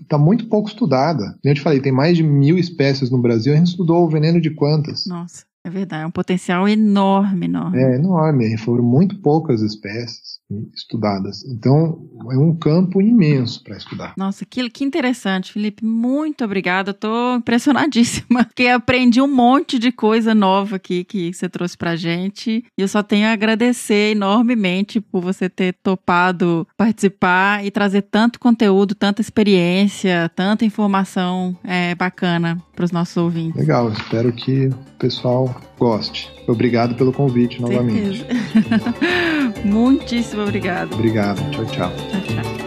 está 0.00 0.18
muito 0.18 0.46
pouco 0.48 0.68
estudada. 0.68 1.36
Eu 1.44 1.54
te 1.54 1.60
falei, 1.60 1.80
tem 1.80 1.92
mais 1.92 2.16
de 2.16 2.22
mil 2.24 2.58
espécies 2.58 3.08
no 3.10 3.22
Brasil. 3.22 3.52
A 3.52 3.56
gente 3.56 3.68
estudou 3.68 4.04
o 4.04 4.08
veneno 4.08 4.40
de 4.40 4.50
quantas? 4.50 5.04
Nossa, 5.06 5.44
é 5.64 5.70
verdade. 5.70 6.02
É 6.02 6.06
um 6.06 6.10
potencial 6.10 6.68
enorme, 6.68 7.46
enorme. 7.46 7.78
É 7.78 7.94
enorme. 7.94 8.56
Foram 8.58 8.82
muito 8.84 9.20
poucas 9.20 9.62
espécies 9.62 10.35
estudadas. 10.74 11.44
Então, 11.44 12.08
é 12.30 12.38
um 12.38 12.54
campo 12.54 13.00
imenso 13.00 13.62
para 13.62 13.76
estudar. 13.76 14.14
Nossa, 14.16 14.44
que, 14.44 14.68
que 14.70 14.84
interessante, 14.84 15.52
Felipe. 15.52 15.84
Muito 15.84 16.44
obrigada. 16.44 16.94
Tô 16.94 17.36
impressionadíssima. 17.36 18.44
Porque 18.46 18.68
aprendi 18.68 19.20
um 19.20 19.26
monte 19.26 19.78
de 19.78 19.90
coisa 19.90 20.34
nova 20.34 20.76
aqui 20.76 21.04
que 21.04 21.32
você 21.32 21.48
trouxe 21.48 21.76
pra 21.76 21.96
gente. 21.96 22.64
E 22.78 22.82
eu 22.82 22.88
só 22.88 23.02
tenho 23.02 23.26
a 23.26 23.32
agradecer 23.32 24.12
enormemente 24.12 25.00
por 25.00 25.20
você 25.20 25.48
ter 25.48 25.74
topado 25.82 26.66
participar 26.76 27.64
e 27.64 27.70
trazer 27.70 28.02
tanto 28.02 28.38
conteúdo, 28.38 28.94
tanta 28.94 29.20
experiência, 29.20 30.30
tanta 30.34 30.64
informação 30.64 31.56
é, 31.64 31.94
bacana 31.94 32.62
pros 32.74 32.92
nossos 32.92 33.16
ouvintes. 33.16 33.56
Legal, 33.56 33.90
espero 33.90 34.32
que 34.32 34.66
o 34.66 34.98
pessoal 34.98 35.60
goste. 35.78 36.30
Obrigado 36.46 36.94
pelo 36.94 37.12
convite 37.12 37.60
novamente. 37.60 38.24
Muitíssimo 39.64 40.42
obrigada. 40.42 40.94
Obrigado. 40.94 41.38
Tchau, 41.50 41.64
tchau. 41.66 41.90
Tchau, 41.90 42.20
tchau. 42.22 42.66